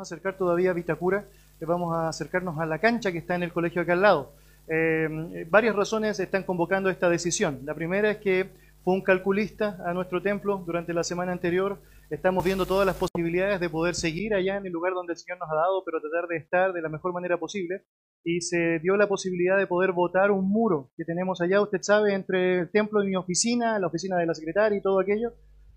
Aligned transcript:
a 0.00 0.02
acercar 0.02 0.36
todavía 0.36 0.70
a 0.70 0.74
Vitacura, 0.74 1.26
eh, 1.60 1.64
vamos 1.64 1.94
a 1.94 2.08
acercarnos 2.08 2.58
a 2.58 2.66
la 2.66 2.78
cancha 2.78 3.12
que 3.12 3.18
está 3.18 3.34
en 3.34 3.42
el 3.42 3.52
colegio 3.52 3.82
acá 3.82 3.92
al 3.92 4.02
lado. 4.02 4.32
Eh, 4.68 5.46
varias 5.50 5.74
razones 5.74 6.20
están 6.20 6.44
convocando 6.44 6.90
esta 6.90 7.08
decisión. 7.08 7.60
La 7.64 7.74
primera 7.74 8.10
es 8.10 8.18
que 8.18 8.50
fue 8.84 8.94
un 8.94 9.02
calculista 9.02 9.78
a 9.84 9.92
nuestro 9.92 10.22
templo 10.22 10.62
durante 10.64 10.94
la 10.94 11.04
semana 11.04 11.32
anterior. 11.32 11.78
Estamos 12.08 12.44
viendo 12.44 12.66
todas 12.66 12.86
las 12.86 12.96
posibilidades 12.96 13.60
de 13.60 13.68
poder 13.68 13.94
seguir 13.94 14.34
allá 14.34 14.56
en 14.56 14.66
el 14.66 14.72
lugar 14.72 14.94
donde 14.94 15.12
el 15.12 15.18
Señor 15.18 15.38
nos 15.38 15.50
ha 15.50 15.54
dado, 15.54 15.84
pero 15.84 16.00
tratar 16.00 16.28
de 16.28 16.36
estar 16.36 16.72
de 16.72 16.82
la 16.82 16.88
mejor 16.88 17.12
manera 17.12 17.36
posible. 17.38 17.82
Y 18.24 18.40
se 18.40 18.78
dio 18.80 18.96
la 18.96 19.06
posibilidad 19.06 19.58
de 19.58 19.66
poder 19.66 19.92
votar 19.92 20.30
un 20.30 20.48
muro 20.50 20.90
que 20.96 21.04
tenemos 21.04 21.40
allá, 21.40 21.60
usted 21.60 21.78
sabe, 21.82 22.14
entre 22.14 22.60
el 22.60 22.70
templo 22.70 23.02
y 23.02 23.08
mi 23.08 23.16
oficina, 23.16 23.78
la 23.78 23.86
oficina 23.86 24.16
de 24.18 24.26
la 24.26 24.34
secretaria 24.34 24.78
y 24.78 24.82
todo 24.82 25.00
aquello. 25.00 25.34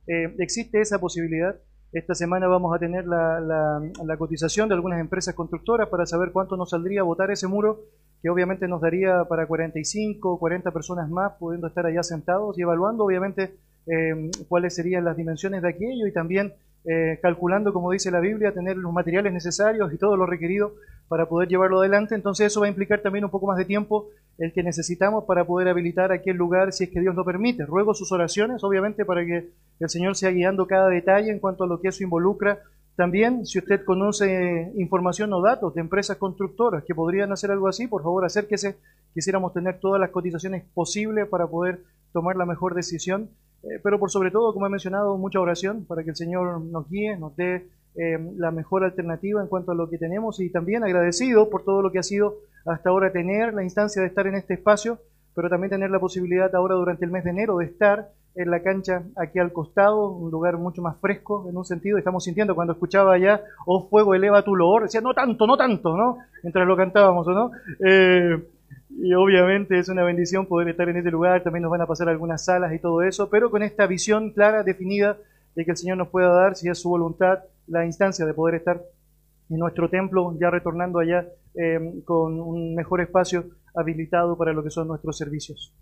Eh, 0.08 0.36
existe 0.40 0.82
esa 0.82 1.00
posibilidad. 1.00 1.56
Esta 1.94 2.16
semana 2.16 2.48
vamos 2.48 2.76
a 2.76 2.80
tener 2.80 3.06
la, 3.06 3.40
la, 3.40 4.18
cotización 4.18 4.68
de 4.68 4.74
algunas 4.74 5.00
empresas 5.00 5.36
constructoras 5.36 5.90
para 5.90 6.08
saber 6.08 6.32
cuánto 6.32 6.58
nos 6.58 6.72
saldría 6.72 7.04
votar 7.04 7.30
ese 7.30 7.48
muro, 7.48 7.82
que 8.24 8.32
obviamente 8.32 8.68
nos 8.68 8.82
daría 8.82 9.26
para 9.26 9.46
45 9.46 10.28
o 10.28 10.40
40 10.40 10.72
personas 10.72 11.08
más 11.08 11.34
pudiendo 11.38 11.68
estar 11.68 11.86
allá 11.86 12.02
sentados 12.02 12.58
y 12.58 12.64
evaluando 12.64 13.04
obviamente 13.04 13.56
eh, 13.86 14.32
cuáles 14.48 14.74
serían 14.74 15.06
las 15.06 15.16
dimensiones 15.18 15.62
de 15.62 15.70
aquello 15.70 16.08
y 16.08 16.12
también 16.12 16.54
eh, 16.86 17.20
calculando, 17.22 17.72
como 17.72 17.92
dice 17.92 18.12
la 18.12 18.20
Biblia, 18.20 18.54
tener 18.54 18.78
los 18.78 18.92
materiales 18.92 19.32
necesarios 19.32 19.94
y 19.94 19.98
todo 19.98 20.18
lo 20.18 20.26
requerido 20.26 20.74
para 21.08 21.28
poder 21.28 21.48
llevarlo 21.48 21.80
adelante. 21.80 22.16
Entonces 22.16 22.48
eso 22.48 22.60
va 22.60 22.66
a 22.66 22.70
implicar 22.70 23.02
también 23.02 23.24
un 23.24 23.32
poco 23.32 23.48
más 23.48 23.58
de 23.58 23.66
tiempo 23.66 24.10
el 24.38 24.52
que 24.52 24.64
necesitamos 24.64 25.26
para 25.26 25.46
poder 25.46 25.68
habilitar 25.68 26.12
aquel 26.12 26.36
lugar 26.38 26.74
si 26.74 26.86
es 26.86 26.90
que 26.90 27.00
Dios 27.00 27.16
lo 27.16 27.24
permite. 27.24 27.66
Ruego 27.66 27.94
sus 27.94 28.12
oraciones, 28.12 28.64
obviamente, 28.64 29.06
para 29.06 29.26
que 29.26 29.50
el 29.80 29.90
Señor 29.90 30.16
sea 30.16 30.32
guiando 30.32 30.68
cada 30.68 30.90
detalle 30.90 31.32
en 31.32 31.40
cuanto 31.40 31.64
a 31.64 31.68
lo 31.68 31.80
que 31.80 31.90
eso 31.90 32.04
involucra. 32.04 32.60
También, 32.96 33.46
si 33.46 33.60
usted 33.60 33.84
conoce 33.86 34.72
información 34.76 35.34
o 35.34 35.42
datos 35.42 35.74
de 35.74 35.82
empresas 35.82 36.18
constructoras 36.18 36.84
que 36.84 36.94
podrían 36.94 37.32
hacer 37.32 37.50
algo 37.52 37.68
así, 37.68 37.88
por 37.88 38.04
favor 38.04 38.26
acérquese. 38.26 38.78
Quisiéramos 39.14 39.54
tener 39.54 39.80
todas 39.80 40.00
las 40.00 40.10
cotizaciones 40.10 40.64
posibles 40.74 41.28
para 41.28 41.48
poder 41.48 41.82
tomar 42.12 42.36
la 42.36 42.46
mejor 42.46 42.76
decisión. 42.76 43.30
Eh, 43.64 43.80
pero 43.82 44.00
por 44.00 44.12
sobre 44.12 44.32
todo, 44.32 44.54
como 44.54 44.68
he 44.68 44.70
mencionado, 44.70 45.18
mucha 45.18 45.40
oración 45.40 45.86
para 45.86 46.04
que 46.04 46.12
el 46.12 46.16
Señor 46.16 46.62
nos 46.62 46.90
guíe, 46.90 47.18
nos 47.18 47.36
dé 47.36 47.68
eh, 47.96 48.18
la 48.38 48.52
mejor 48.52 48.84
alternativa 48.84 49.42
en 49.42 49.48
cuanto 49.48 49.72
a 49.72 49.76
lo 49.76 49.90
que 49.90 49.98
tenemos 49.98 50.40
y 50.40 50.50
también 50.50 50.84
agradecido 50.84 51.50
por 51.50 51.64
todo 51.64 51.82
lo 51.82 51.92
que 51.92 52.00
ha 52.00 52.04
sido 52.04 52.38
hasta 52.66 52.90
ahora 52.90 53.12
tener 53.12 53.54
la 53.54 53.64
instancia 53.64 54.02
de 54.02 54.08
estar 54.08 54.28
en 54.28 54.36
este 54.36 54.56
espacio, 54.56 55.00
pero 55.36 55.50
también 55.50 55.70
tener 55.70 55.92
la 55.92 56.00
posibilidad 56.00 56.54
ahora 56.56 56.76
durante 56.76 57.06
el 57.06 57.12
mes 57.12 57.24
de 57.24 57.30
enero 57.30 57.58
de 57.58 57.66
estar 57.66 58.10
en 58.36 58.50
la 58.50 58.64
cancha 58.64 59.04
aquí 59.16 59.40
al 59.40 59.54
costado, 59.54 60.10
un 60.10 60.32
lugar 60.32 60.58
mucho 60.58 60.82
más 60.82 60.98
fresco 61.00 61.48
en 61.48 61.56
un 61.56 61.66
sentido. 61.66 61.98
Estamos 61.98 62.24
sintiendo 62.24 62.56
cuando 62.56 62.74
escuchaba 62.74 63.14
allá, 63.14 63.44
oh 63.66 63.88
fuego, 63.88 64.16
eleva 64.16 64.44
tu 64.44 64.56
loor, 64.56 64.84
decía, 64.84 65.02
no 65.02 65.14
tanto, 65.14 65.46
no 65.46 65.56
tanto, 65.56 65.96
¿no? 65.96 66.18
Mientras 66.42 66.68
lo 66.68 66.76
cantábamos, 66.76 67.28
¿no? 67.28 67.52
Eh, 67.86 68.44
y 69.02 69.14
obviamente 69.14 69.80
es 69.80 69.90
una 69.90 70.04
bendición 70.04 70.46
poder 70.46 70.70
estar 70.70 70.88
en 70.90 70.98
este 70.98 71.12
lugar, 71.12 71.44
también 71.44 71.64
nos 71.64 71.72
van 71.72 71.82
a 71.82 71.88
pasar 71.88 72.10
algunas 72.10 72.46
salas 72.46 72.74
y 72.74 72.80
todo 72.80 73.02
eso, 73.02 73.30
pero 73.30 73.50
con 73.50 73.64
esta 73.64 73.88
visión 73.88 74.32
clara, 74.32 74.64
definida, 74.64 75.18
de 75.56 75.66
que 75.66 75.72
el 75.72 75.78
Señor 75.78 75.98
nos 75.98 76.10
pueda 76.10 76.30
dar, 76.30 76.56
si 76.56 76.70
es 76.70 76.80
su 76.80 76.90
voluntad, 76.90 77.40
la 77.68 77.86
instancia 77.86 78.26
de 78.26 78.34
poder 78.34 78.56
estar 78.56 78.82
en 79.50 79.60
nuestro 79.60 79.90
templo, 79.90 80.36
ya 80.40 80.50
retornando 80.50 81.00
allá 81.00 81.28
eh, 81.56 82.02
con 82.06 82.40
un 82.40 82.76
mejor 82.76 83.02
espacio 83.02 83.46
habilitado 83.76 84.38
para 84.38 84.54
lo 84.54 84.64
que 84.64 84.70
son 84.70 84.88
nuestros 84.88 85.18
servicios. 85.18 85.74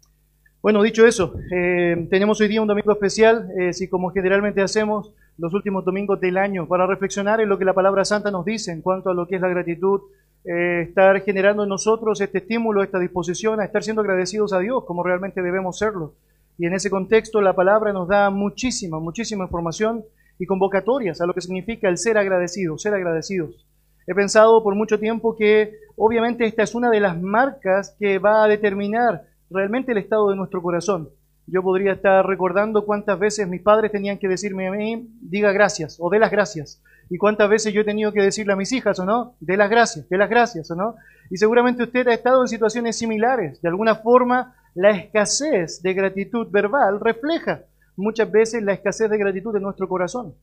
Bueno, 0.61 0.83
dicho 0.83 1.05
eso, 1.07 1.33
eh, 1.51 2.07
tenemos 2.09 2.39
hoy 2.39 2.47
día 2.47 2.61
un 2.61 2.67
domingo 2.67 2.91
especial, 2.91 3.49
eh, 3.59 3.73
si 3.73 3.87
como 3.87 4.11
generalmente 4.11 4.61
hacemos 4.61 5.13
los 5.37 5.53
últimos 5.53 5.83
domingos 5.83 6.19
del 6.19 6.37
año, 6.37 6.67
para 6.67 6.85
reflexionar 6.85 7.41
en 7.41 7.49
lo 7.49 7.57
que 7.57 7.65
la 7.65 7.73
palabra 7.73 8.05
santa 8.05 8.29
nos 8.29 8.45
dice 8.45 8.71
en 8.71 8.81
cuanto 8.81 9.09
a 9.09 9.13
lo 9.13 9.27
que 9.27 9.37
es 9.37 9.41
la 9.41 9.47
gratitud, 9.47 10.01
eh, 10.43 10.85
estar 10.87 11.21
generando 11.21 11.63
en 11.63 11.69
nosotros 11.69 12.19
este 12.19 12.39
estímulo, 12.39 12.81
esta 12.81 12.99
disposición 12.99 13.59
a 13.59 13.65
estar 13.65 13.83
siendo 13.83 14.01
agradecidos 14.01 14.53
a 14.53 14.59
Dios 14.59 14.83
como 14.85 15.03
realmente 15.03 15.41
debemos 15.41 15.77
serlo. 15.77 16.15
Y 16.57 16.65
en 16.65 16.73
ese 16.73 16.89
contexto 16.89 17.41
la 17.41 17.53
palabra 17.53 17.93
nos 17.93 18.07
da 18.07 18.29
muchísima, 18.29 18.99
muchísima 18.99 19.45
información 19.45 20.03
y 20.39 20.45
convocatorias 20.45 21.21
a 21.21 21.25
lo 21.25 21.33
que 21.33 21.41
significa 21.41 21.89
el 21.89 21.97
ser 21.97 22.17
agradecidos, 22.17 22.81
ser 22.81 22.93
agradecidos. 22.93 23.67
He 24.07 24.15
pensado 24.15 24.63
por 24.63 24.75
mucho 24.75 24.99
tiempo 24.99 25.35
que 25.35 25.75
obviamente 25.95 26.45
esta 26.45 26.63
es 26.63 26.73
una 26.73 26.89
de 26.89 26.99
las 26.99 27.21
marcas 27.21 27.95
que 27.99 28.17
va 28.17 28.43
a 28.43 28.47
determinar 28.47 29.27
realmente 29.51 29.91
el 29.91 29.99
estado 29.99 30.29
de 30.29 30.35
nuestro 30.35 30.61
corazón. 30.61 31.09
Yo 31.45 31.61
podría 31.61 31.93
estar 31.93 32.25
recordando 32.25 32.85
cuántas 32.85 33.19
veces 33.19 33.47
mis 33.47 33.61
padres 33.61 33.91
tenían 33.91 34.17
que 34.17 34.27
decirme 34.27 34.67
a 34.67 34.71
mí, 34.71 35.07
diga 35.21 35.51
gracias 35.51 35.97
o 35.99 36.09
de 36.09 36.19
las 36.19 36.31
gracias. 36.31 36.81
Y 37.11 37.17
cuántas 37.17 37.49
veces 37.49 37.73
yo 37.73 37.81
he 37.81 37.83
tenido 37.83 38.13
que 38.13 38.21
decirle 38.21 38.53
a 38.53 38.55
mis 38.55 38.71
hijas, 38.71 38.97
¿o 38.99 39.05
no? 39.05 39.35
De 39.41 39.57
las 39.57 39.69
gracias, 39.69 40.07
de 40.07 40.17
las 40.17 40.29
gracias, 40.29 40.71
¿o 40.71 40.75
no? 40.75 40.95
Y 41.29 41.35
seguramente 41.35 41.83
usted 41.83 42.07
ha 42.07 42.13
estado 42.13 42.41
en 42.41 42.47
situaciones 42.47 42.97
similares. 42.97 43.61
De 43.61 43.67
alguna 43.67 43.95
forma, 43.95 44.55
la 44.75 44.91
escasez 44.91 45.81
de 45.83 45.93
gratitud 45.93 46.47
verbal 46.49 47.01
refleja 47.01 47.63
muchas 47.97 48.31
veces 48.31 48.63
la 48.63 48.71
escasez 48.71 49.09
de 49.09 49.17
gratitud 49.17 49.53
en 49.57 49.63
nuestro 49.63 49.89
corazón. 49.89 50.35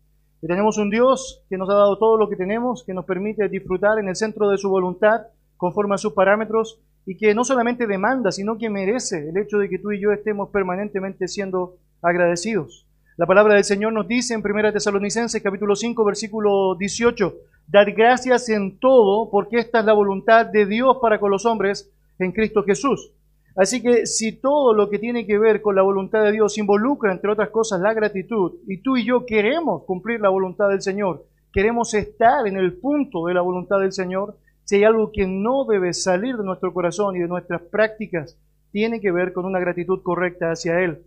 Tenemos 0.42 0.76
un 0.76 0.90
Dios 0.90 1.42
que 1.48 1.56
nos 1.56 1.70
ha 1.70 1.74
dado 1.74 1.96
todo 1.96 2.18
lo 2.18 2.28
que 2.28 2.36
tenemos, 2.36 2.84
que 2.84 2.92
nos 2.92 3.06
permite 3.06 3.48
disfrutar 3.48 3.98
en 3.98 4.08
el 4.10 4.16
centro 4.16 4.50
de 4.50 4.58
su 4.58 4.68
voluntad, 4.68 5.22
conforme 5.56 5.94
a 5.94 5.98
sus 5.98 6.12
parámetros, 6.12 6.82
y 7.06 7.16
que 7.16 7.34
no 7.34 7.44
solamente 7.44 7.86
demanda, 7.86 8.30
sino 8.30 8.58
que 8.58 8.68
merece 8.68 9.30
el 9.30 9.38
hecho 9.38 9.56
de 9.56 9.70
que 9.70 9.78
tú 9.78 9.90
y 9.92 10.02
yo 10.02 10.12
estemos 10.12 10.50
permanentemente 10.50 11.28
siendo 11.28 11.78
agradecidos. 12.02 12.87
La 13.18 13.26
palabra 13.26 13.54
del 13.54 13.64
Señor 13.64 13.92
nos 13.92 14.06
dice 14.06 14.32
en 14.32 14.44
1 14.48 14.72
Tesalonicenses 14.72 15.42
capítulo 15.42 15.74
5 15.74 16.04
versículo 16.04 16.76
18, 16.76 17.34
dar 17.66 17.90
gracias 17.90 18.48
en 18.48 18.78
todo 18.78 19.28
porque 19.28 19.58
esta 19.58 19.80
es 19.80 19.86
la 19.86 19.92
voluntad 19.92 20.46
de 20.46 20.66
Dios 20.66 20.98
para 21.02 21.18
con 21.18 21.32
los 21.32 21.44
hombres 21.44 21.90
en 22.20 22.30
Cristo 22.30 22.62
Jesús. 22.62 23.10
Así 23.56 23.82
que 23.82 24.06
si 24.06 24.38
todo 24.38 24.72
lo 24.72 24.88
que 24.88 25.00
tiene 25.00 25.26
que 25.26 25.36
ver 25.36 25.62
con 25.62 25.74
la 25.74 25.82
voluntad 25.82 26.22
de 26.22 26.30
Dios 26.30 26.58
involucra, 26.58 27.10
entre 27.10 27.32
otras 27.32 27.48
cosas, 27.48 27.80
la 27.80 27.92
gratitud, 27.92 28.52
y 28.68 28.82
tú 28.82 28.96
y 28.96 29.04
yo 29.04 29.26
queremos 29.26 29.82
cumplir 29.82 30.20
la 30.20 30.28
voluntad 30.28 30.68
del 30.68 30.80
Señor, 30.80 31.24
queremos 31.52 31.94
estar 31.94 32.46
en 32.46 32.56
el 32.56 32.74
punto 32.74 33.26
de 33.26 33.34
la 33.34 33.40
voluntad 33.40 33.80
del 33.80 33.90
Señor, 33.90 34.36
si 34.62 34.76
hay 34.76 34.84
algo 34.84 35.10
que 35.10 35.26
no 35.26 35.64
debe 35.64 35.92
salir 35.92 36.36
de 36.36 36.44
nuestro 36.44 36.72
corazón 36.72 37.16
y 37.16 37.18
de 37.18 37.26
nuestras 37.26 37.62
prácticas, 37.62 38.38
tiene 38.70 39.00
que 39.00 39.10
ver 39.10 39.32
con 39.32 39.44
una 39.44 39.58
gratitud 39.58 40.04
correcta 40.04 40.52
hacia 40.52 40.78
Él. 40.78 41.02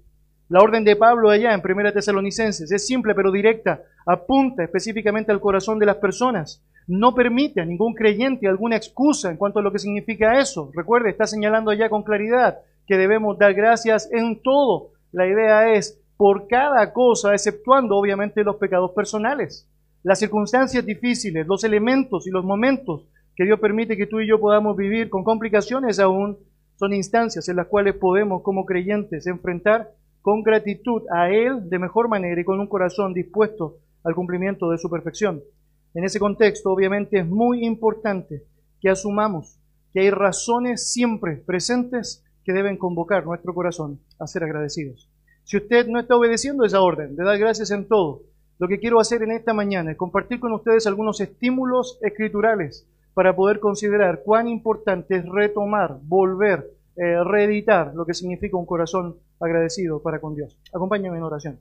La 0.52 0.60
orden 0.60 0.84
de 0.84 0.98
Pablo 0.98 1.30
allá 1.30 1.54
en 1.54 1.62
1 1.64 1.94
Tesalonicenses 1.94 2.70
es 2.70 2.86
simple 2.86 3.16
pero 3.16 3.32
directa, 3.32 3.84
apunta 4.06 4.66
específicamente 4.66 5.32
al 5.32 5.40
corazón 5.40 5.80
de 5.80 5.86
las 5.86 5.96
personas. 5.96 6.62
No 6.88 7.16
permite 7.16 7.62
a 7.62 7.66
ningún 7.66 7.94
creyente 7.94 8.50
alguna 8.50 8.76
excusa 8.76 9.32
en 9.32 9.38
cuanto 9.38 9.60
a 9.60 9.62
lo 9.62 9.72
que 9.72 9.80
significa 9.80 10.42
eso. 10.42 10.70
Recuerde, 10.76 11.10
está 11.10 11.26
señalando 11.26 11.72
allá 11.72 11.90
con 11.90 12.04
claridad 12.04 12.58
que 12.86 12.98
debemos 12.98 13.38
dar 13.40 13.54
gracias 13.54 14.10
en 14.12 14.42
todo. 14.44 14.90
La 15.14 15.26
idea 15.26 15.72
es 15.72 16.04
por 16.18 16.50
cada 16.50 16.92
cosa, 16.92 17.32
exceptuando 17.32 17.96
obviamente 17.96 18.44
los 18.44 18.58
pecados 18.58 18.92
personales. 18.92 19.70
Las 20.04 20.20
circunstancias 20.20 20.86
difíciles, 20.86 21.48
los 21.48 21.64
elementos 21.64 22.28
y 22.28 22.30
los 22.30 22.44
momentos 22.44 23.08
que 23.38 23.46
Dios 23.46 23.58
permite 23.62 23.96
que 23.96 24.06
tú 24.06 24.20
y 24.20 24.28
yo 24.28 24.38
podamos 24.38 24.76
vivir 24.76 25.10
con 25.10 25.24
complicaciones 25.24 25.98
aún, 25.98 26.38
son 26.76 26.94
instancias 26.94 27.48
en 27.48 27.56
las 27.56 27.68
cuales 27.68 27.96
podemos 27.96 28.42
como 28.42 28.66
creyentes 28.66 29.28
enfrentar 29.28 29.92
con 30.22 30.44
gratitud 30.44 31.04
a 31.12 31.30
Él 31.30 31.70
de 31.70 31.80
mejor 31.80 32.08
manera 32.08 32.40
y 32.40 32.44
con 32.46 32.60
un 32.60 32.68
corazón 32.68 33.14
dispuesto 33.14 33.78
al 34.04 34.16
cumplimiento 34.16 34.70
de 34.70 34.78
su 34.78 34.90
perfección. 34.90 35.42
En 35.94 36.04
ese 36.04 36.20
contexto, 36.20 36.72
obviamente, 36.72 37.20
es 37.20 37.28
muy 37.28 37.66
importante 37.66 38.44
que 38.80 38.90
asumamos 38.90 39.60
que 39.94 40.02
hay 40.02 40.10
razones 40.10 40.92
siempre 40.92 41.36
presentes 41.38 42.24
que 42.44 42.54
deben 42.54 42.78
convocar 42.78 43.26
nuestro 43.26 43.54
corazón 43.54 44.00
a 44.20 44.28
ser 44.28 44.44
agradecidos. 44.44 45.10
Si 45.44 45.58
usted 45.58 45.88
no 45.88 46.00
está 46.00 46.16
obedeciendo 46.16 46.64
esa 46.64 46.82
orden 46.82 47.16
de 47.16 47.24
dar 47.24 47.38
gracias 47.38 47.72
en 47.72 47.88
todo, 47.88 48.22
lo 48.58 48.68
que 48.68 48.80
quiero 48.80 49.00
hacer 49.00 49.24
en 49.24 49.32
esta 49.32 49.54
mañana 49.54 49.92
es 49.92 49.98
compartir 49.98 50.40
con 50.40 50.54
ustedes 50.54 50.88
algunos 50.88 51.20
estímulos 51.20 52.00
escriturales 52.02 52.88
para 53.14 53.36
poder 53.36 53.60
considerar 53.60 54.22
cuán 54.24 54.48
importante 54.48 55.18
es 55.18 55.26
retomar, 55.28 55.98
volver, 56.04 56.72
eh, 56.96 57.24
reeditar 57.24 57.94
lo 57.96 58.06
que 58.06 58.14
significa 58.14 58.58
un 58.58 58.66
corazón 58.66 59.18
agradecido 59.42 60.02
para 60.02 60.20
con 60.20 60.36
Dios. 60.36 60.58
Acompáñame 60.74 61.18
en 61.18 61.24
oración. 61.24 61.60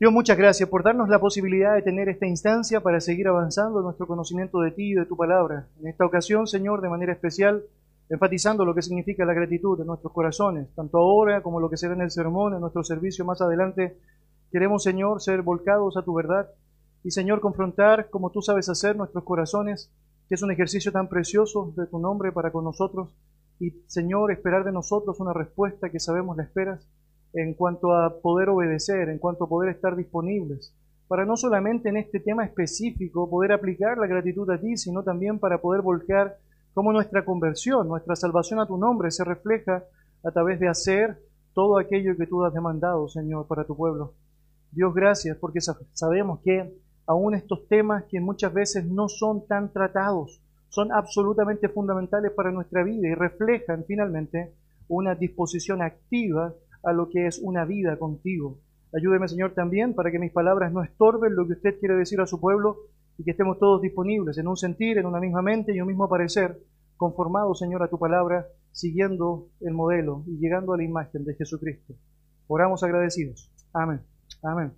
Dios, 0.00 0.12
muchas 0.12 0.38
gracias 0.38 0.68
por 0.68 0.84
darnos 0.84 1.08
la 1.08 1.18
posibilidad 1.18 1.74
de 1.74 1.82
tener 1.82 2.08
esta 2.08 2.26
instancia 2.26 2.80
para 2.80 3.00
seguir 3.00 3.26
avanzando 3.26 3.80
en 3.80 3.84
nuestro 3.84 4.06
conocimiento 4.06 4.60
de 4.60 4.70
ti 4.70 4.92
y 4.92 4.94
de 4.94 5.06
tu 5.06 5.16
palabra. 5.16 5.66
En 5.80 5.88
esta 5.88 6.06
ocasión, 6.06 6.46
Señor, 6.46 6.80
de 6.80 6.88
manera 6.88 7.12
especial, 7.12 7.64
enfatizando 8.08 8.64
lo 8.64 8.74
que 8.74 8.82
significa 8.82 9.24
la 9.24 9.34
gratitud 9.34 9.80
en 9.80 9.88
nuestros 9.88 10.12
corazones, 10.12 10.68
tanto 10.76 10.98
ahora 10.98 11.42
como 11.42 11.58
lo 11.58 11.68
que 11.68 11.76
será 11.76 11.94
en 11.94 12.02
el 12.02 12.12
sermón, 12.12 12.54
en 12.54 12.60
nuestro 12.60 12.84
servicio 12.84 13.24
más 13.24 13.40
adelante. 13.40 13.98
Queremos, 14.52 14.84
Señor, 14.84 15.20
ser 15.20 15.42
volcados 15.42 15.96
a 15.96 16.02
tu 16.02 16.14
verdad 16.14 16.48
y, 17.02 17.10
Señor, 17.10 17.40
confrontar, 17.40 18.08
como 18.08 18.30
tú 18.30 18.40
sabes 18.40 18.68
hacer, 18.68 18.96
nuestros 18.96 19.24
corazones 19.24 19.90
que 20.28 20.34
es 20.34 20.42
un 20.42 20.50
ejercicio 20.50 20.92
tan 20.92 21.08
precioso 21.08 21.72
de 21.76 21.86
tu 21.86 21.98
nombre 21.98 22.32
para 22.32 22.52
con 22.52 22.64
nosotros. 22.64 23.08
Y 23.60 23.70
Señor, 23.86 24.32
esperar 24.32 24.64
de 24.64 24.72
nosotros 24.72 25.18
una 25.20 25.32
respuesta 25.32 25.90
que 25.90 26.00
sabemos 26.00 26.36
la 26.36 26.44
esperas 26.44 26.86
en 27.32 27.54
cuanto 27.54 27.92
a 27.92 28.20
poder 28.20 28.48
obedecer, 28.48 29.08
en 29.08 29.18
cuanto 29.18 29.44
a 29.44 29.48
poder 29.48 29.70
estar 29.70 29.96
disponibles 29.96 30.74
para 31.08 31.24
no 31.24 31.36
solamente 31.36 31.88
en 31.88 31.96
este 31.96 32.20
tema 32.20 32.44
específico 32.44 33.28
poder 33.28 33.52
aplicar 33.52 33.96
la 33.96 34.06
gratitud 34.06 34.48
a 34.50 34.60
ti, 34.60 34.76
sino 34.76 35.02
también 35.02 35.38
para 35.38 35.58
poder 35.58 35.80
volcar 35.80 36.36
cómo 36.74 36.92
nuestra 36.92 37.24
conversión, 37.24 37.88
nuestra 37.88 38.14
salvación 38.14 38.60
a 38.60 38.66
tu 38.66 38.76
nombre 38.76 39.10
se 39.10 39.24
refleja 39.24 39.84
a 40.22 40.30
través 40.30 40.60
de 40.60 40.68
hacer 40.68 41.18
todo 41.54 41.78
aquello 41.78 42.14
que 42.16 42.26
tú 42.26 42.44
has 42.44 42.52
demandado, 42.52 43.08
Señor, 43.08 43.46
para 43.46 43.64
tu 43.64 43.74
pueblo. 43.74 44.12
Dios, 44.70 44.94
gracias, 44.94 45.38
porque 45.38 45.60
sabemos 45.94 46.40
que 46.44 46.78
aún 47.06 47.34
estos 47.34 47.66
temas 47.68 48.04
que 48.04 48.20
muchas 48.20 48.52
veces 48.52 48.84
no 48.84 49.08
son 49.08 49.46
tan 49.46 49.72
tratados, 49.72 50.42
son 50.68 50.92
absolutamente 50.92 51.68
fundamentales 51.68 52.32
para 52.32 52.50
nuestra 52.52 52.82
vida 52.82 53.08
y 53.08 53.14
reflejan 53.14 53.84
finalmente 53.86 54.52
una 54.88 55.14
disposición 55.14 55.82
activa 55.82 56.54
a 56.82 56.92
lo 56.92 57.08
que 57.08 57.26
es 57.26 57.38
una 57.42 57.64
vida 57.64 57.98
contigo. 57.98 58.58
Ayúdeme, 58.94 59.28
Señor, 59.28 59.52
también 59.54 59.94
para 59.94 60.10
que 60.10 60.18
mis 60.18 60.32
palabras 60.32 60.72
no 60.72 60.82
estorben 60.82 61.34
lo 61.34 61.46
que 61.46 61.54
usted 61.54 61.78
quiere 61.78 61.94
decir 61.94 62.20
a 62.20 62.26
su 62.26 62.40
pueblo 62.40 62.78
y 63.18 63.24
que 63.24 63.32
estemos 63.32 63.58
todos 63.58 63.82
disponibles 63.82 64.38
en 64.38 64.48
un 64.48 64.56
sentir, 64.56 64.98
en 64.98 65.06
una 65.06 65.20
misma 65.20 65.42
mente 65.42 65.74
y 65.74 65.80
un 65.80 65.88
mismo 65.88 66.08
parecer, 66.08 66.58
conformados, 66.96 67.58
Señor, 67.58 67.82
a 67.82 67.88
tu 67.88 67.98
palabra, 67.98 68.46
siguiendo 68.72 69.48
el 69.60 69.74
modelo 69.74 70.24
y 70.26 70.38
llegando 70.38 70.72
a 70.72 70.76
la 70.76 70.84
imagen 70.84 71.24
de 71.24 71.34
Jesucristo. 71.34 71.94
Oramos 72.46 72.82
agradecidos. 72.82 73.50
Amén. 73.72 74.00
Amén. 74.42 74.72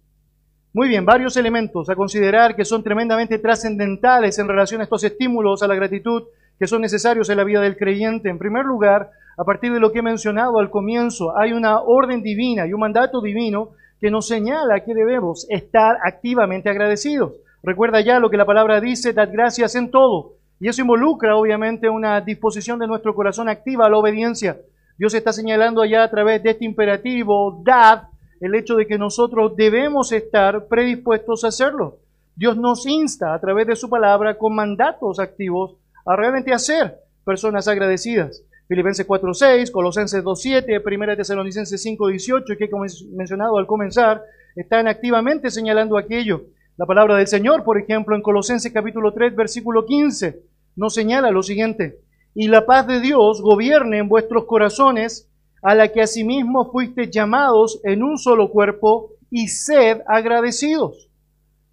Muy 0.73 0.89
bien, 0.89 1.05
varios 1.05 1.37
elementos 1.37 1.91
a 1.91 1.97
considerar 1.97 2.55
que 2.55 2.65
son 2.65 2.85
tremendamente 2.85 3.39
trascendentales 3.39 4.39
en 4.39 4.47
relación 4.47 4.81
a 4.81 4.85
estos 4.85 5.03
estímulos 5.03 5.65
a 5.65 5.67
la 5.67 5.75
gratitud 5.75 6.23
que 6.61 6.69
son 6.69 6.81
necesarios 6.81 7.29
en 7.29 7.39
la 7.39 7.45
vida 7.45 7.61
del 7.61 7.77
creyente. 7.77 8.29
En 8.29 8.39
primer 8.39 8.65
lugar, 8.65 9.11
a 9.37 9.43
partir 9.43 9.73
de 9.73 9.81
lo 9.81 9.91
que 9.91 9.99
he 9.99 10.03
mencionado 10.03 10.61
al 10.61 10.71
comienzo, 10.71 11.37
hay 11.37 11.53
una 11.53 11.81
orden 11.81 12.23
divina 12.23 12.69
y 12.69 12.73
un 12.73 12.79
mandato 12.79 13.21
divino 13.21 13.71
que 14.01 14.13
nos 14.13 14.29
señala 14.29 14.85
que 14.85 14.95
debemos 14.95 15.45
estar 15.51 15.97
activamente 16.05 16.71
agradecidos. 16.71 17.33
Recuerda 17.65 18.01
ya 18.01 18.21
lo 18.21 18.31
que 18.31 18.37
la 18.37 18.47
palabra 18.47 18.81
dice, 18.81 19.13
dad 19.13 19.31
gracias 19.33 19.75
en 19.75 19.91
todo. 19.91 20.35
Y 20.61 20.69
eso 20.69 20.83
involucra 20.83 21.35
obviamente 21.35 21.89
una 21.89 22.21
disposición 22.21 22.79
de 22.79 22.87
nuestro 22.87 23.17
corazón 23.17 23.49
activa 23.49 23.87
a 23.87 23.91
la 23.91 23.97
obediencia. 23.97 24.59
Dios 24.97 25.15
está 25.15 25.33
señalando 25.33 25.83
allá 25.83 26.05
a 26.05 26.11
través 26.11 26.45
de 26.45 26.51
este 26.51 26.65
imperativo, 26.65 27.61
dad, 27.65 28.03
el 28.41 28.55
hecho 28.55 28.75
de 28.77 28.87
que 28.87 28.99
nosotros 28.99 29.55
debemos 29.57 30.13
estar 30.13 30.67
predispuestos 30.67 31.45
a 31.45 31.49
hacerlo. 31.49 31.99
Dios 32.35 32.57
nos 32.57 32.87
insta 32.87 33.35
a 33.35 33.41
través 33.41 33.67
de 33.67 33.77
su 33.77 33.89
palabra 33.91 34.39
con 34.39 34.55
mandatos 34.55 35.19
activos 35.21 35.77
a 36.07 36.17
realmente 36.17 36.53
hacer 36.53 36.97
personas 37.25 37.69
agradecidas. 37.69 38.43
Filipenses 38.67 39.07
4.6, 39.07 39.71
Colosenses 39.71 40.25
2.7, 40.25 40.83
1 40.85 41.17
Tesalonicenses 41.17 41.85
5.18, 41.85 42.57
que 42.57 42.71
como 42.71 42.85
mencionado 43.15 43.59
al 43.59 43.67
comenzar, 43.67 44.23
están 44.57 44.89
activamente 44.89 45.51
señalando 45.51 45.99
aquello. 45.99 46.45
La 46.77 46.87
palabra 46.87 47.17
del 47.17 47.27
Señor, 47.27 47.63
por 47.65 47.79
ejemplo, 47.79 48.17
en 48.17 48.23
Colosenses 48.23 48.73
capítulo 48.73 49.13
3, 49.13 49.37
versículo 49.37 49.85
15, 49.85 50.41
nos 50.77 50.95
señala 50.95 51.31
lo 51.31 51.43
siguiente, 51.43 51.99
y 52.35 52.49
la 52.49 52.65
paz 52.65 52.87
de 52.87 53.01
Dios 53.01 53.43
gobierne 53.43 53.99
en 53.99 54.09
vuestros 54.09 54.45
corazones, 54.45 55.30
a 55.63 55.75
la 55.75 55.89
que 55.89 56.03
asimismo 56.03 56.71
fuiste 56.71 57.11
llamados 57.11 57.81
en 57.85 58.03
un 58.03 58.19
solo 58.19 58.51
cuerpo, 58.51 59.11
y 59.31 59.49
sed 59.49 60.03
agradecidos. 60.07 61.09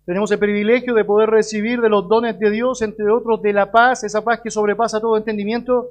Tenemos 0.05 0.31
el 0.31 0.39
privilegio 0.39 0.93
de 0.93 1.03
poder 1.03 1.29
recibir 1.29 1.81
de 1.81 1.89
los 1.89 2.07
dones 2.07 2.39
de 2.39 2.51
Dios, 2.51 2.81
entre 2.81 3.11
otros 3.11 3.41
de 3.41 3.51
la 3.51 3.71
paz, 3.71 4.03
esa 4.03 4.23
paz 4.23 4.39
que 4.41 4.51
sobrepasa 4.51 5.01
todo 5.01 5.17
entendimiento, 5.17 5.89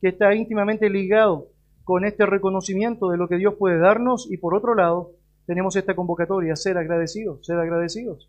que 0.00 0.08
está 0.08 0.34
íntimamente 0.34 0.88
ligado 0.88 1.48
con 1.82 2.04
este 2.04 2.26
reconocimiento 2.26 3.08
de 3.08 3.16
lo 3.16 3.28
que 3.28 3.38
Dios 3.38 3.54
puede 3.58 3.78
darnos 3.78 4.28
y 4.30 4.36
por 4.36 4.54
otro 4.54 4.74
lado 4.74 5.12
tenemos 5.46 5.74
esta 5.76 5.94
convocatoria, 5.96 6.54
ser 6.54 6.76
agradecidos, 6.76 7.46
ser 7.46 7.58
agradecidos. 7.58 8.28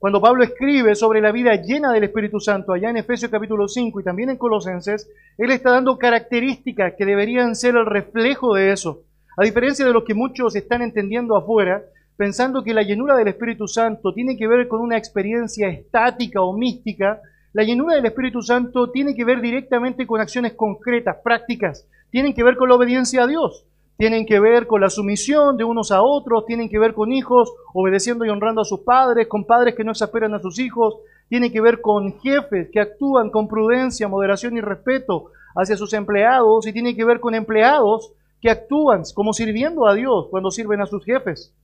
Cuando 0.00 0.22
Pablo 0.22 0.42
escribe 0.42 0.94
sobre 0.94 1.20
la 1.20 1.30
vida 1.30 1.56
llena 1.56 1.92
del 1.92 2.04
Espíritu 2.04 2.40
Santo, 2.40 2.72
allá 2.72 2.88
en 2.88 2.96
Efesios 2.96 3.30
capítulo 3.30 3.68
5 3.68 4.00
y 4.00 4.02
también 4.02 4.30
en 4.30 4.38
Colosenses, 4.38 5.10
él 5.36 5.50
está 5.50 5.72
dando 5.72 5.98
características 5.98 6.94
que 6.96 7.04
deberían 7.04 7.54
ser 7.54 7.76
el 7.76 7.84
reflejo 7.84 8.54
de 8.54 8.72
eso. 8.72 9.02
A 9.36 9.44
diferencia 9.44 9.84
de 9.84 9.92
lo 9.92 10.02
que 10.02 10.14
muchos 10.14 10.56
están 10.56 10.80
entendiendo 10.80 11.36
afuera, 11.36 11.82
pensando 12.16 12.64
que 12.64 12.72
la 12.72 12.80
llenura 12.80 13.14
del 13.14 13.28
Espíritu 13.28 13.68
Santo 13.68 14.14
tiene 14.14 14.38
que 14.38 14.48
ver 14.48 14.68
con 14.68 14.80
una 14.80 14.96
experiencia 14.96 15.68
estática 15.68 16.40
o 16.40 16.56
mística, 16.56 17.20
la 17.52 17.62
llenura 17.62 17.96
del 17.96 18.06
Espíritu 18.06 18.40
Santo 18.40 18.90
tiene 18.90 19.14
que 19.14 19.26
ver 19.26 19.42
directamente 19.42 20.06
con 20.06 20.22
acciones 20.22 20.54
concretas, 20.54 21.18
prácticas, 21.22 21.86
tienen 22.10 22.32
que 22.32 22.42
ver 22.42 22.56
con 22.56 22.70
la 22.70 22.76
obediencia 22.76 23.24
a 23.24 23.26
Dios, 23.26 23.66
tienen 24.00 24.24
que 24.24 24.40
ver 24.40 24.66
con 24.66 24.80
la 24.80 24.88
sumisión 24.88 25.58
de 25.58 25.64
unos 25.64 25.92
a 25.92 26.00
otros, 26.00 26.46
tienen 26.46 26.70
que 26.70 26.78
ver 26.78 26.94
con 26.94 27.12
hijos 27.12 27.52
obedeciendo 27.74 28.24
y 28.24 28.30
honrando 28.30 28.62
a 28.62 28.64
sus 28.64 28.80
padres, 28.80 29.28
con 29.28 29.44
padres 29.44 29.74
que 29.74 29.84
no 29.84 29.90
exasperan 29.90 30.32
a 30.32 30.40
sus 30.40 30.58
hijos, 30.58 30.96
tienen 31.28 31.52
que 31.52 31.60
ver 31.60 31.82
con 31.82 32.18
jefes 32.20 32.70
que 32.72 32.80
actúan 32.80 33.28
con 33.28 33.46
prudencia, 33.46 34.08
moderación 34.08 34.56
y 34.56 34.62
respeto 34.62 35.32
hacia 35.54 35.76
sus 35.76 35.92
empleados 35.92 36.66
y 36.66 36.72
tienen 36.72 36.96
que 36.96 37.04
ver 37.04 37.20
con 37.20 37.34
empleados 37.34 38.14
que 38.40 38.48
actúan 38.48 39.02
como 39.14 39.34
sirviendo 39.34 39.86
a 39.86 39.92
Dios 39.92 40.28
cuando 40.30 40.50
sirven 40.50 40.80
a 40.80 40.86
sus 40.86 41.04
jefes. 41.04 41.54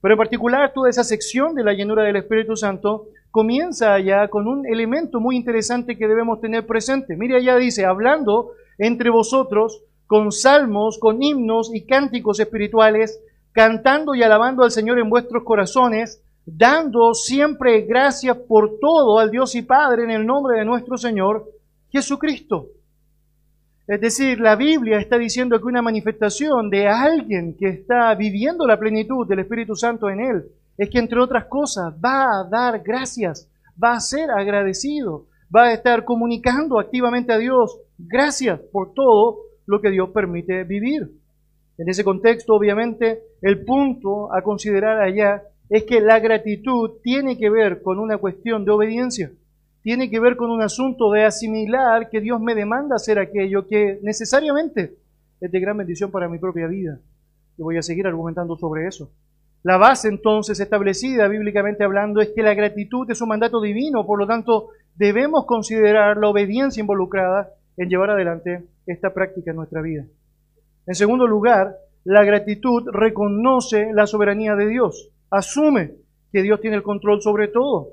Pero 0.00 0.14
en 0.14 0.18
particular 0.18 0.72
toda 0.72 0.90
esa 0.90 1.02
sección 1.02 1.56
de 1.56 1.64
la 1.64 1.72
llenura 1.72 2.04
del 2.04 2.14
Espíritu 2.14 2.54
Santo 2.54 3.06
comienza 3.32 3.94
allá 3.94 4.28
con 4.28 4.46
un 4.46 4.64
elemento 4.64 5.18
muy 5.18 5.34
interesante 5.34 5.98
que 5.98 6.06
debemos 6.06 6.40
tener 6.40 6.66
presente. 6.66 7.16
Mire 7.16 7.38
allá 7.38 7.56
dice, 7.56 7.84
hablando 7.84 8.52
entre 8.78 9.10
vosotros 9.10 9.82
con 10.10 10.32
salmos, 10.32 10.98
con 10.98 11.22
himnos 11.22 11.70
y 11.72 11.86
cánticos 11.86 12.40
espirituales, 12.40 13.22
cantando 13.52 14.12
y 14.12 14.24
alabando 14.24 14.64
al 14.64 14.72
Señor 14.72 14.98
en 14.98 15.08
vuestros 15.08 15.44
corazones, 15.44 16.20
dando 16.44 17.14
siempre 17.14 17.82
gracias 17.82 18.36
por 18.36 18.80
todo 18.80 19.20
al 19.20 19.30
Dios 19.30 19.54
y 19.54 19.62
Padre 19.62 20.02
en 20.02 20.10
el 20.10 20.26
nombre 20.26 20.58
de 20.58 20.64
nuestro 20.64 20.96
Señor 20.96 21.48
Jesucristo. 21.92 22.70
Es 23.86 24.00
decir, 24.00 24.40
la 24.40 24.56
Biblia 24.56 24.98
está 24.98 25.16
diciendo 25.16 25.60
que 25.60 25.68
una 25.68 25.80
manifestación 25.80 26.70
de 26.70 26.88
alguien 26.88 27.56
que 27.56 27.68
está 27.68 28.12
viviendo 28.16 28.66
la 28.66 28.80
plenitud 28.80 29.28
del 29.28 29.38
Espíritu 29.38 29.76
Santo 29.76 30.10
en 30.10 30.18
él 30.18 30.44
es 30.76 30.90
que, 30.90 30.98
entre 30.98 31.20
otras 31.20 31.44
cosas, 31.44 31.94
va 32.04 32.40
a 32.40 32.48
dar 32.50 32.82
gracias, 32.82 33.48
va 33.80 33.92
a 33.92 34.00
ser 34.00 34.28
agradecido, 34.32 35.26
va 35.54 35.66
a 35.66 35.72
estar 35.72 36.04
comunicando 36.04 36.80
activamente 36.80 37.32
a 37.32 37.38
Dios 37.38 37.78
gracias 37.96 38.58
por 38.72 38.92
todo 38.92 39.49
lo 39.70 39.80
que 39.80 39.90
Dios 39.90 40.10
permite 40.10 40.64
vivir. 40.64 41.10
En 41.78 41.88
ese 41.88 42.04
contexto, 42.04 42.54
obviamente, 42.54 43.22
el 43.40 43.64
punto 43.64 44.34
a 44.34 44.42
considerar 44.42 45.00
allá 45.00 45.42
es 45.68 45.84
que 45.84 46.00
la 46.00 46.18
gratitud 46.18 46.98
tiene 47.02 47.38
que 47.38 47.48
ver 47.48 47.82
con 47.82 47.98
una 47.98 48.18
cuestión 48.18 48.64
de 48.64 48.72
obediencia 48.72 49.30
tiene 49.82 50.10
que 50.10 50.20
ver 50.20 50.36
con 50.36 50.50
un 50.50 50.62
asunto 50.62 51.10
de 51.10 51.24
asimilar 51.24 52.10
que 52.10 52.20
Dios 52.20 52.40
me 52.40 52.54
demanda 52.54 52.96
hacer 52.96 53.18
aquello 53.18 53.66
que 53.66 53.98
necesariamente 54.02 54.94
es 55.40 55.50
de 55.50 55.60
gran 55.60 55.76
bendición 55.76 56.10
para 56.10 56.28
mi 56.28 56.38
propia 56.38 56.66
vida. 56.66 56.98
Y 57.56 57.62
voy 57.62 57.78
a 57.78 57.82
seguir 57.82 58.06
argumentando 58.06 58.56
sobre 58.56 58.86
eso. 58.86 59.10
La 59.62 59.78
base 59.78 60.08
entonces 60.08 60.60
establecida 60.60 61.28
bíblicamente 61.28 61.84
hablando 61.84 62.20
es 62.20 62.30
que 62.34 62.42
la 62.42 62.54
gratitud 62.54 63.10
es 63.10 63.20
un 63.20 63.28
mandato 63.28 63.60
divino, 63.60 64.06
por 64.06 64.18
lo 64.18 64.26
tanto 64.26 64.68
debemos 64.94 65.46
considerar 65.46 66.16
la 66.16 66.28
obediencia 66.28 66.80
involucrada 66.80 67.50
en 67.76 67.88
llevar 67.88 68.10
adelante 68.10 68.64
esta 68.92 69.12
práctica 69.12 69.50
en 69.50 69.56
nuestra 69.56 69.80
vida. 69.82 70.04
En 70.86 70.94
segundo 70.94 71.26
lugar, 71.26 71.76
la 72.04 72.24
gratitud 72.24 72.88
reconoce 72.92 73.92
la 73.92 74.06
soberanía 74.06 74.54
de 74.56 74.68
Dios, 74.68 75.10
asume 75.30 75.94
que 76.32 76.42
Dios 76.42 76.60
tiene 76.60 76.76
el 76.76 76.82
control 76.82 77.20
sobre 77.20 77.48
todo. 77.48 77.88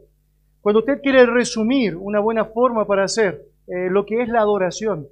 Cuando 0.61 0.79
usted 0.79 1.01
quiere 1.01 1.25
resumir 1.25 1.95
una 1.95 2.19
buena 2.19 2.45
forma 2.45 2.85
para 2.85 3.03
hacer 3.03 3.45
eh, 3.67 3.89
lo 3.89 4.05
que 4.05 4.21
es 4.21 4.29
la 4.29 4.39
adoración, 4.39 5.07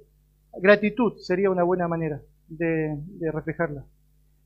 gratitud 0.58 1.18
sería 1.18 1.50
una 1.50 1.62
buena 1.62 1.88
manera 1.88 2.20
de, 2.48 2.96
de 2.96 3.32
reflejarla. 3.32 3.84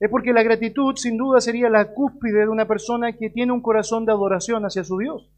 Es 0.00 0.08
porque 0.08 0.32
la 0.32 0.42
gratitud 0.42 0.96
sin 0.96 1.18
duda 1.18 1.40
sería 1.40 1.68
la 1.68 1.92
cúspide 1.92 2.40
de 2.40 2.48
una 2.48 2.66
persona 2.66 3.12
que 3.12 3.30
tiene 3.30 3.52
un 3.52 3.60
corazón 3.60 4.06
de 4.06 4.12
adoración 4.12 4.64
hacia 4.64 4.82
su 4.82 4.98
Dios. 4.98 5.30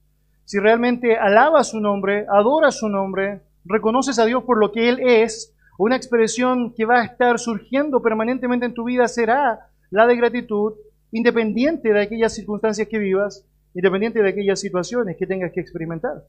Si 0.44 0.59
realmente 0.59 1.16
alaba 1.16 1.64
su 1.64 1.80
nombre, 1.80 2.26
adora 2.28 2.71
su 2.71 2.88
nombre, 2.88 3.40
reconoces 3.64 4.18
a 4.18 4.25
Dios 4.25 4.44
por 4.44 4.59
lo 4.59 4.73
que 4.73 4.88
Él 4.88 5.00
es, 5.00 5.54
una 5.79 5.97
expresión 5.97 6.75
que 6.75 6.85
va 6.85 7.00
a 7.00 7.05
estar 7.05 7.38
surgiendo 7.38 8.02
permanentemente 8.02 8.67
en 8.67 8.75
tu 8.75 8.85
vida 8.85 9.09
será 9.09 9.71
la 9.91 10.07
de 10.07 10.17
gratitud, 10.17 10.75
independiente 11.11 11.93
de 11.93 12.00
aquellas 12.00 12.35
circunstancias 12.35 12.88
que 12.88 12.99
vivas, 12.99 13.47
independiente 13.75 14.23
de 14.23 14.29
aquellas 14.29 14.61
situaciones 14.61 15.17
que 15.17 15.26
tengas 15.26 15.52
que 15.52 15.61
experimentar. 15.61 16.25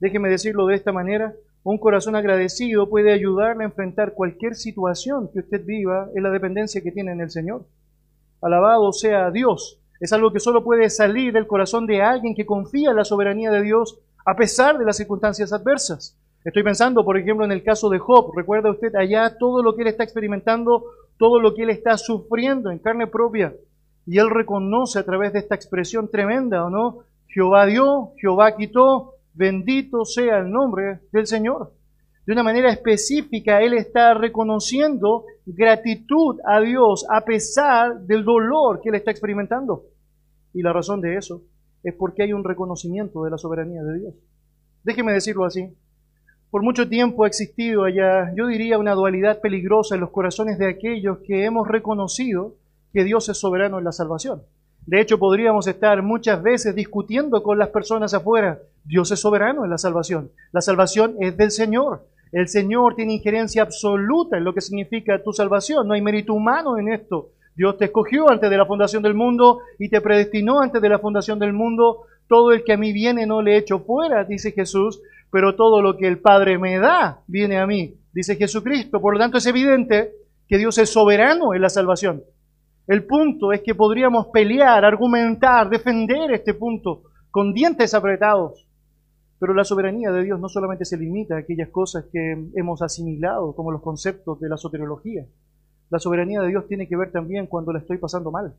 Déjeme 0.00 0.28
decirlo 0.28 0.66
de 0.66 0.74
esta 0.74 0.92
manera, 0.92 1.34
un 1.62 1.78
corazón 1.78 2.14
agradecido 2.16 2.90
puede 2.90 3.12
ayudarle 3.12 3.64
a 3.64 3.68
enfrentar 3.68 4.12
cualquier 4.12 4.54
situación 4.54 5.30
que 5.32 5.40
usted 5.40 5.64
viva 5.64 6.10
en 6.14 6.22
la 6.22 6.30
dependencia 6.30 6.82
que 6.82 6.92
tiene 6.92 7.12
en 7.12 7.20
el 7.22 7.30
Señor. 7.30 7.64
Alabado 8.42 8.92
sea 8.92 9.30
Dios. 9.30 9.80
Es 10.00 10.12
algo 10.12 10.32
que 10.32 10.40
solo 10.40 10.62
puede 10.62 10.90
salir 10.90 11.32
del 11.32 11.46
corazón 11.46 11.86
de 11.86 12.02
alguien 12.02 12.34
que 12.34 12.44
confía 12.44 12.90
en 12.90 12.96
la 12.96 13.04
soberanía 13.04 13.50
de 13.50 13.62
Dios 13.62 13.98
a 14.26 14.36
pesar 14.36 14.76
de 14.76 14.84
las 14.84 14.98
circunstancias 14.98 15.52
adversas. 15.52 16.18
Estoy 16.44 16.62
pensando, 16.62 17.04
por 17.06 17.16
ejemplo, 17.16 17.46
en 17.46 17.52
el 17.52 17.62
caso 17.62 17.88
de 17.88 17.98
Job. 17.98 18.32
Recuerda 18.36 18.70
usted 18.70 18.94
allá 18.94 19.38
todo 19.38 19.62
lo 19.62 19.74
que 19.74 19.82
él 19.82 19.88
está 19.88 20.04
experimentando, 20.04 20.84
todo 21.18 21.40
lo 21.40 21.54
que 21.54 21.62
él 21.62 21.70
está 21.70 21.96
sufriendo 21.96 22.70
en 22.70 22.78
carne 22.78 23.06
propia. 23.06 23.54
Y 24.06 24.18
él 24.18 24.28
reconoce 24.28 24.98
a 24.98 25.04
través 25.04 25.32
de 25.32 25.38
esta 25.38 25.54
expresión 25.54 26.10
tremenda, 26.10 26.66
¿o 26.66 26.70
no? 26.70 26.98
Jehová 27.28 27.64
dio, 27.64 28.12
Jehová 28.20 28.54
quitó, 28.56 29.14
bendito 29.32 30.04
sea 30.04 30.38
el 30.38 30.50
nombre 30.50 31.00
del 31.12 31.26
Señor. 31.26 31.72
De 32.26 32.34
una 32.34 32.42
manera 32.42 32.70
específica, 32.70 33.62
él 33.62 33.72
está 33.72 34.12
reconociendo 34.12 35.24
gratitud 35.46 36.40
a 36.46 36.60
Dios 36.60 37.06
a 37.10 37.22
pesar 37.22 38.00
del 38.00 38.22
dolor 38.22 38.82
que 38.82 38.90
él 38.90 38.96
está 38.96 39.10
experimentando. 39.10 39.84
Y 40.52 40.60
la 40.60 40.74
razón 40.74 41.00
de 41.00 41.16
eso 41.16 41.42
es 41.82 41.94
porque 41.94 42.22
hay 42.22 42.34
un 42.34 42.44
reconocimiento 42.44 43.24
de 43.24 43.30
la 43.30 43.38
soberanía 43.38 43.82
de 43.82 43.98
Dios. 43.98 44.14
Déjeme 44.82 45.12
decirlo 45.12 45.46
así. 45.46 45.74
Por 46.54 46.62
mucho 46.62 46.88
tiempo 46.88 47.24
ha 47.24 47.26
existido 47.26 47.82
allá, 47.82 48.32
yo 48.36 48.46
diría, 48.46 48.78
una 48.78 48.94
dualidad 48.94 49.40
peligrosa 49.40 49.96
en 49.96 50.00
los 50.00 50.10
corazones 50.10 50.56
de 50.56 50.68
aquellos 50.68 51.18
que 51.26 51.44
hemos 51.44 51.66
reconocido 51.66 52.54
que 52.92 53.02
Dios 53.02 53.28
es 53.28 53.38
soberano 53.38 53.80
en 53.80 53.84
la 53.84 53.90
salvación. 53.90 54.44
De 54.86 55.00
hecho, 55.00 55.18
podríamos 55.18 55.66
estar 55.66 56.00
muchas 56.04 56.40
veces 56.44 56.76
discutiendo 56.76 57.42
con 57.42 57.58
las 57.58 57.70
personas 57.70 58.14
afuera. 58.14 58.60
Dios 58.84 59.10
es 59.10 59.18
soberano 59.18 59.64
en 59.64 59.70
la 59.70 59.78
salvación. 59.78 60.30
La 60.52 60.60
salvación 60.60 61.16
es 61.18 61.36
del 61.36 61.50
Señor. 61.50 62.06
El 62.30 62.46
Señor 62.46 62.94
tiene 62.94 63.14
injerencia 63.14 63.62
absoluta 63.62 64.38
en 64.38 64.44
lo 64.44 64.54
que 64.54 64.60
significa 64.60 65.24
tu 65.24 65.32
salvación. 65.32 65.88
No 65.88 65.94
hay 65.94 66.02
mérito 66.02 66.34
humano 66.34 66.78
en 66.78 66.86
esto. 66.92 67.30
Dios 67.56 67.78
te 67.78 67.86
escogió 67.86 68.30
antes 68.30 68.48
de 68.48 68.56
la 68.56 68.66
fundación 68.66 69.02
del 69.02 69.14
mundo 69.14 69.58
y 69.80 69.88
te 69.88 70.00
predestinó 70.00 70.60
antes 70.60 70.80
de 70.80 70.88
la 70.88 71.00
fundación 71.00 71.40
del 71.40 71.52
mundo. 71.52 72.02
Todo 72.28 72.52
el 72.52 72.62
que 72.62 72.74
a 72.74 72.76
mí 72.76 72.92
viene 72.92 73.26
no 73.26 73.42
le 73.42 73.56
echo 73.56 73.80
fuera, 73.80 74.22
dice 74.22 74.52
Jesús, 74.52 75.00
pero 75.34 75.56
todo 75.56 75.82
lo 75.82 75.96
que 75.96 76.06
el 76.06 76.20
Padre 76.20 76.58
me 76.58 76.78
da 76.78 77.24
viene 77.26 77.58
a 77.58 77.66
mí, 77.66 77.98
dice 78.12 78.36
Jesucristo. 78.36 79.00
Por 79.00 79.14
lo 79.14 79.18
tanto, 79.18 79.38
es 79.38 79.46
evidente 79.46 80.12
que 80.46 80.58
Dios 80.58 80.78
es 80.78 80.90
soberano 80.90 81.54
en 81.54 81.60
la 81.60 81.70
salvación. 81.70 82.22
El 82.86 83.04
punto 83.04 83.52
es 83.52 83.60
que 83.62 83.74
podríamos 83.74 84.28
pelear, 84.28 84.84
argumentar, 84.84 85.68
defender 85.68 86.30
este 86.30 86.54
punto 86.54 87.02
con 87.32 87.52
dientes 87.52 87.94
apretados. 87.94 88.68
Pero 89.40 89.54
la 89.54 89.64
soberanía 89.64 90.12
de 90.12 90.22
Dios 90.22 90.38
no 90.38 90.48
solamente 90.48 90.84
se 90.84 90.96
limita 90.96 91.34
a 91.34 91.38
aquellas 91.38 91.70
cosas 91.70 92.04
que 92.12 92.50
hemos 92.54 92.80
asimilado, 92.80 93.56
como 93.56 93.72
los 93.72 93.82
conceptos 93.82 94.38
de 94.38 94.48
la 94.48 94.56
soteriología. 94.56 95.26
La 95.90 95.98
soberanía 95.98 96.42
de 96.42 96.48
Dios 96.50 96.68
tiene 96.68 96.86
que 96.86 96.96
ver 96.96 97.10
también 97.10 97.48
cuando 97.48 97.72
la 97.72 97.80
estoy 97.80 97.98
pasando 97.98 98.30
mal, 98.30 98.54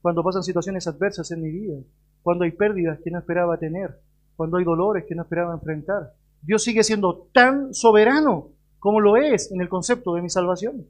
cuando 0.00 0.24
pasan 0.24 0.42
situaciones 0.42 0.86
adversas 0.86 1.30
en 1.32 1.42
mi 1.42 1.50
vida, 1.50 1.76
cuando 2.22 2.44
hay 2.44 2.52
pérdidas 2.52 2.98
que 3.04 3.10
no 3.10 3.18
esperaba 3.18 3.58
tener, 3.58 4.00
cuando 4.38 4.56
hay 4.56 4.64
dolores 4.64 5.04
que 5.08 5.16
no 5.16 5.22
esperaba 5.22 5.52
enfrentar. 5.52 6.12
Dios 6.42 6.62
sigue 6.62 6.84
siendo 6.84 7.26
tan 7.32 7.74
soberano 7.74 8.52
como 8.78 9.00
lo 9.00 9.16
es 9.16 9.50
en 9.50 9.60
el 9.60 9.68
concepto 9.68 10.14
de 10.14 10.22
mi 10.22 10.30
salvación. 10.30 10.86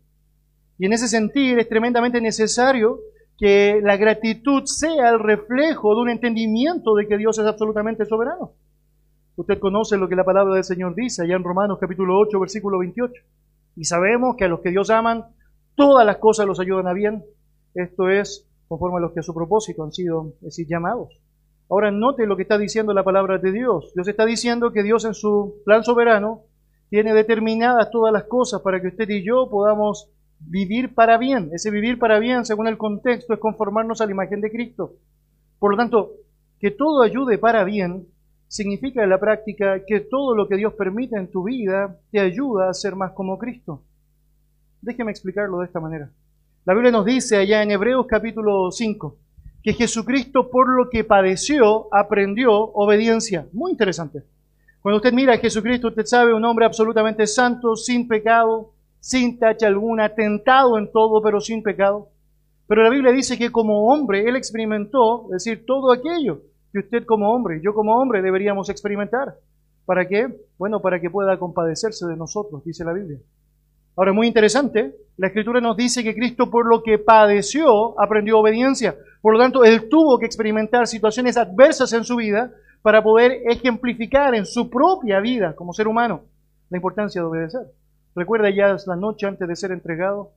Y 0.78 0.85
en 0.85 0.93
ese 0.93 1.09
sentido 1.09 1.59
es 1.59 1.67
tremendamente 1.67 2.21
necesario 2.21 3.00
que 3.38 3.81
la 3.83 3.97
gratitud 3.97 4.64
sea 4.67 5.09
el 5.09 5.19
reflejo 5.19 5.95
de 5.95 6.02
un 6.02 6.11
entendimiento 6.11 6.95
de 6.95 7.09
que 7.09 7.17
Dios 7.17 7.38
es 7.38 7.47
absolutamente 7.47 8.05
soberano. 8.05 8.52
Usted 9.37 9.59
conoce 9.59 9.97
lo 9.97 10.11
que 10.11 10.17
la 10.17 10.25
palabra 10.25 10.55
del 10.55 10.64
Señor 10.64 10.95
dice 10.95 11.23
allá 11.23 11.37
en 11.37 11.43
Romanos 11.43 11.78
capítulo 11.81 12.19
8, 12.19 12.38
versículo 12.38 12.81
28. 12.81 13.14
Y 13.76 13.85
sabemos 13.85 14.37
que 14.37 14.45
a 14.45 14.49
los 14.49 14.61
que 14.61 14.71
Dios 14.71 14.90
aman, 14.90 15.25
todas 15.75 16.05
las 16.05 16.19
cosas 16.19 16.47
los 16.47 16.61
ayudan 16.61 16.87
a 16.87 16.93
bien. 16.93 17.25
Esto 17.73 18.11
es 18.11 18.47
conforme 18.69 18.99
a 18.99 19.00
los 19.00 19.12
que 19.12 19.21
a 19.21 19.23
su 19.23 19.33
propósito 19.33 19.85
han 19.85 19.93
sido 19.93 20.35
decir, 20.43 20.67
llamados. 20.69 21.19
Ahora 21.70 21.90
note 21.90 22.26
lo 22.26 22.37
que 22.37 22.42
está 22.42 22.56
diciendo 22.56 22.94
la 22.94 23.04
palabra 23.04 23.38
de 23.38 23.52
Dios. 23.52 23.92
Dios 23.94 24.08
está 24.08 24.25
diciendo 24.25 24.72
que 24.72 24.82
Dios 24.82 25.04
en 25.04 25.14
su 25.14 25.56
plan 25.64 25.84
soberano 25.84 26.44
tiene 26.88 27.12
determinadas 27.12 27.90
todas 27.90 28.12
las 28.12 28.25
cosas 28.25 28.62
para 28.62 28.80
que 28.80 28.88
usted 28.88 29.08
y 29.10 29.22
yo 29.22 29.50
podamos 29.50 30.08
vivir 30.40 30.94
para 30.94 31.18
bien. 31.18 31.50
Ese 31.52 31.70
vivir 31.70 31.98
para 31.98 32.18
bien, 32.18 32.46
según 32.46 32.68
el 32.68 32.78
contexto, 32.78 33.34
es 33.34 33.40
conformarnos 33.40 34.00
a 34.00 34.06
la 34.06 34.12
imagen 34.12 34.40
de 34.40 34.50
Cristo. 34.50 34.94
Por 35.58 35.72
lo 35.72 35.76
tanto, 35.76 36.12
que 36.58 36.70
todo 36.70 37.02
ayude 37.02 37.37
para 37.37 37.64
bien 37.64 38.06
significa 38.46 39.02
en 39.02 39.10
la 39.10 39.20
práctica 39.20 39.84
que 39.87 40.00
todo 40.00 40.34
lo 40.34 40.48
que 40.48 40.56
Dios 40.56 40.72
permite 40.72 41.18
en 41.18 41.30
tu 41.30 41.44
vida 41.44 41.98
te 42.10 42.18
ayuda 42.18 42.70
a 42.70 42.75
ser 42.75 42.96
más 42.96 43.12
como 43.12 43.37
Cristo. 43.37 43.82
Déjeme 44.80 45.10
explicarlo 45.10 45.58
de 45.58 45.66
esta 45.66 45.80
manera. 45.80 46.10
La 46.64 46.72
Biblia 46.72 46.92
nos 46.92 47.04
dice 47.04 47.37
allá 47.37 47.62
en 47.62 47.72
Hebreos 47.72 48.06
capítulo 48.06 48.70
5 48.70 49.16
que 49.68 49.75
Jesucristo 49.75 50.48
por 50.48 50.66
lo 50.75 50.88
que 50.88 51.04
padeció 51.04 51.88
aprendió 51.92 52.54
obediencia. 52.54 53.46
Muy 53.52 53.72
interesante. 53.72 54.22
Cuando 54.80 54.96
usted 54.96 55.12
mira 55.12 55.34
a 55.34 55.37
Jesucristo, 55.37 55.88
usted 55.88 56.06
sabe, 56.06 56.32
un 56.32 56.42
hombre 56.46 56.64
absolutamente 56.64 57.26
santo, 57.26 57.76
sin 57.76 58.08
pecado, 58.08 58.70
sin 58.98 59.38
tacha 59.38 59.66
alguna, 59.66 60.14
tentado 60.14 60.78
en 60.78 60.90
todo, 60.90 61.20
pero 61.22 61.38
sin 61.42 61.62
pecado. 61.62 62.08
Pero 62.66 62.82
la 62.82 62.88
Biblia 62.88 63.12
dice 63.12 63.37
que 63.37 63.52
como 63.52 63.92
hombre 63.92 64.26
él 64.26 64.37
experimentó, 64.37 65.25
es 65.26 65.44
decir, 65.44 65.66
todo 65.66 65.92
aquello 65.92 66.40
que 66.72 66.78
usted 66.78 67.04
como 67.04 67.30
hombre 67.30 67.60
yo 67.62 67.75
como 67.75 67.94
hombre 68.00 68.22
deberíamos 68.22 68.70
experimentar. 68.70 69.34
¿Para 69.84 70.08
qué? 70.08 70.28
Bueno, 70.56 70.80
para 70.80 70.98
que 70.98 71.10
pueda 71.10 71.38
compadecerse 71.38 72.06
de 72.06 72.16
nosotros, 72.16 72.64
dice 72.64 72.87
la 72.87 72.94
Biblia. 72.94 73.18
Ahora, 73.96 74.14
muy 74.14 74.28
interesante, 74.28 74.94
la 75.18 75.26
Escritura 75.26 75.60
nos 75.60 75.76
dice 75.76 76.04
que 76.04 76.14
Cristo 76.14 76.48
por 76.50 76.66
lo 76.66 76.82
que 76.82 76.98
padeció 76.98 78.00
aprendió 78.00 78.38
obediencia. 78.38 78.96
Por 79.28 79.35
lo 79.35 79.42
tanto, 79.42 79.62
Él 79.62 79.90
tuvo 79.90 80.18
que 80.18 80.25
experimentar 80.25 80.87
situaciones 80.87 81.37
adversas 81.37 81.92
en 81.92 82.02
su 82.02 82.16
vida 82.16 82.50
para 82.80 83.02
poder 83.02 83.42
ejemplificar 83.44 84.35
en 84.35 84.47
su 84.47 84.70
propia 84.70 85.20
vida 85.20 85.54
como 85.54 85.75
ser 85.75 85.87
humano 85.87 86.23
la 86.70 86.78
importancia 86.78 87.20
de 87.20 87.26
obedecer. 87.26 87.61
Recuerda 88.14 88.49
ya 88.49 88.75
la 88.87 88.97
noche 88.97 89.26
antes 89.26 89.47
de 89.47 89.54
ser 89.54 89.73
entregado, 89.73 90.30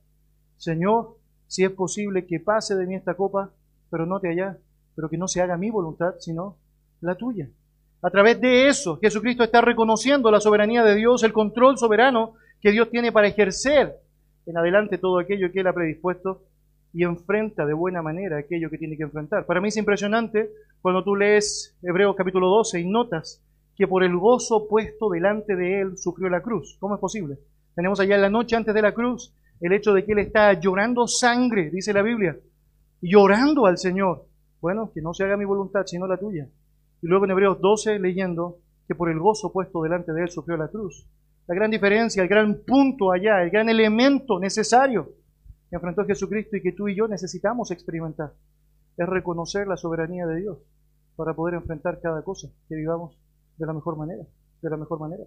Señor, 0.58 1.16
si 1.46 1.64
es 1.64 1.70
posible 1.70 2.26
que 2.26 2.38
pase 2.38 2.76
de 2.76 2.86
mí 2.86 2.94
esta 2.94 3.14
copa, 3.14 3.48
pero 3.90 4.04
no 4.04 4.20
te 4.20 4.28
allá, 4.28 4.58
pero 4.94 5.08
que 5.08 5.16
no 5.16 5.26
se 5.26 5.40
haga 5.40 5.56
mi 5.56 5.70
voluntad, 5.70 6.16
sino 6.18 6.58
la 7.00 7.14
tuya. 7.14 7.48
A 8.02 8.10
través 8.10 8.42
de 8.42 8.68
eso, 8.68 8.98
Jesucristo 9.00 9.42
está 9.42 9.62
reconociendo 9.62 10.30
la 10.30 10.38
soberanía 10.38 10.84
de 10.84 10.96
Dios, 10.96 11.22
el 11.22 11.32
control 11.32 11.78
soberano 11.78 12.34
que 12.60 12.72
Dios 12.72 12.90
tiene 12.90 13.10
para 13.10 13.28
ejercer 13.28 13.96
en 14.44 14.58
adelante 14.58 14.98
todo 14.98 15.18
aquello 15.18 15.50
que 15.50 15.60
Él 15.60 15.68
ha 15.68 15.72
predispuesto 15.72 16.42
y 16.92 17.04
enfrenta 17.04 17.64
de 17.64 17.72
buena 17.72 18.02
manera 18.02 18.38
aquello 18.38 18.70
que 18.70 18.78
tiene 18.78 18.96
que 18.96 19.04
enfrentar. 19.04 19.46
Para 19.46 19.60
mí 19.60 19.68
es 19.68 19.76
impresionante 19.76 20.50
cuando 20.80 21.02
tú 21.02 21.16
lees 21.16 21.76
Hebreos 21.82 22.14
capítulo 22.16 22.48
12 22.48 22.80
y 22.80 22.86
notas 22.86 23.42
que 23.76 23.88
por 23.88 24.04
el 24.04 24.16
gozo 24.16 24.68
puesto 24.68 25.08
delante 25.08 25.56
de 25.56 25.80
Él 25.80 25.96
sufrió 25.96 26.28
la 26.28 26.42
cruz. 26.42 26.76
¿Cómo 26.78 26.94
es 26.94 27.00
posible? 27.00 27.38
Tenemos 27.74 27.98
allá 28.00 28.16
en 28.16 28.22
la 28.22 28.30
noche 28.30 28.56
antes 28.56 28.74
de 28.74 28.82
la 28.82 28.92
cruz 28.92 29.34
el 29.60 29.72
hecho 29.72 29.92
de 29.94 30.04
que 30.04 30.12
él 30.12 30.18
está 30.18 30.52
llorando 30.54 31.06
sangre, 31.06 31.70
dice 31.70 31.92
la 31.92 32.02
Biblia, 32.02 32.36
llorando 33.00 33.66
al 33.66 33.78
Señor. 33.78 34.26
Bueno, 34.60 34.90
que 34.92 35.00
no 35.00 35.14
se 35.14 35.22
haga 35.22 35.36
mi 35.36 35.44
voluntad, 35.44 35.84
sino 35.86 36.08
la 36.08 36.18
tuya. 36.18 36.48
Y 37.00 37.06
luego 37.06 37.24
en 37.24 37.30
Hebreos 37.30 37.60
12 37.60 38.00
leyendo 38.00 38.58
que 38.88 38.96
por 38.96 39.08
el 39.08 39.20
gozo 39.20 39.52
puesto 39.52 39.82
delante 39.82 40.12
de 40.12 40.22
él 40.22 40.30
sufrió 40.30 40.56
la 40.56 40.68
cruz. 40.68 41.06
La 41.46 41.54
gran 41.54 41.70
diferencia, 41.70 42.22
el 42.22 42.28
gran 42.28 42.62
punto 42.66 43.12
allá, 43.12 43.42
el 43.42 43.50
gran 43.50 43.68
elemento 43.68 44.40
necesario 44.40 45.12
enfrentó 45.76 46.04
Jesucristo 46.04 46.56
y 46.56 46.62
que 46.62 46.72
tú 46.72 46.88
y 46.88 46.96
yo 46.96 47.08
necesitamos 47.08 47.70
experimentar 47.70 48.32
es 48.96 49.08
reconocer 49.08 49.66
la 49.66 49.76
soberanía 49.76 50.26
de 50.26 50.40
Dios 50.40 50.58
para 51.16 51.34
poder 51.34 51.54
enfrentar 51.54 52.00
cada 52.00 52.22
cosa, 52.22 52.48
que 52.68 52.74
vivamos 52.74 53.16
de 53.56 53.66
la 53.66 53.72
mejor 53.72 53.96
manera, 53.96 54.24
de 54.60 54.70
la 54.70 54.76
mejor 54.76 55.00
manera 55.00 55.24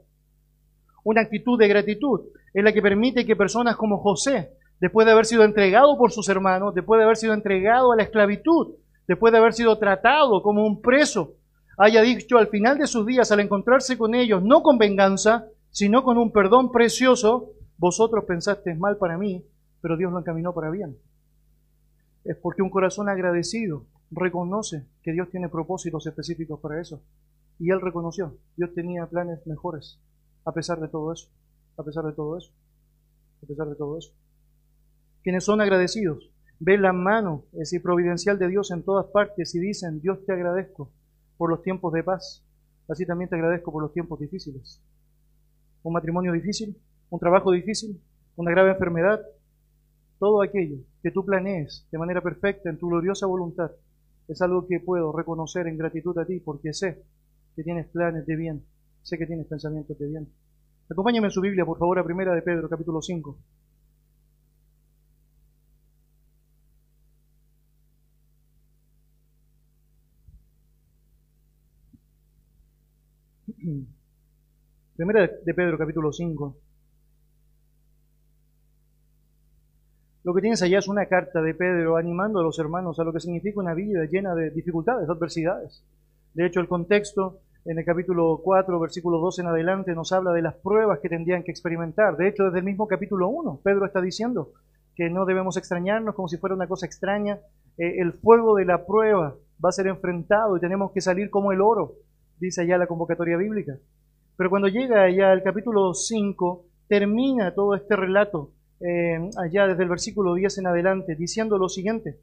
una 1.06 1.22
actitud 1.22 1.58
de 1.58 1.70
gratitud. 1.70 2.22
Es 2.54 2.64
la 2.64 2.74
que 2.74 2.82
permite 2.82 3.26
que 3.26 3.36
personas 3.36 3.78
como 3.78 4.00
José, 4.00 4.52
después 4.82 5.06
de 5.06 5.14
haber 5.14 5.26
sido 5.26 5.44
entregado 5.44 5.98
por 5.98 6.12
sus 6.12 6.28
hermanos, 6.28 6.76
después 6.76 6.98
de 7.00 7.06
haber 7.06 7.16
sido 7.16 7.34
entregado 7.34 7.94
a 7.94 7.96
la 7.96 8.04
esclavitud, 8.04 8.76
después 9.08 9.32
de 9.32 9.38
haber 9.38 9.54
sido 9.54 9.78
tratado 9.78 10.42
como 10.42 10.66
un 10.66 10.82
preso, 10.82 11.36
haya 11.78 12.02
dicho 12.02 12.38
al 12.38 12.48
final 12.48 12.78
de 12.80 12.88
sus 12.88 13.06
días, 13.06 13.32
al 13.32 13.40
encontrarse 13.40 13.98
con 13.98 14.16
ellos, 14.16 14.44
no 14.44 14.64
con 14.64 14.78
venganza, 14.78 15.46
sino 15.70 16.04
con 16.04 16.18
un 16.18 16.32
perdón 16.32 16.72
precioso, 16.72 17.52
vosotros 17.78 18.26
pensasteis 18.26 18.78
mal 18.80 18.98
para 18.98 19.18
mí, 19.18 19.46
pero 19.86 19.98
Dios 19.98 20.12
lo 20.12 20.18
encaminó 20.18 20.52
para 20.52 20.72
bien. 20.72 20.98
Es 22.24 22.36
porque 22.38 22.64
un 22.64 22.72
corazón 22.72 23.08
agradecido 23.08 23.86
reconoce 24.10 24.88
que 25.04 25.12
Dios 25.12 25.30
tiene 25.30 25.48
propósitos 25.48 26.08
específicos 26.08 26.60
para 26.60 26.82
eso. 26.82 27.04
Y 27.60 27.70
él 27.70 27.80
reconoció, 27.80 28.36
Dios 28.58 28.74
tenía 28.74 29.06
planes 29.06 29.46
mejores 29.46 30.02
a 30.44 30.52
pesar 30.54 30.80
de 30.80 30.88
todo 30.88 31.14
eso, 31.14 31.30
a 31.78 31.84
pesar 31.84 32.04
de 32.04 32.14
todo 32.14 32.36
eso, 32.36 32.52
a 33.44 33.46
pesar 33.46 33.70
de 33.70 33.76
todo 33.76 34.00
eso. 34.00 34.12
Quienes 35.22 35.44
son 35.44 35.62
agradecidos 35.62 36.32
ven 36.58 36.82
la 36.82 36.92
mano, 36.92 37.46
es 37.54 37.80
providencial 37.84 38.40
de 38.40 38.48
Dios 38.48 38.72
en 38.72 38.82
todas 38.82 39.06
partes 39.14 39.54
y 39.54 39.60
dicen, 39.60 40.02
Dios 40.02 40.26
te 40.26 40.34
agradezco 40.34 40.92
por 41.38 41.52
los 41.52 41.62
tiempos 41.62 41.94
de 41.94 42.04
paz, 42.04 42.44
así 42.90 43.06
también 43.06 43.30
te 43.30 43.36
agradezco 43.36 43.72
por 43.72 43.84
los 43.84 43.94
tiempos 43.94 44.20
difíciles. 44.20 44.82
Un 45.84 45.94
matrimonio 45.94 46.32
difícil, 46.32 46.76
un 47.12 47.20
trabajo 47.20 47.52
difícil, 47.52 48.02
una 48.36 48.50
grave 48.50 48.72
enfermedad, 48.72 49.22
todo 50.20 50.42
aquello 50.42 50.78
que 51.02 51.12
tú 51.12 51.26
planees 51.26 51.88
de 51.92 51.98
manera 51.98 52.22
perfecta 52.22 52.70
en 52.70 52.78
tu 52.78 52.88
gloriosa 52.90 53.28
voluntad 53.28 53.72
es 54.28 54.42
algo 54.42 54.68
que 54.68 54.80
puedo 54.80 55.12
reconocer 55.12 55.68
en 55.68 55.78
gratitud 55.78 56.18
a 56.18 56.26
ti 56.26 56.40
porque 56.40 56.74
sé 56.74 57.04
que 57.56 57.64
tienes 57.64 57.88
planes 57.88 58.26
de 58.26 58.36
bien, 58.36 58.66
sé 59.04 59.18
que 59.18 59.26
tienes 59.28 59.48
pensamientos 59.48 59.98
de 60.00 60.08
bien. 60.08 60.28
Acompáñame 60.90 61.28
en 61.28 61.32
su 61.32 61.42
Biblia, 61.42 61.66
por 61.66 61.78
favor, 61.80 62.00
a 62.00 62.04
Primera 62.04 62.34
de 62.34 62.42
Pedro, 62.42 62.70
capítulo 62.70 63.02
5. 63.02 63.38
Primera 74.96 75.30
de 75.44 75.54
Pedro, 75.54 75.78
capítulo 75.78 76.12
5. 76.12 76.56
Lo 80.26 80.34
que 80.34 80.42
tienes 80.42 80.64
allá 80.64 80.80
es 80.80 80.88
una 80.88 81.06
carta 81.06 81.40
de 81.40 81.54
Pedro 81.54 81.98
animando 81.98 82.40
a 82.40 82.44
los 82.44 82.58
hermanos 82.58 83.00
a 83.00 83.04
lo 83.04 83.14
que 83.14 83.20
significa 83.20 83.60
una 83.60 83.76
vida 83.76 84.06
llena 84.06 84.34
de 84.34 84.50
dificultades, 84.50 85.08
adversidades. 85.08 85.84
De 86.34 86.48
hecho, 86.48 86.60
el 86.62 86.68
contexto 86.68 87.42
en 87.64 87.78
el 87.78 87.86
capítulo 87.86 88.42
4, 88.44 88.80
versículo 88.80 89.20
12 89.20 89.44
en 89.44 89.48
adelante, 89.50 89.94
nos 89.94 90.12
habla 90.12 90.32
de 90.32 90.42
las 90.42 90.56
pruebas 90.56 90.98
que 91.00 91.10
tendrían 91.10 91.44
que 91.44 91.52
experimentar. 91.52 92.18
De 92.18 92.28
hecho, 92.28 92.46
desde 92.46 92.58
el 92.58 92.66
mismo 92.66 92.88
capítulo 92.88 93.28
1, 93.28 93.60
Pedro 93.64 93.86
está 93.86 94.02
diciendo 94.02 94.54
que 94.96 95.12
no 95.12 95.26
debemos 95.26 95.58
extrañarnos 95.58 96.16
como 96.16 96.28
si 96.28 96.38
fuera 96.38 96.56
una 96.56 96.68
cosa 96.68 96.88
extraña. 96.88 97.38
Eh, 97.78 98.02
el 98.02 98.14
fuego 98.14 98.56
de 98.56 98.66
la 98.66 98.84
prueba 98.84 99.36
va 99.64 99.70
a 99.70 99.74
ser 99.74 99.86
enfrentado 99.86 100.58
y 100.58 100.60
tenemos 100.60 100.92
que 100.92 101.02
salir 101.02 101.30
como 101.30 101.52
el 101.52 101.62
oro, 101.62 101.98
dice 102.40 102.64
allá 102.64 102.80
la 102.80 102.88
convocatoria 102.88 103.38
bíblica. 103.38 103.78
Pero 104.38 104.50
cuando 104.50 104.70
llega 104.70 105.04
allá 105.04 105.32
al 105.32 105.44
capítulo 105.44 105.94
5, 105.94 106.66
termina 106.88 107.54
todo 107.54 107.76
este 107.76 107.96
relato 107.96 108.50
eh, 108.88 109.18
allá 109.38 109.68
desde 109.68 109.84
el 109.84 109.90
versículo 109.90 110.36
10 110.36 110.60
en 110.60 110.68
adelante, 110.68 111.16
diciendo 111.16 111.58
lo 111.58 111.70
siguiente, 111.70 112.20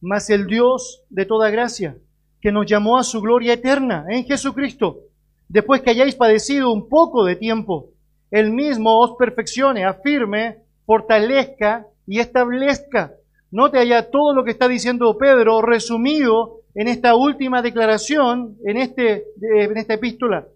mas 0.00 0.30
el 0.30 0.46
Dios 0.46 1.04
de 1.10 1.26
toda 1.26 1.50
gracia, 1.50 1.96
que 2.40 2.50
nos 2.50 2.66
llamó 2.66 2.98
a 2.98 3.04
su 3.04 3.20
gloria 3.20 3.52
eterna 3.52 4.06
en 4.08 4.24
Jesucristo, 4.24 5.02
después 5.48 5.80
que 5.80 5.90
hayáis 5.90 6.16
padecido 6.16 6.72
un 6.72 6.88
poco 6.88 7.24
de 7.24 7.36
tiempo, 7.36 7.90
Él 8.32 8.50
mismo 8.50 8.98
os 8.98 9.16
perfeccione, 9.16 9.84
afirme, 9.84 10.58
fortalezca 10.86 11.86
y 12.06 12.18
establezca. 12.18 13.12
Note 13.52 13.78
allá 13.78 14.10
todo 14.10 14.34
lo 14.34 14.42
que 14.42 14.50
está 14.50 14.66
diciendo 14.66 15.16
Pedro 15.18 15.62
resumido 15.62 16.62
en 16.74 16.88
esta 16.88 17.14
última 17.14 17.62
declaración, 17.62 18.56
en, 18.64 18.78
este, 18.78 19.26
en 19.40 19.76
esta 19.76 19.94
epístola. 19.94 20.48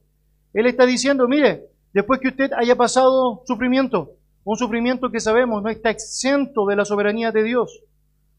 Él 0.54 0.66
está 0.66 0.86
diciendo, 0.86 1.28
mire, 1.28 1.66
después 1.92 2.18
que 2.18 2.28
usted 2.28 2.50
haya 2.56 2.74
pasado 2.74 3.42
sufrimiento, 3.46 4.12
un 4.46 4.56
sufrimiento 4.56 5.10
que 5.10 5.18
sabemos 5.18 5.60
no 5.60 5.68
está 5.68 5.90
exento 5.90 6.66
de 6.66 6.76
la 6.76 6.84
soberanía 6.84 7.32
de 7.32 7.42
Dios. 7.42 7.82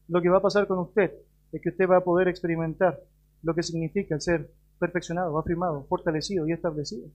Lo 0.08 0.22
que 0.22 0.30
va 0.30 0.38
a 0.38 0.42
pasar 0.42 0.66
con 0.66 0.78
usted 0.78 1.12
es 1.52 1.60
que 1.60 1.68
usted 1.68 1.86
va 1.86 1.98
a 1.98 2.04
poder 2.04 2.28
experimentar 2.28 2.98
lo 3.42 3.54
que 3.54 3.62
significa 3.62 4.14
el 4.14 4.22
ser 4.22 4.50
perfeccionado, 4.78 5.38
afirmado, 5.38 5.84
fortalecido 5.84 6.48
y 6.48 6.52
establecido. 6.52 7.10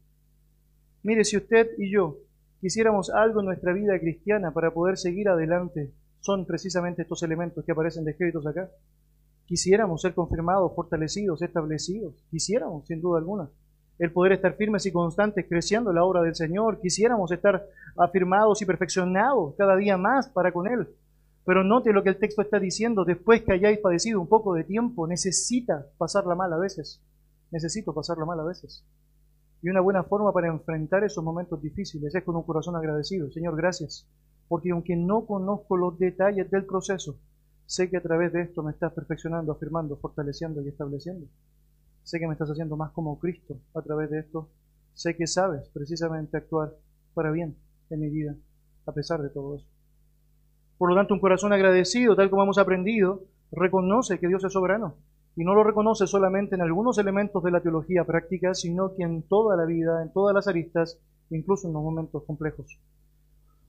Mire, 1.02 1.24
si 1.24 1.38
usted 1.38 1.70
y 1.80 1.92
yo 1.92 2.20
quisiéramos 2.62 3.10
algo 3.10 3.40
en 3.40 3.48
nuestra 3.48 3.74
vida 3.74 4.00
cristiana 4.00 4.54
para 4.54 4.72
poder 4.72 5.00
seguir 5.00 5.28
adelante, 5.28 5.92
son 6.20 6.46
precisamente 6.46 7.02
estos 7.02 7.24
elementos 7.24 7.66
que 7.66 7.72
aparecen 7.72 8.06
descritos 8.06 8.46
acá. 8.46 8.70
Quisiéramos 9.48 10.04
ser 10.04 10.14
confirmados, 10.14 10.72
fortalecidos, 10.76 11.42
establecidos. 11.42 12.14
Quisiéramos, 12.30 12.86
sin 12.86 13.02
duda 13.02 13.18
alguna 13.18 13.50
el 14.00 14.12
poder 14.12 14.34
estar 14.34 14.56
firmes 14.56 14.86
y 14.86 14.92
constantes 14.92 15.46
creciendo 15.48 15.94
la 15.94 16.04
obra 16.04 16.22
del 16.22 16.36
Señor. 16.36 16.80
Quisiéramos 16.82 17.32
estar 17.32 17.66
afirmados 17.98 18.62
y 18.62 18.66
perfeccionados 18.66 19.56
cada 19.58 19.76
día 19.76 19.98
más 19.98 20.30
para 20.30 20.52
con 20.52 20.68
Él. 20.68 20.88
Pero 21.46 21.64
note 21.64 21.92
lo 21.92 22.04
que 22.04 22.10
el 22.10 22.20
texto 22.20 22.42
está 22.42 22.60
diciendo, 22.60 23.04
después 23.04 23.44
que 23.44 23.52
hayáis 23.52 23.80
padecido 23.80 24.20
un 24.20 24.28
poco 24.28 24.54
de 24.54 24.64
tiempo, 24.64 25.08
necesita 25.08 25.86
pasarla 25.98 26.36
mal 26.36 26.52
a 26.54 26.58
veces. 26.58 27.02
Necesito 27.52 27.94
pasarla 27.94 28.26
mal 28.26 28.40
a 28.40 28.46
veces. 28.46 28.86
Y 29.62 29.70
una 29.70 29.82
buena 29.82 30.04
forma 30.04 30.34
para 30.34 30.48
enfrentar 30.48 31.04
esos 31.04 31.24
momentos 31.24 31.62
difíciles 31.62 32.16
es 32.16 32.24
con 32.24 32.36
un 32.36 32.44
corazón 32.44 32.76
agradecido. 32.76 33.30
Señor, 33.32 33.56
gracias. 33.56 34.08
Porque 34.48 34.72
aunque 34.72 34.96
no 34.96 35.26
conozco 35.26 35.78
los 35.78 35.98
detalles 36.00 36.50
del 36.50 36.66
proceso, 36.66 37.18
sé 37.66 37.90
que 37.90 37.98
a 37.98 38.02
través 38.02 38.34
de 38.34 38.42
esto 38.42 38.64
me 38.64 38.72
estás 38.72 38.94
perfeccionando, 38.94 39.52
afirmando, 39.52 39.98
fortaleciendo 39.98 40.62
y 40.62 40.70
estableciendo. 40.70 41.28
Sé 42.04 42.20
que 42.20 42.28
me 42.28 42.34
estás 42.34 42.50
haciendo 42.50 42.76
más 42.76 42.92
como 42.92 43.18
Cristo 43.18 43.58
a 43.74 43.82
través 43.82 44.10
de 44.10 44.20
esto. 44.20 44.50
Sé 44.94 45.16
que 45.16 45.28
sabes 45.28 45.70
precisamente 45.74 46.38
actuar 46.38 46.74
para 47.14 47.32
bien 47.32 47.56
en 47.90 48.00
mi 48.00 48.10
vida, 48.10 48.36
a 48.86 48.92
pesar 48.92 49.22
de 49.22 49.30
todo 49.30 49.56
eso. 49.56 49.68
Por 50.78 50.90
lo 50.90 50.96
tanto, 50.96 51.14
un 51.14 51.20
corazón 51.20 51.54
agradecido, 51.54 52.16
tal 52.16 52.30
como 52.30 52.44
hemos 52.44 52.58
aprendido, 52.58 53.24
reconoce 53.52 54.20
que 54.20 54.28
Dios 54.28 54.44
es 54.44 54.54
soberano. 54.54 54.96
Y 55.36 55.44
no 55.44 55.56
lo 55.56 55.64
reconoce 55.64 56.06
solamente 56.06 56.56
en 56.56 56.62
algunos 56.62 56.98
elementos 56.98 57.42
de 57.44 57.52
la 57.52 57.62
teología 57.62 58.04
práctica, 58.04 58.54
sino 58.54 58.94
que 58.96 59.04
en 59.04 59.24
toda 59.24 59.56
la 59.56 59.66
vida, 59.66 60.04
en 60.04 60.12
todas 60.12 60.36
las 60.36 60.48
aristas, 60.48 61.00
incluso 61.30 61.68
en 61.68 61.74
los 61.74 61.84
momentos 61.84 62.24
complejos. 62.24 62.80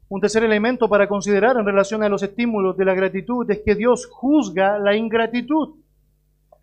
Un 0.08 0.20
tercer 0.20 0.44
elemento 0.44 0.88
para 0.88 1.08
considerar 1.08 1.56
en 1.56 1.64
relación 1.64 2.02
a 2.02 2.08
los 2.08 2.22
estímulos 2.22 2.76
de 2.76 2.84
la 2.84 2.94
gratitud 2.94 3.50
es 3.50 3.62
que 3.64 3.74
Dios 3.74 4.06
juzga 4.06 4.78
la 4.78 4.94
ingratitud. 4.94 5.76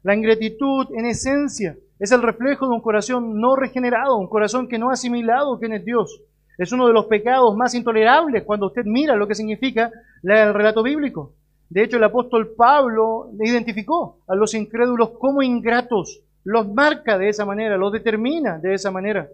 La 0.03 0.15
ingratitud, 0.15 0.87
en 0.95 1.05
esencia, 1.05 1.75
es 1.99 2.11
el 2.11 2.23
reflejo 2.23 2.67
de 2.67 2.73
un 2.73 2.81
corazón 2.81 3.39
no 3.39 3.55
regenerado, 3.55 4.17
un 4.17 4.27
corazón 4.27 4.67
que 4.67 4.79
no 4.79 4.89
ha 4.89 4.93
asimilado 4.93 5.59
quién 5.59 5.73
es 5.73 5.85
Dios. 5.85 6.21
Es 6.57 6.71
uno 6.71 6.87
de 6.87 6.93
los 6.93 7.05
pecados 7.05 7.55
más 7.55 7.75
intolerables 7.75 8.43
cuando 8.43 8.67
usted 8.67 8.83
mira 8.85 9.15
lo 9.15 9.27
que 9.27 9.35
significa 9.35 9.91
el 10.23 10.53
relato 10.53 10.81
bíblico. 10.81 11.33
De 11.69 11.83
hecho, 11.83 11.97
el 11.97 12.03
apóstol 12.03 12.53
Pablo 12.57 13.29
identificó 13.39 14.17
a 14.27 14.35
los 14.35 14.53
incrédulos 14.55 15.11
como 15.11 15.43
ingratos, 15.43 16.21
los 16.43 16.67
marca 16.73 17.19
de 17.19 17.29
esa 17.29 17.45
manera, 17.45 17.77
los 17.77 17.93
determina 17.93 18.57
de 18.57 18.73
esa 18.73 18.89
manera. 18.89 19.29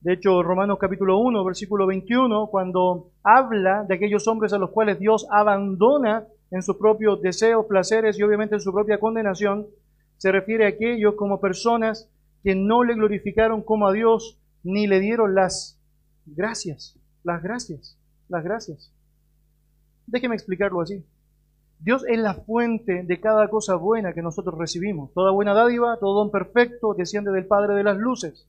De 0.00 0.12
hecho, 0.12 0.42
Romanos 0.42 0.78
capítulo 0.80 1.18
1, 1.18 1.44
versículo 1.44 1.86
21, 1.86 2.46
cuando 2.46 3.08
habla 3.24 3.84
de 3.88 3.96
aquellos 3.96 4.28
hombres 4.28 4.52
a 4.52 4.58
los 4.58 4.70
cuales 4.70 5.00
Dios 5.00 5.26
abandona 5.30 6.24
en 6.52 6.62
sus 6.62 6.76
propios 6.76 7.20
deseos, 7.20 7.66
placeres 7.66 8.18
y 8.18 8.22
obviamente 8.22 8.54
en 8.54 8.60
su 8.60 8.72
propia 8.72 8.98
condenación, 8.98 9.66
se 10.18 10.32
refiere 10.32 10.64
a 10.64 10.68
aquellos 10.68 11.14
como 11.14 11.40
personas 11.40 12.10
que 12.42 12.54
no 12.54 12.84
le 12.84 12.94
glorificaron 12.94 13.62
como 13.62 13.88
a 13.88 13.92
Dios 13.92 14.38
ni 14.62 14.86
le 14.86 15.00
dieron 15.00 15.34
las 15.34 15.80
gracias, 16.26 16.98
las 17.22 17.42
gracias, 17.42 17.98
las 18.28 18.44
gracias. 18.44 18.92
Déjeme 20.06 20.34
explicarlo 20.34 20.80
así. 20.80 21.04
Dios 21.78 22.04
es 22.08 22.18
la 22.18 22.34
fuente 22.34 23.02
de 23.02 23.20
cada 23.20 23.48
cosa 23.48 23.74
buena 23.74 24.12
que 24.14 24.22
nosotros 24.22 24.56
recibimos. 24.58 25.12
Toda 25.12 25.30
buena 25.30 25.54
dádiva, 25.54 25.98
todo 25.98 26.20
don 26.20 26.30
perfecto 26.30 26.94
desciende 26.94 27.32
del 27.32 27.46
Padre 27.46 27.74
de 27.74 27.84
las 27.84 27.98
Luces. 27.98 28.48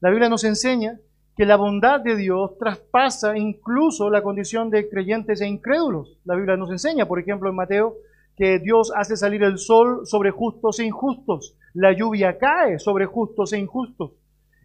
La 0.00 0.10
Biblia 0.10 0.28
nos 0.28 0.44
enseña 0.44 0.98
que 1.36 1.46
la 1.46 1.56
bondad 1.56 2.00
de 2.00 2.16
Dios 2.16 2.58
traspasa 2.58 3.36
incluso 3.36 4.10
la 4.10 4.22
condición 4.22 4.70
de 4.70 4.88
creyentes 4.88 5.40
e 5.40 5.46
incrédulos. 5.46 6.18
La 6.24 6.34
Biblia 6.34 6.56
nos 6.56 6.70
enseña, 6.70 7.06
por 7.06 7.20
ejemplo, 7.20 7.48
en 7.50 7.56
Mateo 7.56 7.96
que 8.36 8.58
Dios 8.58 8.92
hace 8.94 9.16
salir 9.16 9.42
el 9.42 9.58
sol 9.58 10.06
sobre 10.06 10.30
justos 10.30 10.78
e 10.78 10.84
injustos, 10.84 11.56
la 11.74 11.92
lluvia 11.92 12.38
cae 12.38 12.78
sobre 12.78 13.06
justos 13.06 13.52
e 13.52 13.58
injustos. 13.58 14.12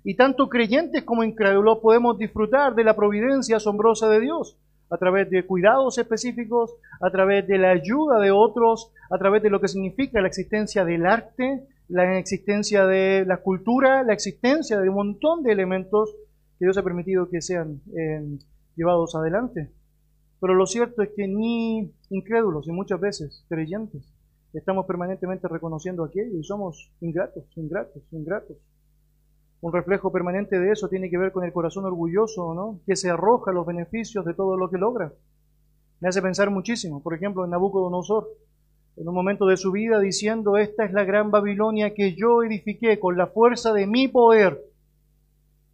Y 0.04 0.16
tanto 0.16 0.50
creyentes 0.50 1.04
como 1.04 1.24
incrédulos 1.24 1.80
podemos 1.80 2.18
disfrutar 2.18 2.76
de 2.76 2.84
la 2.84 2.96
providencia 2.96 3.58
asombrosa 3.58 4.10
de 4.10 4.20
Dios 4.20 4.58
a 4.90 4.98
través 4.98 5.30
de 5.30 5.46
cuidados 5.46 5.98
específicos, 5.98 6.76
a 7.00 7.10
través 7.12 7.48
de 7.48 7.58
la 7.58 7.72
ayuda 7.72 8.20
de 8.20 8.32
otros, 8.32 8.92
a 9.10 9.18
través 9.18 9.42
de 9.42 9.50
lo 9.50 9.62
que 9.62 9.70
significa 9.70 10.22
la 10.22 10.28
existencia 10.28 10.84
del 10.84 11.06
arte, 11.06 11.66
la 11.88 12.18
existencia 12.18 12.86
de 12.86 13.26
la 13.26 13.38
cultura, 13.38 14.04
la 14.04 14.14
existencia 14.14 14.80
de 14.80 14.90
un 14.90 14.96
montón 14.96 15.44
de 15.44 15.54
elementos 15.54 16.14
que 16.60 16.66
Dios 16.66 16.78
ha 16.78 16.84
permitido 16.84 17.30
que 17.30 17.42
sean 17.42 17.82
eh, 17.96 18.38
llevados 18.76 19.16
adelante. 19.16 19.72
Pero 20.42 20.56
lo 20.56 20.66
cierto 20.66 21.04
es 21.04 21.10
que 21.16 21.28
ni 21.28 21.94
incrédulos 22.10 22.68
y 22.68 22.72
muchas 22.72 23.00
veces 23.00 23.46
creyentes 23.48 24.04
estamos 24.54 24.88
permanentemente 24.88 25.48
reconociendo 25.48 26.04
aquello 26.04 26.36
y 26.36 26.44
somos 26.44 26.92
ingratos, 27.00 27.46
ingratos, 27.56 28.02
ingratos. 28.12 28.58
Un 29.62 29.72
reflejo 29.72 30.12
permanente 30.12 30.60
de 30.60 30.72
eso 30.72 30.90
tiene 30.90 31.12
que 31.12 31.20
ver 31.20 31.32
con 31.32 31.44
el 31.46 31.54
corazón 31.54 31.86
orgulloso, 31.86 32.56
¿no? 32.56 32.80
Que 32.88 32.96
se 32.96 33.12
arroja 33.12 33.52
los 33.52 33.68
beneficios 33.68 34.26
de 34.26 34.34
todo 34.34 34.58
lo 34.58 34.72
que 34.72 34.80
logra. 34.80 35.14
Me 36.00 36.10
hace 36.10 36.24
pensar 36.24 36.50
muchísimo, 36.50 37.04
por 37.04 37.14
ejemplo, 37.14 37.46
en 37.46 37.52
Nabucodonosor, 37.52 38.28
en 38.98 39.08
un 39.08 39.14
momento 39.14 39.46
de 39.46 39.58
su 39.58 39.72
vida 39.72 40.00
diciendo, 40.00 40.58
esta 40.58 40.86
es 40.86 40.92
la 40.92 41.04
gran 41.04 41.30
Babilonia 41.30 41.94
que 41.94 42.16
yo 42.16 42.42
edifiqué 42.42 43.00
con 43.00 43.16
la 43.16 43.28
fuerza 43.28 43.74
de 43.74 43.86
mi 43.86 44.08
poder. 44.08 44.60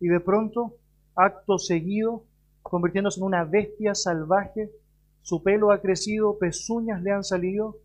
Y 0.01 0.09
de 0.09 0.19
pronto, 0.19 0.75
acto 1.15 1.57
seguido, 1.57 2.25
convirtiéndose 2.69 3.19
en 3.19 3.25
una 3.25 3.43
bestia 3.43 3.95
salvaje, 3.95 4.69
su 5.21 5.43
pelo 5.43 5.71
ha 5.71 5.81
crecido, 5.81 6.37
pezuñas 6.37 7.01
le 7.01 7.11
han 7.11 7.23
salido, 7.23 7.77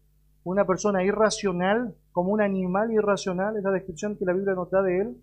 una 0.45 0.67
persona 0.67 1.05
irracional, 1.05 1.95
como 2.13 2.33
un 2.33 2.41
animal 2.41 2.93
irracional, 2.93 3.57
es 3.57 3.63
la 3.63 3.71
descripción 3.71 4.17
que 4.17 4.25
la 4.25 4.33
Biblia 4.33 4.55
nos 4.55 4.71
da 4.71 4.83
de 4.83 5.01
él. 5.01 5.17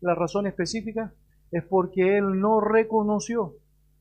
La 0.00 0.14
razón 0.14 0.46
específica 0.46 1.12
es 1.50 1.62
porque 1.64 2.18
él 2.18 2.40
no 2.40 2.60
reconoció 2.60 3.54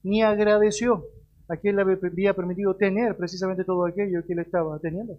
ni 0.04 0.24
agradeció 0.24 1.06
a 1.48 1.58
quien 1.58 1.76
le 1.76 1.82
había 1.82 2.34
permitido 2.34 2.76
tener 2.76 3.18
precisamente 3.18 3.64
todo 3.64 3.86
aquello 3.86 4.26
que 4.26 4.34
él 4.34 4.40
estaba 4.40 4.80
teniendo. 4.80 5.18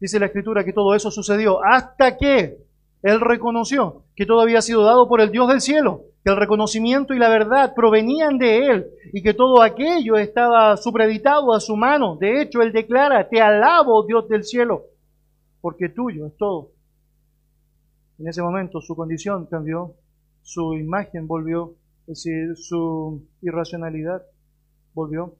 Dice 0.00 0.18
la 0.18 0.26
escritura 0.26 0.64
que 0.64 0.72
todo 0.72 0.94
eso 0.94 1.10
sucedió 1.10 1.64
hasta 1.64 2.16
que 2.16 2.58
él 3.02 3.20
reconoció 3.20 4.04
que 4.14 4.26
todo 4.26 4.40
había 4.40 4.60
sido 4.62 4.84
dado 4.84 5.08
por 5.08 5.20
el 5.20 5.30
Dios 5.30 5.48
del 5.48 5.60
cielo 5.60 6.04
que 6.24 6.30
el 6.30 6.36
reconocimiento 6.36 7.12
y 7.12 7.18
la 7.18 7.28
verdad 7.28 7.74
provenían 7.74 8.38
de 8.38 8.66
Él 8.66 8.86
y 9.12 9.22
que 9.22 9.34
todo 9.34 9.62
aquello 9.62 10.16
estaba 10.16 10.76
supreditado 10.76 11.52
a 11.52 11.60
su 11.60 11.76
mano. 11.76 12.16
De 12.16 12.40
hecho, 12.40 12.62
Él 12.62 12.72
declara, 12.72 13.28
te 13.28 13.40
alabo, 13.40 14.06
Dios 14.06 14.28
del 14.28 14.42
cielo, 14.42 14.86
porque 15.60 15.90
tuyo 15.90 16.26
es 16.26 16.36
todo. 16.36 16.70
En 18.18 18.28
ese 18.28 18.42
momento 18.42 18.80
su 18.80 18.96
condición 18.96 19.46
cambió, 19.46 19.94
su 20.42 20.74
imagen 20.74 21.26
volvió 21.26 21.74
es 22.06 22.22
decir, 22.22 22.56
su 22.56 23.26
irracionalidad 23.40 24.22
volvió. 24.92 25.36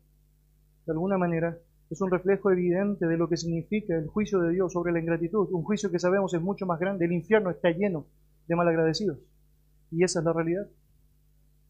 De 0.87 0.93
alguna 0.93 1.19
manera, 1.19 1.59
es 1.91 2.01
un 2.01 2.11
reflejo 2.11 2.51
evidente 2.51 3.07
de 3.07 3.19
lo 3.19 3.29
que 3.29 3.37
significa 3.37 3.95
el 3.95 4.07
juicio 4.07 4.41
de 4.41 4.53
Dios 4.53 4.73
sobre 4.73 4.93
la 4.93 5.01
ingratitud, 5.01 5.49
un 5.51 5.63
juicio 5.63 5.91
que 5.91 5.99
sabemos 5.99 6.33
es 6.33 6.41
mucho 6.41 6.65
más 6.65 6.81
grande. 6.81 7.05
El 7.05 7.13
infierno 7.13 7.51
está 7.51 7.71
lleno 7.71 8.07
de 8.49 8.57
malagradecidos. 8.57 9.19
Y 9.95 10.03
esa 10.03 10.19
es 10.19 10.25
la 10.25 10.33
realidad. 10.33 10.67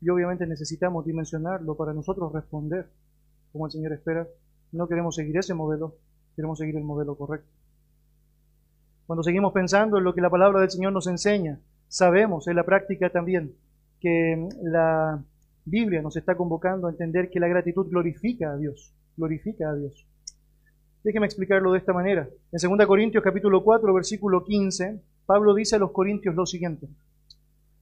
Y 0.01 0.09
obviamente 0.09 0.47
necesitamos 0.47 1.05
dimensionarlo 1.05 1.77
para 1.77 1.93
nosotros 1.93 2.33
responder 2.33 2.89
como 3.53 3.67
el 3.67 3.73
Señor 3.73 3.93
espera. 3.93 4.27
No 4.73 4.89
queremos 4.89 5.15
seguir 5.15 5.37
ese 5.37 5.53
modelo, 5.55 5.97
queremos 6.35 6.59
seguir 6.59 6.77
el 6.77 6.85
modelo 6.85 7.17
correcto. 7.17 7.49
Cuando 9.07 9.23
seguimos 9.23 9.53
pensando 9.53 9.99
en 9.99 10.05
lo 10.05 10.15
que 10.15 10.23
la 10.23 10.31
palabra 10.31 10.61
del 10.61 10.71
Señor 10.71 10.93
nos 10.93 11.07
enseña, 11.07 11.61
sabemos 11.89 12.49
en 12.49 12.57
la 12.57 12.65
práctica 12.65 13.11
también 13.11 13.55
que 14.01 14.49
la 14.63 15.23
Biblia 15.67 16.01
nos 16.01 16.17
está 16.17 16.35
convocando 16.35 16.87
a 16.87 16.91
entender 16.91 17.31
que 17.31 17.41
la 17.41 17.49
gratitud 17.49 17.89
glorifica 17.91 18.53
a 18.53 18.57
Dios, 18.57 18.95
glorifica 19.17 19.69
a 19.69 19.75
Dios. 19.75 20.07
Déjeme 21.03 21.27
explicarlo 21.27 21.73
de 21.73 21.79
esta 21.79 21.93
manera. 21.93 22.29
En 22.51 22.77
2 22.77 22.87
Corintios 22.87 23.23
capítulo 23.23 23.63
4, 23.63 23.93
versículo 23.93 24.43
15, 24.45 25.03
Pablo 25.27 25.55
dice 25.55 25.77
a 25.77 25.79
los 25.79 25.93
corintios 25.93 26.35
lo 26.35 26.47
siguiente: 26.47 26.89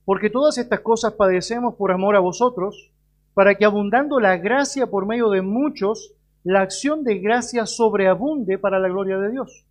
Porque 0.05 0.31
todas 0.31 0.59
estas 0.59 0.81
cosas 0.81 1.12
padecemos 1.12 1.75
por 1.75 1.93
amor 1.93 2.17
a 2.17 2.21
vosotros, 2.21 2.91
para 3.35 3.55
que 3.55 3.65
abundando 3.65 4.21
la 4.21 4.37
gracia 4.37 4.88
por 4.88 5.07
medio 5.07 5.31
de 5.31 5.43
muchos, 5.43 6.15
la 6.45 6.61
acción 6.61 7.05
de 7.05 7.19
gracia 7.19 7.67
sobreabunde 7.67 8.59
para 8.59 8.79
la 8.79 8.88
gloria 8.88 9.19
de 9.19 9.31
Dios. 9.31 9.65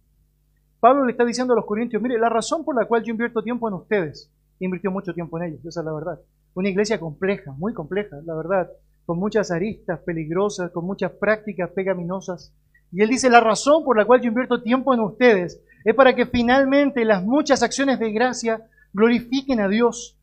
Pablo 0.80 1.06
le 1.06 1.12
está 1.12 1.26
diciendo 1.26 1.54
a 1.54 1.58
los 1.58 1.66
corintios, 1.66 2.02
mire, 2.02 2.18
la 2.18 2.30
razón 2.30 2.64
por 2.64 2.76
la 2.76 2.88
cual 2.88 3.04
yo 3.04 3.12
invierto 3.12 3.44
tiempo 3.44 3.68
en 3.68 3.76
ustedes, 3.76 4.32
invirtió 4.60 4.90
mucho 4.90 5.14
tiempo 5.14 5.38
en 5.38 5.50
ellos, 5.50 5.66
esa 5.66 5.82
es 5.82 5.86
la 5.86 5.94
verdad. 5.94 6.20
Una 6.54 6.70
iglesia 6.70 7.00
compleja, 7.00 7.52
muy 7.52 7.74
compleja, 7.74 8.18
la 8.26 8.36
verdad, 8.36 8.70
con 9.06 9.20
muchas 9.20 9.52
aristas 9.52 10.00
peligrosas, 10.00 10.72
con 10.72 10.86
muchas 10.86 11.12
prácticas 11.12 11.70
pegaminosas. 11.72 12.54
Y 12.92 13.02
él 13.02 13.10
dice, 13.10 13.30
la 13.30 13.42
razón 13.42 13.84
por 13.84 13.98
la 13.98 14.06
cual 14.06 14.22
yo 14.22 14.30
invierto 14.30 14.62
tiempo 14.62 14.94
en 14.94 15.02
ustedes 15.02 15.62
es 15.84 15.96
para 15.96 16.16
que 16.16 16.26
finalmente 16.26 17.06
las 17.06 17.24
muchas 17.24 17.64
acciones 17.64 18.00
de 18.00 18.12
gracia 18.12 18.68
glorifiquen 18.94 19.60
a 19.60 19.68
Dios. 19.68 20.18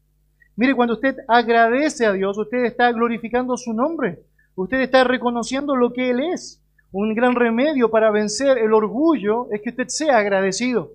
Mire, 0.58 0.74
cuando 0.74 0.94
usted 0.94 1.14
agradece 1.28 2.04
a 2.04 2.12
Dios, 2.12 2.36
usted 2.36 2.64
está 2.64 2.90
glorificando 2.90 3.56
su 3.56 3.72
nombre. 3.72 4.24
Usted 4.56 4.80
está 4.80 5.04
reconociendo 5.04 5.76
lo 5.76 5.92
que 5.92 6.10
Él 6.10 6.18
es. 6.18 6.60
Un 6.90 7.14
gran 7.14 7.36
remedio 7.36 7.92
para 7.92 8.10
vencer 8.10 8.58
el 8.58 8.72
orgullo 8.72 9.46
es 9.52 9.62
que 9.62 9.70
usted 9.70 9.86
sea 9.86 10.18
agradecido. 10.18 10.90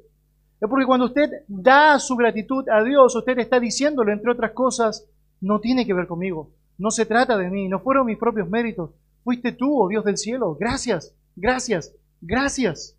Es 0.59 0.69
porque 0.69 0.85
cuando 0.85 1.05
usted 1.05 1.29
da 1.47 1.97
su 1.99 2.17
gratitud 2.17 2.67
a 2.67 2.83
Dios, 2.83 3.15
usted 3.15 3.39
está 3.39 3.61
diciéndole, 3.61 4.11
entre 4.11 4.31
otras 4.31 4.51
cosas, 4.51 5.07
no 5.39 5.61
tiene 5.61 5.85
que 5.85 5.93
ver 5.93 6.07
conmigo, 6.07 6.51
no 6.77 6.91
se 6.91 7.05
trata 7.05 7.37
de 7.37 7.49
mí, 7.49 7.69
no 7.69 7.79
fueron 7.79 8.07
mis 8.07 8.17
propios 8.17 8.49
méritos, 8.49 8.89
fuiste 9.23 9.53
tú, 9.53 9.81
oh 9.81 9.87
Dios 9.87 10.03
del 10.03 10.17
cielo, 10.17 10.57
gracias, 10.59 11.15
gracias, 11.37 11.95
gracias. 12.19 12.97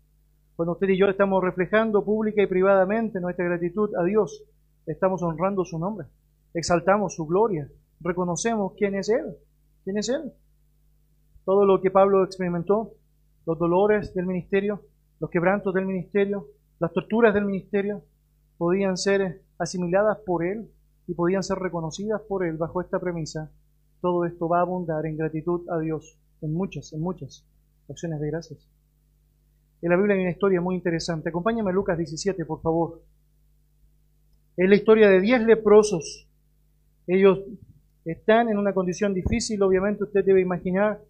Cuando 0.55 0.73
usted 0.73 0.89
y 0.89 0.97
yo 0.97 1.09
estamos 1.09 1.43
reflejando 1.43 2.03
pública 2.03 2.41
y 2.41 2.47
privadamente 2.47 3.19
nuestra 3.19 3.45
gratitud 3.45 3.91
a 3.99 4.03
Dios, 4.03 4.43
estamos 4.87 5.21
honrando 5.21 5.63
su 5.63 5.77
nombre, 5.77 6.07
exaltamos 6.55 7.13
su 7.13 7.27
gloria, 7.27 7.69
reconocemos 7.99 8.73
quién 8.75 8.95
es 8.95 9.09
Él, 9.09 9.37
quién 9.83 9.99
es 9.99 10.09
Él 10.09 10.33
todo 11.45 11.65
lo 11.65 11.79
que 11.79 11.91
Pablo 11.91 12.23
experimentó, 12.23 12.95
los 13.45 13.57
dolores 13.57 14.13
del 14.15 14.25
ministerio, 14.25 14.81
los 15.19 15.29
quebrantos 15.29 15.73
del 15.73 15.85
ministerio, 15.85 16.47
las 16.79 16.91
torturas 16.91 17.33
del 17.33 17.45
ministerio, 17.45 18.03
podían 18.57 18.97
ser 18.97 19.43
asimiladas 19.59 20.17
por 20.25 20.43
él 20.43 20.69
y 21.07 21.13
podían 21.13 21.43
ser 21.43 21.59
reconocidas 21.59 22.21
por 22.27 22.43
él 22.43 22.57
bajo 22.57 22.81
esta 22.81 22.99
premisa. 22.99 23.51
Todo 24.01 24.25
esto 24.25 24.49
va 24.49 24.59
a 24.59 24.61
abundar 24.61 25.05
en 25.05 25.17
gratitud 25.17 25.69
a 25.69 25.79
Dios, 25.79 26.17
en 26.41 26.53
muchas, 26.53 26.91
en 26.93 27.01
muchas 27.01 27.45
acciones 27.87 28.19
de 28.19 28.27
gracias. 28.27 28.67
En 29.81 29.91
la 29.91 29.97
Biblia 29.97 30.15
hay 30.15 30.21
una 30.21 30.31
historia 30.31 30.61
muy 30.61 30.75
interesante. 30.75 31.29
Acompáñame 31.29 31.69
a 31.69 31.73
Lucas 31.73 31.97
17, 31.97 32.43
por 32.45 32.61
favor. 32.61 33.03
Es 34.57 34.67
la 34.67 34.75
historia 34.75 35.09
de 35.09 35.21
diez 35.21 35.41
leprosos. 35.43 36.27
Ellos 37.07 37.39
están 38.03 38.49
en 38.49 38.57
una 38.57 38.73
condición 38.73 39.13
difícil, 39.13 39.61
obviamente 39.61 40.03
usted 40.03 40.23
debe 40.23 40.41
imaginar 40.41 41.01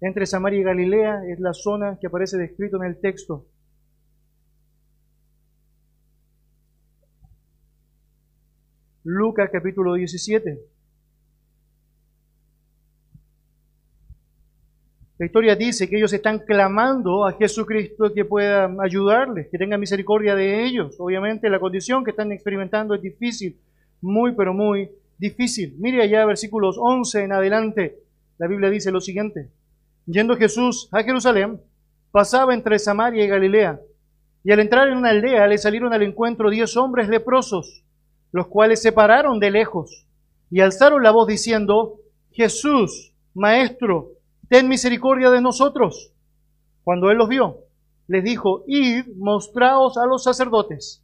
entre 0.00 0.26
Samaria 0.26 0.60
y 0.60 0.64
Galilea 0.64 1.22
es 1.28 1.38
la 1.38 1.52
zona 1.52 1.98
que 2.00 2.08
aparece 2.08 2.36
descrito 2.36 2.76
en 2.76 2.88
el 2.88 3.00
texto. 3.00 3.46
Lucas 9.04 9.48
capítulo 9.52 9.94
17. 9.94 10.58
La 15.18 15.26
historia 15.26 15.54
dice 15.54 15.88
que 15.88 15.98
ellos 15.98 16.12
están 16.12 16.40
clamando 16.40 17.24
a 17.24 17.32
Jesucristo 17.34 18.12
que 18.12 18.24
pueda 18.24 18.74
ayudarles, 18.82 19.48
que 19.50 19.58
tenga 19.58 19.78
misericordia 19.78 20.34
de 20.34 20.64
ellos. 20.64 20.96
Obviamente 20.98 21.48
la 21.48 21.60
condición 21.60 22.02
que 22.02 22.10
están 22.10 22.32
experimentando 22.32 22.94
es 22.94 23.02
difícil, 23.02 23.60
muy 24.00 24.34
pero 24.34 24.52
muy 24.52 24.90
difícil. 25.22 25.76
Mire 25.78 26.02
allá 26.02 26.26
versículos 26.26 26.76
11 26.78 27.24
en 27.24 27.32
adelante. 27.32 27.98
La 28.38 28.48
Biblia 28.48 28.68
dice 28.70 28.90
lo 28.90 29.00
siguiente. 29.00 29.48
Yendo 30.04 30.36
Jesús 30.36 30.88
a 30.90 31.02
Jerusalén, 31.04 31.60
pasaba 32.10 32.52
entre 32.52 32.78
Samaria 32.80 33.24
y 33.24 33.28
Galilea, 33.28 33.80
y 34.44 34.50
al 34.50 34.58
entrar 34.58 34.88
en 34.88 34.98
una 34.98 35.10
aldea 35.10 35.46
le 35.46 35.56
salieron 35.56 35.92
al 35.92 36.02
encuentro 36.02 36.50
diez 36.50 36.76
hombres 36.76 37.08
leprosos, 37.08 37.84
los 38.32 38.48
cuales 38.48 38.82
se 38.82 38.90
pararon 38.90 39.38
de 39.38 39.52
lejos 39.52 40.06
y 40.50 40.60
alzaron 40.60 41.04
la 41.04 41.12
voz 41.12 41.28
diciendo, 41.28 42.00
Jesús, 42.32 43.14
Maestro, 43.32 44.10
ten 44.48 44.68
misericordia 44.68 45.30
de 45.30 45.40
nosotros. 45.40 46.12
Cuando 46.82 47.10
él 47.10 47.18
los 47.18 47.28
vio, 47.28 47.58
les 48.08 48.24
dijo, 48.24 48.64
id, 48.66 49.06
mostraos 49.16 49.96
a 49.96 50.04
los 50.04 50.24
sacerdotes. 50.24 51.00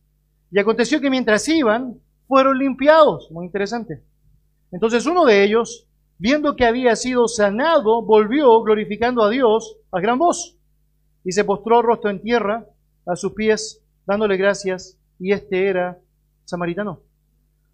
Y 0.51 0.59
aconteció 0.59 1.01
que 1.01 1.09
mientras 1.09 1.49
iban, 1.49 2.01
fueron 2.29 2.59
limpiados. 2.59 3.29
Muy 3.33 3.47
interesante. 3.47 4.05
Entonces 4.71 5.07
uno 5.07 5.25
de 5.25 5.43
ellos, 5.43 5.89
viendo 6.19 6.55
que 6.55 6.67
había 6.67 6.95
sido 6.95 7.27
sanado, 7.27 8.03
volvió 8.03 8.63
glorificando 8.63 9.25
a 9.25 9.31
Dios 9.31 9.79
a 9.91 10.01
gran 10.01 10.19
voz 10.19 10.57
y 11.25 11.33
se 11.33 11.45
postró 11.45 11.83
rostro 11.83 12.11
en 12.11 12.23
tierra 12.23 12.67
a 13.07 13.17
sus 13.17 13.33
pies, 13.33 13.83
dándole 14.07 14.37
gracias, 14.37 14.99
y 15.19 15.33
este 15.33 15.67
era 15.67 15.99
samaritano. 16.45 17.01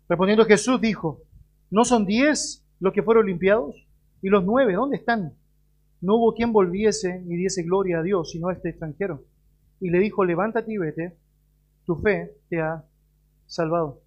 Respondiendo 0.09 0.45
Jesús 0.45 0.81
dijo, 0.81 1.23
¿no 1.71 1.85
son 1.85 2.07
diez 2.07 2.65
los 2.81 2.93
que 2.93 3.03
fueron 3.03 3.27
limpiados? 3.27 3.75
¿Y 4.23 4.29
los 4.29 4.45
nueve 4.45 4.75
dónde 4.75 4.97
están? 4.97 5.35
No 6.01 6.17
hubo 6.17 6.35
quien 6.35 6.53
volviese 6.53 7.21
ni 7.21 7.37
diese 7.37 7.63
gloria 7.63 7.99
a 7.99 8.03
Dios, 8.03 8.31
sino 8.31 8.51
este 8.51 8.71
extranjero. 8.71 9.25
Y 9.81 9.91
le 9.91 9.99
dijo, 9.99 10.25
levántate 10.25 10.73
y 10.73 10.79
vete, 10.79 11.17
tu 11.85 11.97
fe 11.97 12.37
te 12.49 12.61
ha 12.61 12.85
salvado. 13.47 14.04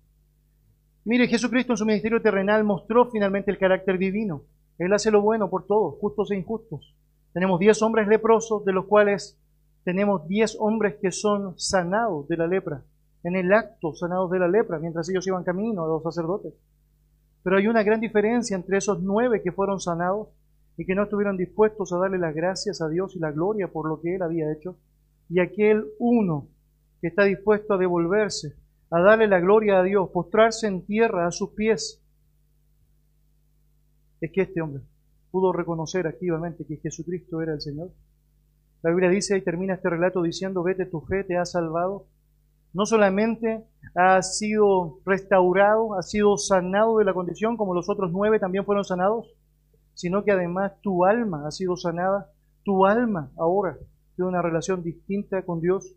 Mire, 1.08 1.30
Jesucristo 1.30 1.72
en 1.72 1.78
su 1.78 1.86
ministerio 1.86 2.22
terrenal 2.22 2.66
mostró 2.66 3.10
finalmente 3.10 3.50
el 3.50 3.58
carácter 3.58 3.98
divino. 3.98 4.42
Él 4.78 4.92
hace 4.92 5.10
lo 5.10 5.22
bueno 5.22 5.50
por 5.50 5.66
todos, 5.66 5.96
justos 6.02 6.32
e 6.32 6.36
injustos. 6.36 6.94
Tenemos 7.32 7.62
diez 7.62 7.82
hombres 7.82 8.10
leprosos, 8.10 8.66
de 8.66 8.74
los 8.74 8.88
cuales 8.88 9.40
tenemos 9.86 10.28
diez 10.28 10.58
hombres 10.60 10.98
que 11.02 11.14
son 11.14 11.58
sanados 11.58 12.28
de 12.28 12.36
la 12.36 12.46
lepra, 12.46 12.84
en 13.24 13.38
el 13.38 13.54
acto 13.54 13.94
sanados 13.94 14.30
de 14.32 14.40
la 14.40 14.50
lepra, 14.50 14.80
mientras 14.80 15.08
ellos 15.10 15.26
iban 15.28 15.46
camino 15.46 15.86
a 15.86 15.88
los 15.88 16.04
sacerdotes. 16.04 16.54
Pero 17.42 17.56
hay 17.56 17.68
una 17.68 17.84
gran 17.84 18.02
diferencia 18.02 18.58
entre 18.58 18.78
esos 18.78 19.02
nueve 19.02 19.42
que 19.42 19.54
fueron 19.54 19.80
sanados 19.80 20.28
y 20.76 20.86
que 20.86 20.94
no 20.94 21.04
estuvieron 21.04 21.38
dispuestos 21.38 21.94
a 21.94 22.00
darle 22.00 22.18
las 22.18 22.36
gracias 22.36 22.82
a 22.82 22.90
Dios 22.90 23.16
y 23.16 23.20
la 23.20 23.32
gloria 23.32 23.70
por 23.70 23.88
lo 23.88 24.02
que 24.02 24.16
Él 24.16 24.24
había 24.24 24.52
hecho, 24.52 24.76
y 25.30 25.40
aquel 25.40 25.86
uno 26.00 26.50
que 27.00 27.08
está 27.08 27.24
dispuesto 27.24 27.76
a 27.76 27.78
devolverse 27.78 28.58
a 28.90 29.02
darle 29.02 29.28
la 29.28 29.40
gloria 29.40 29.80
a 29.80 29.84
Dios, 29.84 30.10
postrarse 30.12 30.68
en 30.68 30.86
tierra 30.86 31.28
a 31.28 31.32
sus 31.32 31.50
pies, 31.52 32.02
es 34.22 34.32
que 34.32 34.42
este 34.42 34.62
hombre 34.62 34.84
pudo 35.32 35.54
reconocer 35.54 36.08
activamente 36.08 36.66
que 36.66 36.78
Jesucristo 36.78 37.42
era 37.42 37.54
el 37.54 37.62
Señor. 37.62 37.92
La 38.82 38.92
Biblia 38.92 39.10
dice 39.10 39.38
y 39.38 39.42
termina 39.42 39.76
este 39.76 39.90
relato 39.90 40.22
diciendo, 40.22 40.64
vete, 40.64 40.86
tu 40.86 41.02
fe 41.02 41.24
te 41.24 41.38
ha 41.38 41.46
salvado. 41.46 42.08
No 42.74 42.86
solamente 42.86 43.66
ha 43.96 44.22
sido 44.22 45.00
restaurado, 45.06 45.98
ha 45.98 46.02
sido 46.04 46.38
sanado 46.38 46.98
de 46.98 47.06
la 47.06 47.14
condición, 47.14 47.58
como 47.58 47.74
los 47.74 47.90
otros 47.90 48.12
nueve 48.12 48.40
también 48.40 48.66
fueron 48.66 48.84
sanados, 48.84 49.28
sino 49.94 50.24
que 50.24 50.32
además 50.32 50.74
tu 50.82 51.06
alma 51.06 51.48
ha 51.48 51.52
sido 51.52 51.76
sanada. 51.76 52.32
Tu 52.64 52.86
alma 52.86 53.32
ahora 53.38 53.78
tiene 54.16 54.30
una 54.30 54.42
relación 54.42 54.84
distinta 54.84 55.44
con 55.44 55.62
Dios. 55.62 55.96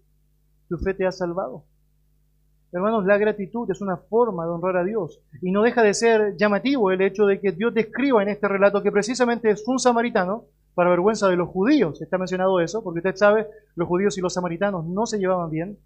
Tu 0.68 0.78
fe 0.78 0.94
te 0.94 1.06
ha 1.06 1.12
salvado. 1.12 1.64
Hermanos, 2.72 3.04
la 3.04 3.18
gratitud 3.18 3.68
es 3.70 3.80
una 3.80 3.96
forma 3.96 4.44
de 4.44 4.50
honrar 4.50 4.76
a 4.76 4.84
Dios. 4.84 5.20
Y 5.42 5.50
no 5.50 5.62
deja 5.62 5.82
de 5.82 5.94
ser 5.94 6.36
llamativo 6.36 6.90
el 6.90 7.00
hecho 7.00 7.26
de 7.26 7.40
que 7.40 7.52
Dios 7.52 7.74
describa 7.74 8.22
en 8.22 8.28
este 8.28 8.46
relato 8.46 8.82
que 8.82 8.92
precisamente 8.92 9.50
es 9.50 9.66
un 9.66 9.78
samaritano, 9.78 10.44
para 10.74 10.90
vergüenza 10.90 11.28
de 11.28 11.36
los 11.36 11.48
judíos, 11.48 12.00
está 12.00 12.16
mencionado 12.16 12.60
eso, 12.60 12.82
porque 12.82 13.00
usted 13.00 13.16
sabe, 13.16 13.46
los 13.74 13.88
judíos 13.88 14.16
y 14.16 14.20
los 14.20 14.34
samaritanos 14.34 14.86
no 14.86 15.04
se 15.04 15.18
llevaban 15.18 15.50
bien. 15.50 15.78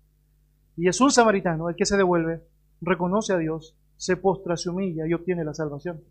Y 0.77 0.89
es 0.89 1.01
un 1.01 1.11
samaritano 1.11 1.69
el 1.69 1.77
que 1.77 1.87
se 1.87 1.97
devuelve, 1.97 2.43
reconoce 2.81 3.33
a 3.33 3.39
Dios, 3.39 3.77
se 3.97 4.17
postra, 4.17 4.57
se 4.57 4.71
humilla 4.71 5.07
y 5.07 5.15
obtiene 5.15 5.45
la 5.45 5.55
salvación. 5.55 6.03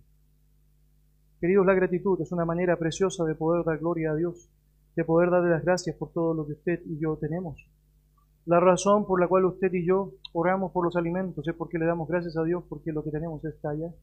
Queridos, 1.40 1.66
la 1.66 1.74
gratitud 1.74 2.20
es 2.22 2.32
una 2.32 2.46
manera 2.46 2.78
preciosa 2.78 3.26
de 3.26 3.36
poder 3.36 3.64
dar 3.66 3.78
gloria 3.78 4.12
a 4.12 4.16
Dios, 4.16 4.50
de 4.96 5.04
poder 5.04 5.30
darle 5.30 5.52
las 5.52 5.64
gracias 5.64 5.96
por 5.98 6.12
todo 6.12 6.34
lo 6.34 6.46
que 6.46 6.54
usted 6.54 6.82
y 6.86 7.00
yo 7.00 7.18
tenemos. 7.18 7.68
La 8.46 8.60
razón 8.60 9.06
por 9.06 9.22
la 9.22 9.28
cual 9.28 9.46
usted 9.46 9.72
y 9.74 9.86
yo 9.86 10.12
oramos 10.34 10.72
por 10.74 10.84
los 10.86 10.96
alimentos 10.98 11.48
es 11.48 11.56
porque 11.56 11.78
le 11.78 11.86
damos 11.86 12.10
gracias 12.10 12.36
a 12.36 12.44
Dios 12.44 12.64
porque 12.68 12.92
lo 12.92 13.04
que 13.04 13.12
tenemos 13.12 13.44
está 13.46 13.70
allá. 13.70 13.94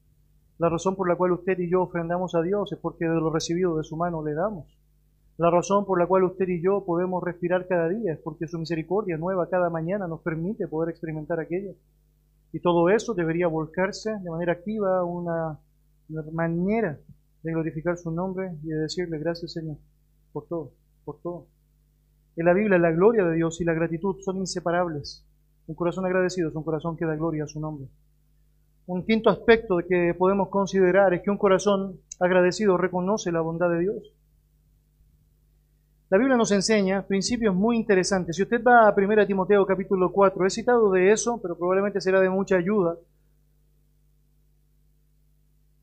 La 0.59 0.69
razón 0.69 0.97
por 0.97 1.09
la 1.09 1.17
cual 1.17 1.33
usted 1.33 1.59
y 1.59 1.71
yo 1.71 1.83
ofrendamos 1.83 2.35
a 2.35 2.43
Dios 2.43 2.73
es 2.73 2.79
porque 2.79 3.05
de 3.07 3.15
lo 3.15 3.31
recibido 3.31 3.77
de 3.77 3.85
su 3.85 3.97
mano 3.97 4.25
le 4.25 4.35
damos. 4.35 4.67
La 5.37 5.51
razón 5.51 5.87
por 5.87 5.99
la 5.99 6.07
cual 6.07 6.25
usted 6.25 6.49
y 6.49 6.63
yo 6.63 6.85
podemos 6.85 7.23
respirar 7.23 7.67
cada 7.67 7.89
día 7.89 8.13
es 8.13 8.19
porque 8.19 8.47
su 8.47 8.59
misericordia 8.59 9.17
nueva 9.17 9.49
cada 9.49 9.71
mañana 9.71 10.07
nos 10.07 10.21
permite 10.21 10.69
poder 10.69 10.91
experimentar 10.91 11.41
aquello. 11.41 11.75
Y 12.53 12.61
todo 12.61 12.91
eso 12.91 13.15
debería 13.15 13.47
volcarse 13.47 14.11
de 14.11 14.31
manera 14.31 14.53
activa 14.53 14.99
a 14.99 15.05
una, 15.05 15.59
manera 16.33 16.99
de 17.43 17.53
glorificar 17.53 17.97
su 17.97 18.11
nombre 18.11 18.53
y 18.63 18.69
de 18.69 18.81
decirle 18.81 19.19
gracias 19.19 19.53
Señor 19.53 19.79
por 20.33 20.47
todo, 20.47 20.73
por 21.05 21.21
todo. 21.23 21.47
En 22.41 22.47
la 22.47 22.55
Biblia 22.55 22.79
la 22.79 22.91
gloria 22.91 23.23
de 23.27 23.35
Dios 23.37 23.61
y 23.61 23.65
la 23.65 23.75
gratitud 23.75 24.17
son 24.23 24.39
inseparables. 24.39 25.27
Un 25.67 25.75
corazón 25.75 26.07
agradecido 26.07 26.49
es 26.49 26.55
un 26.55 26.63
corazón 26.63 26.97
que 26.97 27.05
da 27.05 27.15
gloria 27.15 27.45
a 27.45 27.47
su 27.47 27.61
nombre. 27.61 27.87
Un 28.87 29.05
quinto 29.05 29.29
aspecto 29.29 29.77
que 29.87 30.15
podemos 30.17 30.49
considerar 30.49 31.13
es 31.13 31.21
que 31.21 31.31
un 31.31 31.37
corazón 31.37 32.01
agradecido 32.19 32.79
reconoce 32.79 33.31
la 33.31 33.43
bondad 33.43 33.69
de 33.69 33.81
Dios. 33.81 34.15
La 36.09 36.17
Biblia 36.17 36.39
nos 36.39 36.51
enseña 36.51 37.07
principios 37.07 37.55
muy 37.55 37.77
interesantes. 37.77 38.37
Si 38.37 38.43
usted 38.43 38.65
va 38.65 38.89
a 38.89 38.95
1 38.97 39.27
Timoteo 39.27 39.67
capítulo 39.67 40.11
4, 40.11 40.47
he 40.47 40.49
citado 40.49 40.91
de 40.93 41.13
eso, 41.13 41.43
pero 41.43 41.59
probablemente 41.59 42.01
será 42.01 42.21
de 42.21 42.31
mucha 42.31 42.57
ayuda. 42.57 42.97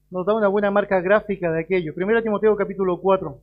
Nos 0.10 0.26
da 0.26 0.34
una 0.34 0.48
buena 0.48 0.72
marca 0.72 1.00
gráfica 1.02 1.52
de 1.52 1.60
aquello. 1.60 1.94
1 1.96 2.24
Timoteo 2.24 2.56
capítulo 2.56 3.00
4. 3.00 3.42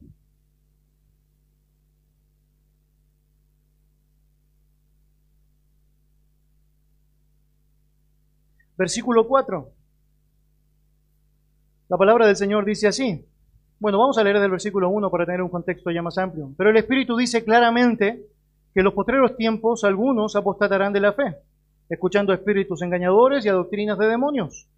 Versículo 8.76 9.26
4. 9.28 9.70
La 11.88 11.96
palabra 11.96 12.26
del 12.26 12.36
Señor 12.36 12.64
dice 12.64 12.88
así. 12.88 13.24
Bueno, 13.78 13.98
vamos 13.98 14.18
a 14.18 14.24
leer 14.24 14.40
del 14.40 14.50
versículo 14.50 14.88
1 14.88 15.10
para 15.10 15.26
tener 15.26 15.42
un 15.42 15.48
contexto 15.48 15.90
ya 15.90 16.02
más 16.02 16.18
amplio. 16.18 16.52
Pero 16.56 16.70
el 16.70 16.76
Espíritu 16.76 17.16
dice 17.16 17.44
claramente 17.44 18.26
que 18.72 18.80
en 18.80 18.84
los 18.84 18.94
postreros 18.94 19.36
tiempos 19.36 19.84
algunos 19.84 20.34
apostatarán 20.34 20.92
de 20.92 21.00
la 21.00 21.12
fe, 21.12 21.36
escuchando 21.88 22.32
espíritus 22.32 22.82
engañadores 22.82 23.44
y 23.44 23.48
a 23.48 23.52
doctrinas 23.52 23.98
de 23.98 24.08
demonios, 24.08 24.68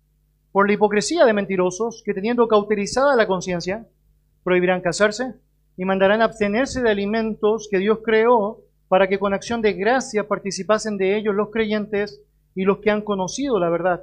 por 0.52 0.66
la 0.66 0.74
hipocresía 0.74 1.24
de 1.24 1.32
mentirosos 1.32 2.02
que 2.04 2.12
teniendo 2.12 2.48
cauterizada 2.48 3.16
la 3.16 3.26
conciencia, 3.26 3.86
prohibirán 4.44 4.82
casarse 4.82 5.34
y 5.76 5.84
mandarán 5.84 6.20
abstenerse 6.20 6.82
de 6.82 6.90
alimentos 6.90 7.68
que 7.70 7.78
Dios 7.78 8.00
creó 8.04 8.60
para 8.88 9.08
que 9.08 9.18
con 9.18 9.32
acción 9.32 9.62
de 9.62 9.72
gracia 9.72 10.28
participasen 10.28 10.98
de 10.98 11.16
ellos 11.16 11.34
los 11.34 11.50
creyentes 11.50 12.20
y 12.56 12.64
los 12.64 12.78
que 12.78 12.90
han 12.90 13.02
conocido 13.02 13.60
la 13.60 13.70
verdad. 13.70 14.02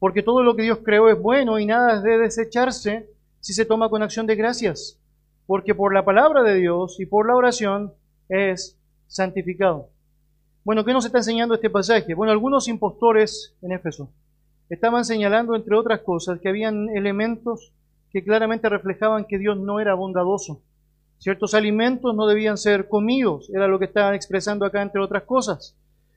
Porque 0.00 0.24
todo 0.24 0.42
lo 0.42 0.56
que 0.56 0.62
Dios 0.62 0.80
creó 0.82 1.08
es 1.08 1.20
bueno 1.20 1.60
y 1.60 1.66
nada 1.66 1.96
es 1.96 2.02
de 2.02 2.18
desecharse 2.18 3.08
si 3.38 3.52
se 3.52 3.64
toma 3.64 3.88
con 3.88 4.02
acción 4.02 4.26
de 4.26 4.34
gracias, 4.34 4.98
porque 5.46 5.74
por 5.74 5.94
la 5.94 6.04
palabra 6.04 6.42
de 6.42 6.54
Dios 6.54 6.98
y 6.98 7.06
por 7.06 7.28
la 7.28 7.36
oración 7.36 7.92
es 8.28 8.76
santificado. 9.06 9.90
Bueno, 10.64 10.84
¿qué 10.84 10.92
nos 10.92 11.06
está 11.06 11.18
enseñando 11.18 11.54
este 11.54 11.70
pasaje? 11.70 12.14
Bueno, 12.14 12.32
algunos 12.32 12.66
impostores 12.66 13.54
en 13.62 13.70
Éfeso 13.70 14.10
estaban 14.68 15.04
señalando, 15.04 15.54
entre 15.54 15.76
otras 15.76 16.00
cosas, 16.00 16.40
que 16.40 16.48
habían 16.48 16.88
elementos 16.88 17.72
que 18.10 18.24
claramente 18.24 18.68
reflejaban 18.68 19.26
que 19.26 19.38
Dios 19.38 19.56
no 19.58 19.78
era 19.78 19.94
bondadoso. 19.94 20.62
Ciertos 21.18 21.54
alimentos 21.54 22.16
no 22.16 22.26
debían 22.26 22.56
ser 22.56 22.88
comidos, 22.88 23.48
era 23.54 23.68
lo 23.68 23.78
que 23.78 23.84
estaban 23.84 24.14
expresando 24.14 24.66
acá, 24.66 24.82
entre 24.82 25.00
otras 25.00 25.22
cosas. 25.22 25.76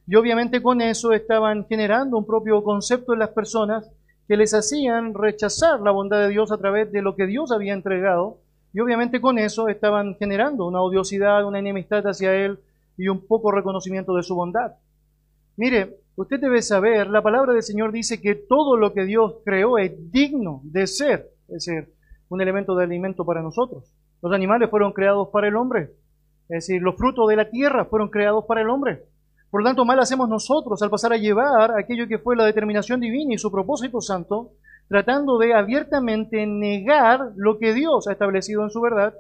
Y 0.10 0.16
obviamente 0.16 0.64
con 0.64 0.82
eso 0.82 1.14
estaban 1.14 1.68
generando 1.68 2.18
un 2.18 2.26
propio 2.26 2.64
concepto 2.64 3.14
en 3.14 3.20
las 3.20 3.30
personas 3.30 3.92
que 4.28 4.38
les 4.38 4.56
hacían 4.56 5.14
rechazar 5.14 5.82
la 5.82 5.92
bondad 5.92 6.18
de 6.22 6.30
Dios 6.30 6.52
a 6.52 6.58
través 6.58 6.92
de 6.92 7.04
lo 7.04 7.16
que 7.16 7.28
Dios 7.28 7.52
había 7.52 7.74
entregado, 7.74 8.40
y 8.74 8.80
obviamente 8.80 9.22
con 9.22 9.38
eso 9.38 9.68
estaban 9.68 10.16
generando 10.16 10.66
una 10.66 10.82
odiosidad, 10.82 11.46
una 11.46 11.60
enemistad 11.60 12.08
hacia 12.08 12.34
Él 12.34 12.58
y 12.98 13.08
un 13.08 13.28
poco 13.28 13.52
reconocimiento 13.52 14.16
de 14.16 14.24
su 14.24 14.34
bondad. 14.34 14.78
Mire, 15.56 16.00
usted 16.16 16.40
debe 16.40 16.64
saber, 16.64 17.06
la 17.06 17.22
palabra 17.22 17.54
del 17.54 17.62
Señor 17.62 17.92
dice 17.92 18.20
que 18.20 18.34
todo 18.34 18.78
lo 18.78 18.94
que 18.94 19.06
Dios 19.06 19.36
creó 19.46 19.78
es 19.78 20.12
digno 20.12 20.62
de 20.64 20.88
ser, 20.88 21.30
es 21.50 21.66
decir, 21.66 21.94
un 22.30 22.42
elemento 22.42 22.76
de 22.76 22.86
alimento 22.86 23.26
para 23.26 23.44
nosotros. 23.44 23.94
Los 24.24 24.34
animales 24.34 24.72
fueron 24.72 24.92
creados 24.92 25.30
para 25.32 25.50
el 25.50 25.56
hombre, 25.56 25.92
es 26.50 26.66
decir, 26.66 26.82
los 26.82 26.96
frutos 26.96 27.30
de 27.30 27.36
la 27.36 27.52
tierra 27.52 27.86
fueron 27.86 28.10
creados 28.10 28.46
para 28.46 28.62
el 28.62 28.72
hombre. 28.72 29.04
Por 29.52 29.62
lo 29.62 29.68
tanto, 29.68 29.84
mal 29.84 30.00
hacemos 30.00 30.30
nosotros 30.30 30.82
al 30.82 30.90
pasar 30.90 31.14
a 31.14 31.18
llevar 31.18 31.72
aquello 31.78 32.08
que 32.08 32.20
fue 32.20 32.36
la 32.36 32.46
determinación 32.46 33.00
divina 33.00 33.34
y 33.34 33.38
su 33.38 33.52
propósito 33.52 34.00
santo, 34.00 34.52
tratando 34.88 35.38
de 35.38 35.54
abiertamente 35.54 36.46
negar 36.46 37.32
lo 37.36 37.58
que 37.58 37.74
Dios 37.74 38.08
ha 38.08 38.12
establecido 38.12 38.64
en 38.64 38.70
su 38.70 38.82
verdad 38.82 39.14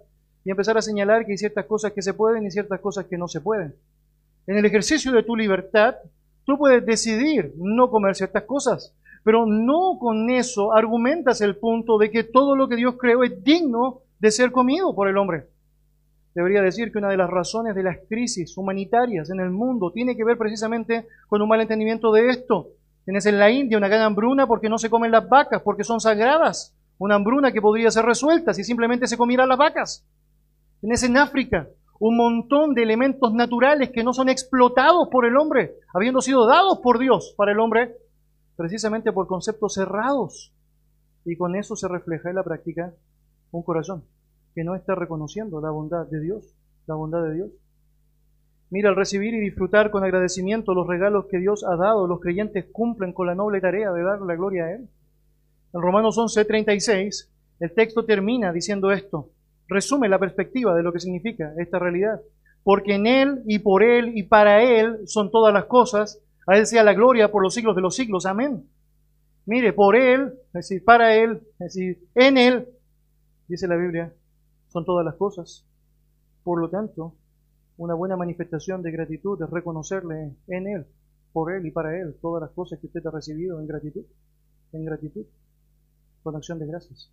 y 0.46 0.52
empezar 0.52 0.78
a 0.78 0.82
señalar 0.82 1.26
que 1.26 1.32
hay 1.32 1.38
ciertas 1.38 1.66
cosas 1.66 1.94
que 1.94 2.02
se 2.02 2.14
pueden 2.14 2.46
y 2.46 2.52
ciertas 2.52 2.80
cosas 2.80 3.06
que 3.06 3.18
no 3.18 3.28
se 3.28 3.42
pueden. 3.42 3.76
En 4.46 4.58
el 4.58 4.66
ejercicio 4.66 5.12
de 5.12 5.24
tu 5.24 5.36
libertad, 5.36 5.96
tú 6.46 6.58
puedes 6.58 6.86
decidir 6.86 7.54
no 7.58 7.90
comer 7.90 8.16
ciertas 8.16 8.44
cosas, 8.44 8.96
pero 9.24 9.46
no 9.46 9.98
con 10.00 10.30
eso 10.30 10.74
argumentas 10.74 11.42
el 11.42 11.58
punto 11.58 11.98
de 11.98 12.10
que 12.12 12.24
todo 12.24 12.56
lo 12.56 12.68
que 12.68 12.76
Dios 12.76 12.96
creó 13.00 13.24
es 13.24 13.44
digno 13.44 14.02
de 14.20 14.32
ser 14.32 14.52
comido 14.52 14.96
por 14.96 15.08
el 15.08 15.18
hombre. 15.18 15.48
Debería 16.36 16.62
decir 16.62 16.92
que 16.92 17.00
una 17.00 17.10
de 17.10 17.18
las 17.18 17.30
razones 17.30 17.76
de 17.76 17.84
las 17.84 17.98
crisis 18.08 18.56
humanitarias 18.58 19.30
en 19.30 19.40
el 19.40 19.50
mundo 19.50 19.92
tiene 19.92 20.16
que 20.16 20.24
ver 20.24 20.38
precisamente 20.38 21.08
con 21.28 21.42
un 21.42 21.50
mal 21.50 21.62
entendimiento 21.62 22.12
de 22.12 22.30
esto. 22.30 22.70
Tienes 23.04 23.26
en 23.26 23.40
la 23.40 23.50
India 23.50 23.78
una 23.78 23.88
gran 23.88 24.02
hambruna 24.02 24.46
porque 24.46 24.70
no 24.70 24.78
se 24.78 24.90
comen 24.90 25.12
las 25.12 25.28
vacas, 25.28 25.62
porque 25.64 25.84
son 25.84 26.00
sagradas. 26.00 26.76
Una 27.00 27.16
hambruna 27.16 27.52
que 27.52 27.62
podría 27.62 27.90
ser 27.90 28.06
resuelta 28.06 28.54
si 28.54 28.64
simplemente 28.64 29.08
se 29.08 29.18
comieran 29.18 29.50
las 29.50 29.58
vacas. 29.58 30.06
Tienes 30.82 31.02
en 31.04 31.18
África 31.18 31.68
un 32.00 32.16
montón 32.16 32.76
de 32.76 32.84
elementos 32.84 33.34
naturales 33.34 33.90
que 33.90 34.04
no 34.04 34.14
son 34.14 34.30
explotados 34.30 35.10
por 35.12 35.26
el 35.26 35.36
hombre, 35.36 35.76
habiendo 35.94 36.22
sido 36.22 36.46
dados 36.46 36.80
por 36.80 37.00
Dios 37.00 37.34
para 37.36 37.52
el 37.52 37.60
hombre, 37.60 37.96
precisamente 38.56 39.12
por 39.12 39.28
conceptos 39.28 39.74
cerrados. 39.74 40.54
Y 41.26 41.36
con 41.36 41.56
eso 41.56 41.76
se 41.76 41.88
refleja 41.88 42.30
en 42.30 42.36
la 42.36 42.44
práctica 42.44 42.94
un 43.52 43.64
corazón 43.64 44.04
que 44.56 44.64
no 44.64 44.76
está 44.76 44.96
reconociendo 44.96 45.62
la 45.62 45.72
bondad 45.72 46.08
de 46.08 46.20
Dios, 46.20 46.56
la 46.88 46.96
bondad 46.96 47.24
de 47.24 47.36
Dios. 47.36 47.50
Mira, 48.72 48.90
al 48.90 48.96
recibir 48.96 49.34
y 49.34 49.40
disfrutar 49.40 49.90
con 49.90 50.04
agradecimiento 50.04 50.76
los 50.76 50.88
regalos 50.88 51.26
que 51.26 51.40
Dios 51.40 51.64
ha 51.64 51.76
dado, 51.76 52.06
los 52.08 52.20
creyentes 52.20 52.66
cumplen 52.72 53.14
con 53.14 53.26
la 53.26 53.36
noble 53.36 53.62
tarea 53.62 53.92
de 53.92 54.04
dar 54.04 54.22
la 54.22 54.36
gloria 54.36 54.66
a 54.66 54.72
Él. 54.74 54.88
En 55.74 55.82
Romanos 55.82 56.18
11:36, 56.18 57.30
el 57.60 57.74
texto 57.74 58.06
termina 58.06 58.54
diciendo 58.54 58.92
esto, 58.92 59.30
resume 59.68 60.08
la 60.08 60.20
perspectiva 60.20 60.76
de 60.76 60.84
lo 60.84 60.94
que 60.94 61.00
significa 61.00 61.54
esta 61.58 61.80
realidad. 61.80 62.22
Porque 62.64 62.96
en 62.96 63.08
Él 63.08 63.42
y 63.48 63.60
por 63.60 63.84
Él 63.84 64.12
y 64.16 64.24
para 64.24 64.62
Él 64.62 65.00
son 65.06 65.32
todas 65.32 65.54
las 65.54 65.66
cosas, 65.66 66.22
a 66.46 66.58
Él 66.58 66.68
sea 66.68 66.84
la 66.84 66.94
gloria 66.94 67.32
por 67.32 67.42
los 67.42 67.54
siglos 67.54 67.76
de 67.76 67.82
los 67.82 67.96
siglos. 67.96 68.26
Amén. 68.26 68.66
Mire, 69.46 69.74
por 69.74 69.96
Él, 69.96 70.34
es 70.48 70.54
decir, 70.54 70.84
para 70.84 71.16
Él, 71.16 71.42
es 71.54 71.74
decir, 71.74 72.08
en 72.14 72.38
Él, 72.38 72.68
dice 73.48 73.68
la 73.68 73.78
Biblia, 73.78 74.14
son 74.70 74.86
todas 74.86 75.06
las 75.06 75.16
cosas. 75.16 75.66
Por 76.44 76.62
lo 76.62 76.70
tanto, 76.70 77.16
una 77.78 77.94
buena 77.94 78.16
manifestación 78.16 78.82
de 78.82 78.92
gratitud 78.92 79.42
es 79.42 79.50
reconocerle 79.50 80.36
en 80.48 80.68
Él, 80.68 80.86
por 81.34 81.52
Él 81.52 81.66
y 81.66 81.72
para 81.72 82.00
Él, 82.00 82.16
todas 82.22 82.42
las 82.42 82.52
cosas 82.52 82.80
que 82.80 82.88
usted 82.88 83.06
ha 83.06 83.12
recibido 83.12 83.60
en 83.60 83.68
gratitud, 83.68 84.06
en 84.74 84.86
gratitud, 84.86 85.26
con 86.24 86.36
acción 86.36 86.60
de 86.60 86.68
gracias. 86.68 87.12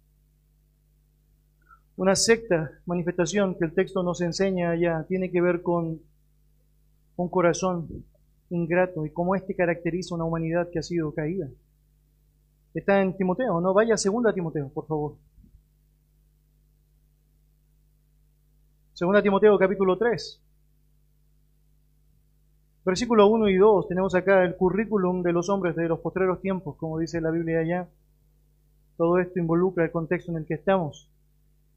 Una 1.96 2.14
secta 2.14 2.72
manifestación 2.84 3.54
que 3.54 3.64
el 3.64 3.72
texto 3.72 4.02
nos 4.02 4.20
enseña 4.20 4.70
allá 4.70 5.04
tiene 5.08 5.30
que 5.30 5.40
ver 5.40 5.62
con 5.62 6.00
un 7.16 7.28
corazón 7.30 8.04
ingrato 8.50 9.06
y 9.06 9.10
cómo 9.10 9.34
este 9.34 9.54
caracteriza 9.54 10.14
una 10.14 10.24
humanidad 10.24 10.68
que 10.70 10.78
ha 10.78 10.82
sido 10.82 11.14
caída. 11.14 11.48
Está 12.74 13.00
en 13.00 13.16
Timoteo, 13.16 13.60
no 13.60 13.72
vaya 13.72 13.94
a 13.94 13.98
segunda 13.98 14.34
Timoteo, 14.34 14.68
por 14.68 14.86
favor. 14.86 15.14
Segunda 18.96 19.20
Timoteo 19.20 19.58
capítulo 19.58 19.98
3. 19.98 20.40
Versículo 22.82 23.26
1 23.26 23.50
y 23.50 23.56
2, 23.56 23.88
tenemos 23.88 24.14
acá 24.14 24.42
el 24.42 24.56
currículum 24.56 25.22
de 25.22 25.34
los 25.34 25.50
hombres 25.50 25.76
de 25.76 25.86
los 25.86 25.98
postreros 25.98 26.40
tiempos, 26.40 26.76
como 26.78 26.98
dice 26.98 27.20
la 27.20 27.30
Biblia 27.30 27.58
allá. 27.58 27.88
Todo 28.96 29.18
esto 29.18 29.38
involucra 29.38 29.84
el 29.84 29.90
contexto 29.90 30.30
en 30.30 30.38
el 30.38 30.46
que 30.46 30.54
estamos. 30.54 31.10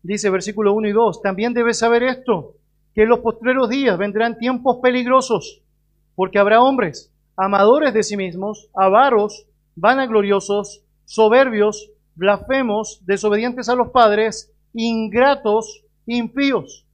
Dice 0.02 0.30
versículo 0.30 0.72
1 0.72 0.88
y 0.88 0.92
2, 0.94 1.22
también 1.22 1.54
debes 1.54 1.80
saber 1.80 2.04
esto, 2.04 2.54
que 2.96 3.04
en 3.04 3.10
los 3.10 3.20
postreros 3.20 3.68
días 3.68 3.98
vendrán 3.98 4.38
tiempos 4.38 4.78
peligrosos, 4.82 5.62
porque 6.16 6.40
habrá 6.40 6.62
hombres 6.62 7.14
amadores 7.36 7.94
de 7.94 8.04
sí 8.04 8.16
mismos, 8.16 8.70
avaros, 8.74 9.46
vanagloriosos, 9.76 10.86
soberbios, 11.04 11.92
blasfemos, 12.16 13.02
desobedientes 13.06 13.68
a 13.68 13.76
los 13.76 13.90
padres, 13.90 14.54
ingratos, 14.72 15.84
impíos. 16.06 16.86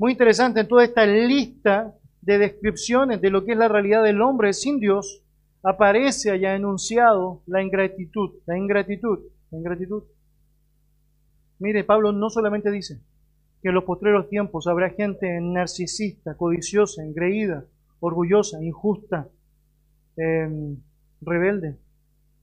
Muy 0.00 0.12
interesante 0.12 0.60
en 0.60 0.66
toda 0.66 0.82
esta 0.82 1.04
lista 1.04 1.94
de 2.22 2.38
descripciones 2.38 3.20
de 3.20 3.28
lo 3.28 3.44
que 3.44 3.52
es 3.52 3.58
la 3.58 3.68
realidad 3.68 4.02
del 4.02 4.22
hombre 4.22 4.54
sin 4.54 4.80
Dios, 4.80 5.22
aparece 5.62 6.30
allá 6.30 6.56
enunciado 6.56 7.42
la 7.44 7.62
ingratitud, 7.62 8.30
la 8.46 8.56
ingratitud, 8.56 9.18
la 9.50 9.58
ingratitud. 9.58 10.04
Mire, 11.58 11.84
Pablo 11.84 12.12
no 12.12 12.30
solamente 12.30 12.70
dice 12.70 13.02
que 13.60 13.68
en 13.68 13.74
los 13.74 13.84
postreros 13.84 14.30
tiempos 14.30 14.66
habrá 14.68 14.88
gente 14.88 15.38
narcisista, 15.38 16.34
codiciosa, 16.34 17.04
engreída, 17.04 17.66
orgullosa, 18.00 18.64
injusta, 18.64 19.28
em, 20.16 20.78
rebelde, 21.20 21.76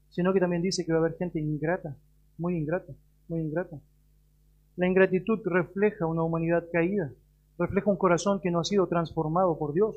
sino 0.10 0.32
que 0.32 0.40
también 0.40 0.62
dice 0.62 0.86
que 0.86 0.92
va 0.92 1.00
a 1.00 1.02
haber 1.02 1.18
gente 1.18 1.40
ingrata, 1.40 1.98
muy 2.38 2.56
ingrata, 2.56 2.94
muy 3.28 3.40
ingrata. 3.40 3.82
La 4.76 4.86
ingratitud 4.86 5.40
refleja 5.44 6.06
una 6.06 6.22
humanidad 6.22 6.64
caída, 6.72 7.12
refleja 7.58 7.90
un 7.90 7.98
corazón 7.98 8.40
que 8.42 8.52
no 8.52 8.60
ha 8.60 8.64
sido 8.64 8.88
transformado 8.88 9.58
por 9.58 9.74
Dios, 9.74 9.96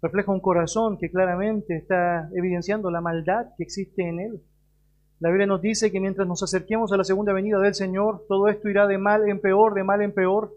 refleja 0.00 0.32
un 0.32 0.40
corazón 0.40 0.98
que 0.98 1.10
claramente 1.10 1.76
está 1.76 2.28
evidenciando 2.34 2.90
la 2.90 3.00
maldad 3.00 3.46
que 3.56 3.64
existe 3.64 4.08
en 4.08 4.20
él. 4.20 4.42
La 5.20 5.28
Biblia 5.28 5.46
nos 5.46 5.62
dice 5.62 5.92
que 5.92 6.00
mientras 6.00 6.26
nos 6.26 6.42
acerquemos 6.42 6.92
a 6.92 6.96
la 6.96 7.04
segunda 7.04 7.32
venida 7.32 7.58
del 7.60 7.74
Señor, 7.74 8.24
todo 8.28 8.48
esto 8.48 8.68
irá 8.68 8.86
de 8.86 8.98
mal 8.98 9.28
en 9.28 9.40
peor, 9.40 9.74
de 9.74 9.84
mal 9.84 10.02
en 10.02 10.12
peor, 10.12 10.52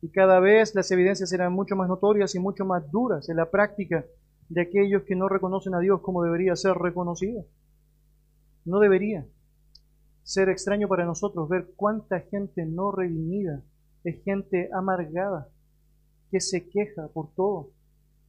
y 0.00 0.10
cada 0.10 0.38
vez 0.38 0.74
las 0.74 0.90
evidencias 0.92 1.30
serán 1.30 1.52
mucho 1.52 1.74
más 1.74 1.88
notorias 1.88 2.34
y 2.34 2.38
mucho 2.38 2.64
más 2.64 2.88
duras 2.90 3.28
en 3.28 3.36
la 3.36 3.50
práctica 3.50 4.04
de 4.48 4.62
aquellos 4.62 5.02
que 5.02 5.16
no 5.16 5.28
reconocen 5.28 5.74
a 5.74 5.80
Dios 5.80 6.00
como 6.00 6.22
debería 6.22 6.54
ser 6.54 6.74
reconocido. 6.74 7.44
No 8.64 8.78
debería 8.78 9.26
ser 10.22 10.48
extraño 10.48 10.88
para 10.88 11.04
nosotros 11.04 11.48
ver 11.48 11.70
cuánta 11.74 12.20
gente 12.20 12.64
no 12.66 12.92
redimida 12.92 13.62
es 14.04 14.22
gente 14.22 14.70
amargada, 14.72 15.48
que 16.30 16.40
se 16.40 16.68
queja 16.68 17.08
por 17.08 17.34
todo, 17.34 17.70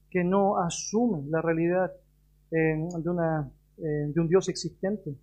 que 0.10 0.24
no 0.24 0.58
asume 0.58 1.24
la 1.30 1.42
realidad 1.42 1.92
eh, 2.52 2.76
de, 2.98 3.10
una, 3.10 3.52
eh, 3.78 4.12
de 4.14 4.22
un 4.22 4.28
Dios 4.28 4.50
existente, 4.50 5.16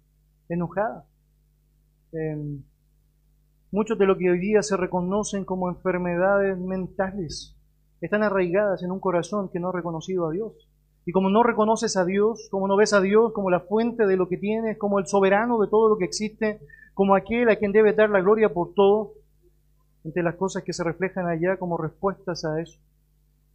enojada. 0.48 1.06
Eh, 2.12 2.60
muchos 3.72 3.98
de 3.98 4.06
lo 4.06 4.16
que 4.16 4.30
hoy 4.30 4.38
día 4.38 4.62
se 4.62 4.76
reconocen 4.76 5.44
como 5.44 5.68
enfermedades 5.68 6.58
mentales 6.58 7.56
están 8.00 8.22
arraigadas 8.22 8.82
en 8.82 8.90
un 8.90 9.00
corazón 9.00 9.48
que 9.50 9.60
no 9.60 9.68
ha 9.68 9.72
reconocido 9.72 10.26
a 10.26 10.32
Dios. 10.32 10.52
Y 11.06 11.12
como 11.12 11.30
no 11.30 11.42
reconoces 11.42 11.96
a 11.96 12.04
Dios, 12.04 12.48
como 12.50 12.66
no 12.66 12.76
ves 12.76 12.92
a 12.92 13.00
Dios 13.00 13.32
como 13.32 13.50
la 13.50 13.60
fuente 13.60 14.06
de 14.06 14.16
lo 14.16 14.28
que 14.28 14.36
tienes, 14.36 14.76
como 14.76 14.98
el 14.98 15.06
soberano 15.06 15.58
de 15.60 15.68
todo 15.68 15.88
lo 15.88 15.96
que 15.96 16.04
existe, 16.04 16.60
como 16.94 17.14
aquel 17.14 17.48
a 17.48 17.56
quien 17.56 17.72
debe 17.72 17.92
dar 17.92 18.10
la 18.10 18.20
gloria 18.20 18.52
por 18.52 18.74
todo, 18.74 19.12
entre 20.06 20.22
las 20.22 20.36
cosas 20.36 20.62
que 20.62 20.72
se 20.72 20.84
reflejan 20.84 21.26
allá 21.26 21.56
como 21.56 21.76
respuestas 21.76 22.44
a 22.44 22.60
eso, 22.60 22.78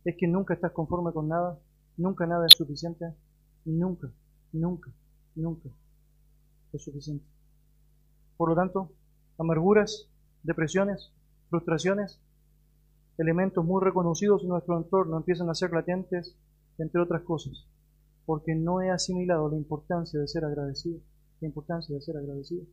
es 0.03 0.17
que 0.17 0.27
nunca 0.27 0.53
estás 0.53 0.73
conforme 0.73 1.13
con 1.13 1.29
nada, 1.29 1.57
nunca 1.95 2.27
nada 2.27 2.45
es 2.45 2.57
suficiente, 2.57 3.05
nunca, 3.63 4.11
nunca, 4.51 4.91
nunca 5.33 5.69
es 6.73 6.83
suficiente. 6.83 7.25
Por 8.35 8.49
lo 8.49 8.55
tanto, 8.55 8.91
amarguras, 9.37 10.09
depresiones, 10.43 11.13
frustraciones, 11.49 12.19
elementos 13.17 13.63
muy 13.63 13.81
reconocidos 13.81 14.43
en 14.43 14.49
nuestro 14.49 14.77
entorno 14.77 15.15
empiezan 15.15 15.49
a 15.49 15.55
ser 15.55 15.71
latentes, 15.71 16.35
entre 16.79 16.99
otras 16.99 17.21
cosas, 17.21 17.65
porque 18.25 18.55
no 18.55 18.81
he 18.81 18.89
asimilado 18.89 19.49
la 19.49 19.55
importancia 19.55 20.19
de 20.19 20.27
ser 20.27 20.43
agradecido, 20.43 20.99
la 21.39 21.47
importancia 21.47 21.95
de 21.95 22.01
ser 22.01 22.17
agradecido. 22.17 22.65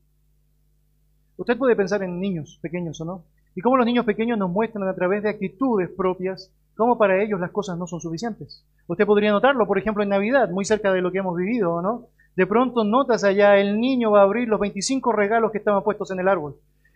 Usted 1.36 1.56
puede 1.56 1.76
pensar 1.76 2.02
en 2.02 2.18
niños 2.18 2.58
pequeños 2.60 3.00
o 3.00 3.04
no, 3.04 3.24
y 3.58 3.60
cómo 3.60 3.76
los 3.76 3.86
niños 3.86 4.04
pequeños 4.04 4.38
nos 4.38 4.52
muestran 4.52 4.86
a 4.86 4.94
través 4.94 5.20
de 5.24 5.30
actitudes 5.30 5.90
propias 5.90 6.52
cómo 6.76 6.96
para 6.96 7.20
ellos 7.20 7.40
las 7.40 7.50
cosas 7.50 7.76
no 7.76 7.88
son 7.88 8.00
suficientes. 8.00 8.64
Usted 8.86 9.04
podría 9.04 9.32
notarlo, 9.32 9.66
por 9.66 9.78
ejemplo, 9.78 10.04
en 10.04 10.10
Navidad, 10.10 10.48
muy 10.48 10.64
cerca 10.64 10.92
de 10.92 11.02
lo 11.02 11.10
que 11.10 11.18
hemos 11.18 11.36
vivido, 11.36 11.82
¿no? 11.82 12.04
De 12.36 12.46
pronto 12.46 12.84
notas 12.84 13.24
allá, 13.24 13.56
el 13.56 13.80
niño 13.80 14.12
va 14.12 14.20
a 14.20 14.22
abrir 14.22 14.46
los 14.46 14.60
25 14.60 15.10
regalos 15.10 15.50
que 15.50 15.58
estaban 15.58 15.82
puestos 15.82 16.12
en 16.12 16.20
el 16.20 16.28
árbol 16.28 16.54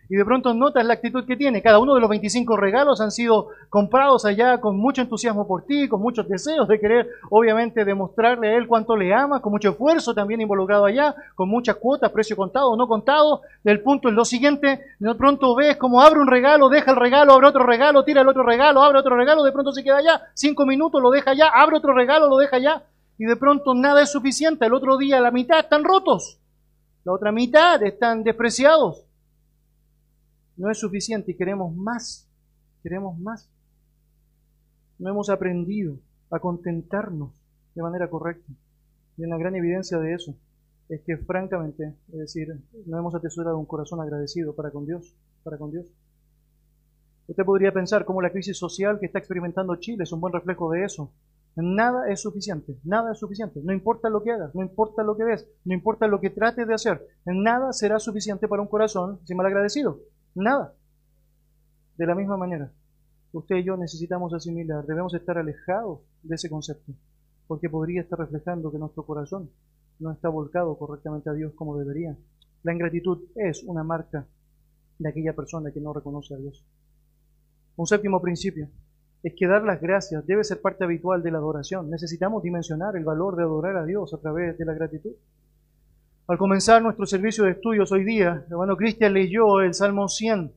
y 0.09 0.15
de 0.15 0.25
pronto 0.25 0.53
notas 0.53 0.85
la 0.85 0.95
actitud 0.95 1.25
que 1.25 1.35
tiene. 1.35 1.61
Cada 1.61 1.79
uno 1.79 1.95
de 1.95 2.01
los 2.01 2.09
25 2.09 2.57
regalos 2.57 3.01
han 3.01 3.11
sido 3.11 3.49
comprados 3.69 4.25
allá 4.25 4.59
con 4.59 4.77
mucho 4.77 5.01
entusiasmo 5.01 5.47
por 5.47 5.65
ti, 5.65 5.87
con 5.87 6.01
muchos 6.01 6.27
deseos 6.27 6.67
de 6.67 6.79
querer, 6.79 7.09
obviamente, 7.29 7.85
demostrarle 7.85 8.49
a 8.49 8.57
él 8.57 8.67
cuánto 8.67 8.95
le 8.95 9.13
ama, 9.13 9.41
con 9.41 9.51
mucho 9.51 9.71
esfuerzo 9.71 10.13
también 10.13 10.41
involucrado 10.41 10.85
allá, 10.85 11.15
con 11.35 11.49
muchas 11.49 11.77
cuotas, 11.77 12.11
precio 12.11 12.35
contado 12.35 12.71
o 12.71 12.77
no 12.77 12.87
contado. 12.87 13.41
El 13.63 13.81
punto 13.81 14.09
es 14.09 14.15
lo 14.15 14.25
siguiente, 14.25 14.81
de 14.99 15.15
pronto 15.15 15.55
ves 15.55 15.77
como 15.77 16.01
abre 16.01 16.19
un 16.19 16.27
regalo, 16.27 16.69
deja 16.69 16.91
el 16.91 16.97
regalo, 16.97 17.33
abre 17.33 17.47
otro 17.47 17.65
regalo, 17.65 18.03
tira 18.03 18.21
el 18.21 18.27
otro 18.27 18.43
regalo, 18.43 18.83
abre 18.83 18.99
otro 18.99 19.15
regalo, 19.15 19.43
de 19.43 19.51
pronto 19.51 19.71
se 19.71 19.83
queda 19.83 19.97
allá, 19.97 20.21
cinco 20.33 20.65
minutos, 20.65 21.01
lo 21.01 21.11
deja 21.11 21.31
allá, 21.31 21.47
abre 21.47 21.77
otro 21.77 21.93
regalo, 21.93 22.27
lo 22.27 22.37
deja 22.37 22.57
allá, 22.57 22.83
y 23.17 23.25
de 23.25 23.35
pronto 23.35 23.73
nada 23.73 24.01
es 24.01 24.11
suficiente. 24.11 24.65
El 24.65 24.73
otro 24.73 24.97
día 24.97 25.21
la 25.21 25.31
mitad 25.31 25.59
están 25.59 25.83
rotos, 25.83 26.39
la 27.05 27.13
otra 27.13 27.31
mitad 27.31 27.81
están 27.83 28.23
despreciados 28.23 29.05
no 30.57 30.69
es 30.69 30.77
suficiente 30.79 31.31
y 31.31 31.35
queremos 31.35 31.75
más, 31.75 32.29
queremos 32.81 33.17
más. 33.19 33.49
No 34.99 35.09
hemos 35.09 35.29
aprendido 35.29 35.97
a 36.29 36.39
contentarnos 36.39 37.31
de 37.75 37.81
manera 37.81 38.09
correcta. 38.09 38.51
Y 39.17 39.23
una 39.23 39.37
gran 39.37 39.55
evidencia 39.55 39.99
de 39.99 40.13
eso 40.13 40.35
es 40.89 41.01
que 41.01 41.17
francamente, 41.17 41.95
es 42.11 42.19
decir, 42.19 42.47
no 42.85 42.97
hemos 42.97 43.15
atesorado 43.15 43.57
un 43.57 43.65
corazón 43.65 44.01
agradecido 44.01 44.55
para 44.55 44.71
con 44.71 44.85
Dios, 44.85 45.15
para 45.43 45.57
con 45.57 45.71
Dios. 45.71 45.85
Usted 47.27 47.45
podría 47.45 47.71
pensar 47.71 48.05
cómo 48.05 48.21
la 48.21 48.31
crisis 48.31 48.57
social 48.57 48.99
que 48.99 49.05
está 49.05 49.19
experimentando 49.19 49.75
Chile 49.77 50.03
es 50.03 50.11
un 50.11 50.19
buen 50.19 50.33
reflejo 50.33 50.69
de 50.71 50.83
eso. 50.83 51.11
Nada 51.55 52.09
es 52.11 52.21
suficiente, 52.21 52.79
nada 52.83 53.11
es 53.11 53.19
suficiente. 53.19 53.61
No 53.63 53.73
importa 53.73 54.09
lo 54.09 54.23
que 54.23 54.31
hagas, 54.31 54.53
no 54.55 54.61
importa 54.61 55.03
lo 55.03 55.15
que 55.15 55.23
ves, 55.23 55.47
no 55.63 55.73
importa 55.73 56.07
lo 56.07 56.19
que 56.19 56.31
trates 56.31 56.67
de 56.67 56.73
hacer, 56.73 57.07
nada 57.25 57.71
será 57.73 57.99
suficiente 57.99 58.47
para 58.47 58.61
un 58.61 58.67
corazón 58.67 59.19
sin 59.25 59.39
agradecido. 59.39 59.99
Nada. 60.35 60.73
De 61.97 62.07
la 62.07 62.15
misma 62.15 62.37
manera, 62.37 62.71
usted 63.33 63.57
y 63.57 63.63
yo 63.63 63.77
necesitamos 63.77 64.33
asimilar, 64.33 64.85
debemos 64.85 65.13
estar 65.13 65.37
alejados 65.37 65.99
de 66.23 66.35
ese 66.35 66.49
concepto, 66.49 66.91
porque 67.47 67.69
podría 67.69 68.01
estar 68.01 68.17
reflejando 68.17 68.71
que 68.71 68.79
nuestro 68.79 69.05
corazón 69.05 69.51
no 69.99 70.11
está 70.11 70.29
volcado 70.29 70.75
correctamente 70.77 71.29
a 71.29 71.33
Dios 71.33 71.53
como 71.53 71.77
debería. 71.77 72.17
La 72.63 72.73
ingratitud 72.73 73.25
es 73.35 73.63
una 73.63 73.83
marca 73.83 74.25
de 74.97 75.09
aquella 75.09 75.35
persona 75.35 75.71
que 75.71 75.81
no 75.81 75.93
reconoce 75.93 76.33
a 76.33 76.37
Dios. 76.37 76.65
Un 77.75 77.85
séptimo 77.85 78.21
principio 78.21 78.69
es 79.21 79.33
que 79.35 79.47
dar 79.47 79.63
las 79.63 79.81
gracias 79.81 80.25
debe 80.25 80.43
ser 80.43 80.61
parte 80.61 80.83
habitual 80.83 81.21
de 81.21 81.31
la 81.31 81.37
adoración. 81.37 81.89
Necesitamos 81.89 82.41
dimensionar 82.43 82.95
el 82.95 83.03
valor 83.03 83.35
de 83.35 83.43
adorar 83.43 83.77
a 83.77 83.85
Dios 83.85 84.13
a 84.13 84.17
través 84.17 84.57
de 84.57 84.65
la 84.65 84.73
gratitud. 84.73 85.13
Al 86.25 86.37
comenzar 86.37 86.81
nuestro 86.81 87.05
servicio 87.05 87.43
de 87.43 87.51
estudios 87.51 87.91
hoy 87.91 88.05
día, 88.05 88.43
el 88.45 88.53
hermano 88.53 88.77
Cristian 88.77 89.13
leyó 89.13 89.59
el 89.59 89.73
Salmo 89.73 90.07
100, 90.07 90.53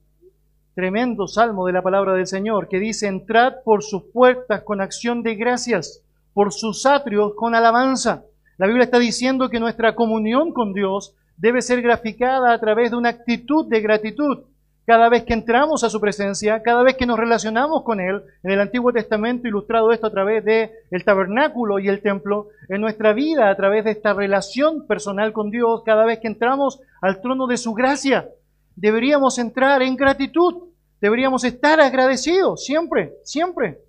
tremendo 0.76 1.26
salmo 1.26 1.66
de 1.66 1.72
la 1.72 1.82
palabra 1.82 2.14
del 2.14 2.28
Señor, 2.28 2.68
que 2.68 2.78
dice, 2.78 3.08
entrad 3.08 3.54
por 3.64 3.82
sus 3.82 4.04
puertas 4.04 4.62
con 4.62 4.80
acción 4.80 5.24
de 5.24 5.34
gracias, 5.34 6.04
por 6.34 6.52
sus 6.52 6.86
atrios 6.86 7.32
con 7.34 7.56
alabanza. 7.56 8.22
La 8.58 8.68
Biblia 8.68 8.84
está 8.84 9.00
diciendo 9.00 9.50
que 9.50 9.58
nuestra 9.58 9.96
comunión 9.96 10.52
con 10.52 10.72
Dios 10.72 11.16
debe 11.36 11.60
ser 11.62 11.82
graficada 11.82 12.52
a 12.52 12.60
través 12.60 12.92
de 12.92 12.98
una 12.98 13.08
actitud 13.08 13.66
de 13.66 13.80
gratitud 13.80 14.44
cada 14.86 15.08
vez 15.08 15.24
que 15.24 15.34
entramos 15.34 15.82
a 15.82 15.90
su 15.90 16.00
presencia, 16.00 16.62
cada 16.62 16.84
vez 16.84 16.96
que 16.96 17.06
nos 17.06 17.18
relacionamos 17.18 17.82
con 17.82 18.00
Él, 18.00 18.22
en 18.44 18.52
el 18.52 18.60
Antiguo 18.60 18.92
Testamento 18.92 19.48
ilustrado 19.48 19.90
esto 19.90 20.06
a 20.06 20.12
través 20.12 20.44
del 20.44 20.70
el 20.92 21.04
tabernáculo 21.04 21.80
y 21.80 21.88
el 21.88 22.00
templo, 22.00 22.48
en 22.68 22.80
nuestra 22.80 23.12
vida 23.12 23.50
a 23.50 23.56
través 23.56 23.84
de 23.84 23.90
esta 23.90 24.14
relación 24.14 24.86
personal 24.86 25.32
con 25.32 25.50
Dios, 25.50 25.82
cada 25.84 26.04
vez 26.04 26.20
que 26.20 26.28
entramos 26.28 26.80
al 27.02 27.20
trono 27.20 27.48
de 27.48 27.56
su 27.56 27.74
gracia, 27.74 28.28
deberíamos 28.76 29.38
entrar 29.40 29.82
en 29.82 29.96
gratitud, 29.96 30.68
deberíamos 31.00 31.42
estar 31.42 31.80
agradecidos, 31.80 32.64
siempre, 32.64 33.14
siempre. 33.24 33.80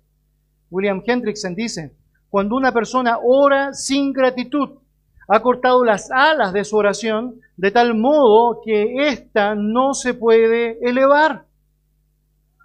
William 0.68 1.00
Hendrickson 1.06 1.54
dice, 1.54 1.92
cuando 2.28 2.56
una 2.56 2.72
persona 2.72 3.18
ora 3.22 3.72
sin 3.72 4.12
gratitud, 4.12 4.80
ha 5.28 5.40
cortado 5.40 5.84
las 5.84 6.10
alas 6.10 6.52
de 6.52 6.64
su 6.64 6.76
oración 6.76 7.40
de 7.56 7.70
tal 7.70 7.94
modo 7.94 8.60
que 8.64 9.08
ésta 9.08 9.54
no 9.54 9.92
se 9.92 10.14
puede 10.14 10.78
elevar. 10.80 11.44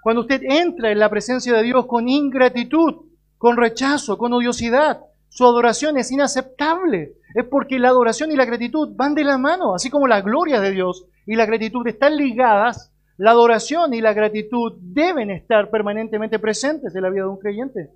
Cuando 0.02 0.22
usted 0.22 0.42
entra 0.44 0.92
en 0.92 1.00
la 1.00 1.10
presencia 1.10 1.54
de 1.54 1.64
Dios 1.64 1.86
con 1.86 2.08
ingratitud, 2.08 3.06
con 3.38 3.58
rechazo, 3.58 4.18
con 4.18 4.34
odiosidad, 4.34 5.02
su 5.30 5.46
adoración 5.46 5.98
es 5.98 6.12
inaceptable. 6.12 7.14
Es 7.36 7.46
porque 7.50 7.80
la 7.80 7.90
adoración 7.90 8.32
y 8.32 8.36
la 8.36 8.46
gratitud 8.46 8.90
van 8.96 9.16
de 9.16 9.24
la 9.24 9.38
mano, 9.38 9.74
así 9.74 9.90
como 9.90 10.08
la 10.08 10.22
gloria 10.22 10.62
de 10.62 10.72
Dios 10.72 11.06
y 11.26 11.36
la 11.36 11.46
gratitud 11.46 11.86
están 11.88 12.16
ligadas. 12.16 12.94
La 13.18 13.32
adoración 13.32 13.94
y 13.94 14.02
la 14.02 14.14
gratitud 14.14 14.74
deben 14.80 15.32
estar 15.32 15.70
permanentemente 15.70 16.40
presentes 16.40 16.96
en 16.96 17.02
la 17.02 17.10
vida 17.10 17.24
de 17.24 17.30
un 17.30 17.40
creyente. 17.40 17.90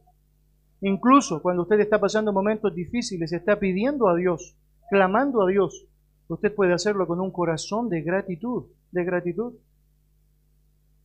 Incluso 0.81 1.41
cuando 1.41 1.63
usted 1.63 1.79
está 1.79 1.99
pasando 1.99 2.31
momentos 2.31 2.73
difíciles, 2.73 3.31
está 3.33 3.57
pidiendo 3.57 4.07
a 4.07 4.15
Dios, 4.15 4.55
clamando 4.89 5.41
a 5.41 5.47
Dios 5.47 5.87
usted 6.27 6.53
puede 6.53 6.73
hacerlo 6.73 7.07
con 7.07 7.19
un 7.19 7.31
corazón 7.31 7.89
de 7.89 8.01
gratitud, 8.01 8.65
de 8.91 9.03
gratitud. 9.03 9.53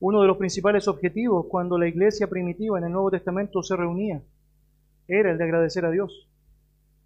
Uno 0.00 0.20
de 0.20 0.26
los 0.26 0.36
principales 0.36 0.88
objetivos 0.88 1.46
cuando 1.48 1.78
la 1.78 1.86
iglesia 1.86 2.26
primitiva 2.26 2.78
en 2.78 2.84
el 2.84 2.92
Nuevo 2.92 3.10
Testamento 3.10 3.62
se 3.62 3.76
reunía 3.76 4.20
era 5.06 5.30
el 5.30 5.38
de 5.38 5.44
agradecer 5.44 5.84
a 5.84 5.90
Dios. 5.90 6.28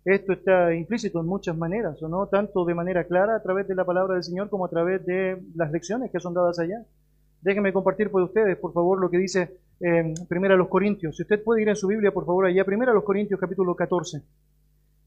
Esto 0.05 0.33
está 0.33 0.73
implícito 0.73 1.21
en 1.21 1.27
muchas 1.27 1.57
maneras, 1.57 2.01
¿o 2.03 2.09
no? 2.09 2.27
Tanto 2.29 2.65
de 2.65 2.75
manera 2.75 3.05
clara 3.05 3.37
a 3.37 3.43
través 3.43 3.67
de 3.67 3.75
la 3.75 3.85
palabra 3.85 4.15
del 4.15 4.23
Señor 4.23 4.49
como 4.49 4.65
a 4.65 4.71
través 4.71 5.05
de 5.05 5.43
las 5.55 5.71
lecciones 5.73 6.11
que 6.11 6.21
son 6.21 6.33
dadas 6.33 6.59
allá. 6.59 6.85
Déjenme 7.43 7.73
compartir 7.73 8.11
por 8.11 8.23
ustedes, 8.23 8.57
por 8.57 8.73
favor, 8.73 9.01
lo 9.01 9.11
que 9.11 9.19
dice 9.19 9.59
eh, 9.81 10.15
Primera 10.29 10.57
los 10.57 10.69
Corintios. 10.69 11.17
Si 11.17 11.23
usted 11.23 11.43
puede 11.43 11.63
ir 11.63 11.69
en 11.69 11.77
su 11.77 11.87
Biblia, 11.87 12.13
por 12.13 12.27
favor, 12.27 12.47
allá, 12.47 12.65
Primera 12.65 12.93
los 12.93 13.05
Corintios, 13.05 13.39
capítulo 13.41 13.75
14. 13.75 14.23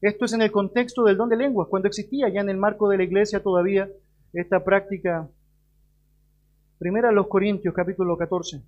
Esto 0.00 0.24
es 0.24 0.32
en 0.32 0.42
el 0.42 0.50
contexto 0.50 1.04
del 1.04 1.16
don 1.16 1.28
de 1.28 1.36
lenguas, 1.36 1.68
cuando 1.68 1.88
existía 1.88 2.28
ya 2.28 2.40
en 2.40 2.48
el 2.48 2.56
marco 2.56 2.88
de 2.88 2.96
la 2.96 3.04
iglesia 3.04 3.42
todavía 3.42 3.88
esta 4.32 4.64
práctica 4.64 5.28
Primera 6.78 7.10
a 7.10 7.12
los 7.12 7.26
Corintios, 7.26 7.74
capítulo 7.74 8.16
14. 8.16 8.62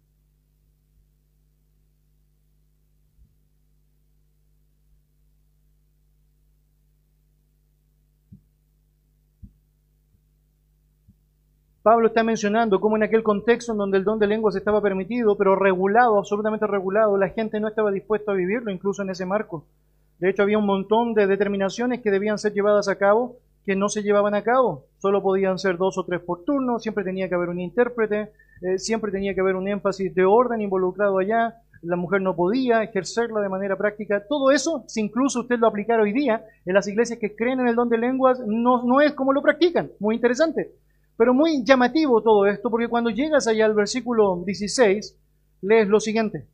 Pablo 11.83 12.07
está 12.07 12.23
mencionando 12.23 12.81
cómo 12.81 12.97
en 12.97 13.03
aquel 13.03 13.25
contexto 13.25 13.73
en 13.73 13.79
donde 13.79 13.99
el 13.99 14.05
don 14.05 14.21
de 14.21 14.29
lenguas 14.29 14.55
estaba 14.55 14.81
permitido, 14.81 15.37
pero 15.37 15.57
regulado, 15.57 16.17
absolutamente 16.17 16.67
regulado, 16.67 17.17
la 17.17 17.31
gente 17.31 17.59
no 17.59 17.67
estaba 17.67 17.91
dispuesta 17.91 18.31
a 18.31 18.37
vivirlo, 18.37 18.71
incluso 18.71 19.03
en 19.03 19.11
ese 19.11 19.27
marco. 19.27 19.65
De 20.21 20.31
hecho, 20.31 20.45
había 20.45 20.59
un 20.59 20.67
montón 20.67 21.15
de 21.15 21.27
determinaciones 21.27 22.01
que 22.01 22.13
debían 22.13 22.39
ser 22.39 22.53
llevadas 22.53 22.87
a 22.87 22.97
cabo 22.97 23.37
que 23.65 23.77
no 23.77 23.89
se 23.89 24.03
llevaban 24.03 24.35
a 24.35 24.43
cabo. 24.43 24.87
Solo 24.99 25.23
podían 25.23 25.59
ser 25.59 25.77
dos 25.77 25.99
o 25.99 26.05
tres 26.05 26.21
por 26.21 26.45
turno, 26.45 26.79
siempre 26.79 27.05
tenía 27.05 27.29
que 27.29 27.35
haber 27.35 27.49
un 27.49 27.61
intérprete, 27.61 28.33
eh, 28.61 28.79
siempre 28.79 29.11
tenía 29.11 29.35
que 29.35 29.41
haber 29.41 29.57
un 29.57 29.69
énfasis 29.69 30.15
de 30.15 30.25
orden 30.25 30.61
involucrado 30.61 31.19
allá, 31.19 31.57
la 31.83 31.97
mujer 31.97 32.23
no 32.23 32.37
podía 32.37 32.85
ejercerla 32.85 33.41
de 33.41 33.49
manera 33.49 33.77
práctica. 33.77 34.25
Todo 34.29 34.53
eso, 34.53 34.85
si 34.87 35.01
incluso 35.01 35.41
usted 35.41 35.59
lo 35.59 35.67
aplicara 35.67 36.03
hoy 36.03 36.13
día, 36.13 36.45
en 36.65 36.75
las 36.75 36.87
iglesias 36.87 37.19
que 37.19 37.35
creen 37.35 37.59
en 37.59 37.67
el 37.67 37.75
don 37.75 37.89
de 37.89 37.99
lenguas, 37.99 38.41
no, 38.47 38.85
no 38.85 39.01
es 39.01 39.13
como 39.15 39.33
lo 39.33 39.43
practican. 39.43 39.91
Muy 39.99 40.15
interesante. 40.15 40.71
Pero 41.23 41.35
muy 41.35 41.63
llamativo 41.63 42.21
todo 42.21 42.47
esto, 42.47 42.69
porque 42.69 42.89
cuando 42.89 43.09
llegas 43.09 43.47
allá 43.47 43.65
al 43.65 43.75
versículo 43.75 44.43
16, 44.45 45.17
lees 45.61 45.87
lo 45.87 46.01
siguiente. 46.01 46.49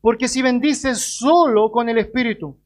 Porque 0.00 0.28
si 0.28 0.42
bendices 0.42 1.18
solo 1.18 1.72
con 1.72 1.88
el 1.88 1.98
Espíritu, 1.98 2.56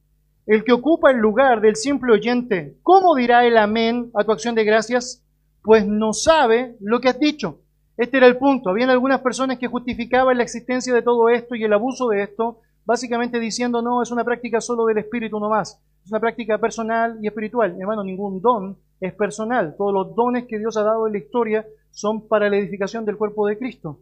el 0.44 0.64
que 0.64 0.74
ocupa 0.74 1.10
el 1.10 1.16
lugar 1.16 1.62
del 1.62 1.76
simple 1.76 2.12
oyente, 2.12 2.76
¿cómo 2.82 3.14
dirá 3.14 3.46
el 3.46 3.56
amén 3.56 4.10
a 4.12 4.22
tu 4.22 4.32
acción 4.32 4.54
de 4.54 4.64
gracias? 4.64 5.24
Pues 5.62 5.86
no 5.86 6.12
sabe 6.12 6.76
lo 6.78 7.00
que 7.00 7.08
has 7.08 7.18
dicho. 7.18 7.62
Este 7.96 8.18
era 8.18 8.26
el 8.26 8.36
punto. 8.36 8.68
Habían 8.68 8.90
algunas 8.90 9.22
personas 9.22 9.56
que 9.56 9.66
justificaban 9.66 10.36
la 10.36 10.42
existencia 10.42 10.92
de 10.92 11.00
todo 11.00 11.30
esto 11.30 11.54
y 11.54 11.64
el 11.64 11.72
abuso 11.72 12.08
de 12.08 12.22
esto, 12.22 12.60
básicamente 12.84 13.40
diciendo, 13.40 13.80
no, 13.80 14.02
es 14.02 14.10
una 14.10 14.24
práctica 14.24 14.60
solo 14.60 14.84
del 14.84 14.98
espíritu 14.98 15.40
no 15.40 15.48
más. 15.48 15.80
Es 16.04 16.10
una 16.10 16.20
práctica 16.20 16.58
personal 16.58 17.16
y 17.22 17.28
espiritual. 17.28 17.74
Hermano, 17.80 18.04
ningún 18.04 18.42
don 18.42 18.76
es 19.00 19.12
personal. 19.14 19.74
Todos 19.76 19.92
los 19.92 20.14
dones 20.14 20.46
que 20.46 20.58
Dios 20.58 20.76
ha 20.76 20.82
dado 20.82 21.06
en 21.06 21.12
la 21.12 21.18
historia 21.18 21.66
son 21.90 22.28
para 22.28 22.48
la 22.48 22.56
edificación 22.56 23.04
del 23.04 23.16
cuerpo 23.16 23.46
de 23.46 23.58
Cristo. 23.58 24.00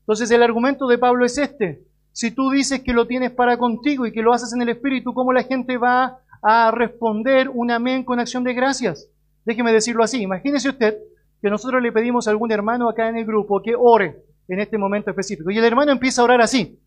Entonces 0.00 0.30
el 0.30 0.42
argumento 0.42 0.86
de 0.86 0.98
Pablo 0.98 1.24
es 1.24 1.38
este. 1.38 1.82
Si 2.12 2.32
tú 2.32 2.50
dices 2.50 2.80
que 2.80 2.92
lo 2.92 3.06
tienes 3.06 3.30
para 3.30 3.56
contigo 3.56 4.06
y 4.06 4.12
que 4.12 4.22
lo 4.22 4.32
haces 4.32 4.52
en 4.52 4.62
el 4.62 4.70
Espíritu, 4.70 5.14
¿cómo 5.14 5.32
la 5.32 5.44
gente 5.44 5.76
va 5.76 6.18
a 6.42 6.70
responder 6.70 7.48
un 7.48 7.70
amén 7.70 8.04
con 8.04 8.18
acción 8.18 8.44
de 8.44 8.54
gracias? 8.54 9.08
Déjeme 9.44 9.72
decirlo 9.72 10.02
así. 10.02 10.20
Imagínese 10.20 10.68
usted 10.68 10.98
que 11.40 11.50
nosotros 11.50 11.82
le 11.82 11.92
pedimos 11.92 12.26
a 12.26 12.30
algún 12.30 12.52
hermano 12.52 12.88
acá 12.88 13.08
en 13.08 13.16
el 13.16 13.24
grupo 13.24 13.62
que 13.62 13.74
ore 13.76 14.22
en 14.48 14.60
este 14.60 14.78
momento 14.78 15.10
específico. 15.10 15.50
Y 15.50 15.58
el 15.58 15.64
hermano 15.64 15.92
empieza 15.92 16.20
a 16.20 16.24
orar 16.24 16.40
así. 16.40 16.78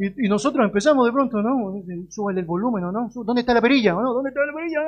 Y, 0.00 0.28
nosotros 0.30 0.64
empezamos 0.64 1.04
de 1.04 1.12
pronto, 1.12 1.42
¿no? 1.42 1.74
Súbale 2.08 2.40
el 2.40 2.46
volumen, 2.46 2.84
¿no? 2.84 3.10
¿Dónde 3.14 3.40
está 3.40 3.52
la 3.52 3.60
perilla? 3.60 3.92
¿No? 3.92 4.14
¿Dónde 4.14 4.30
está 4.30 4.40
la 4.46 4.52
perilla? 4.54 4.80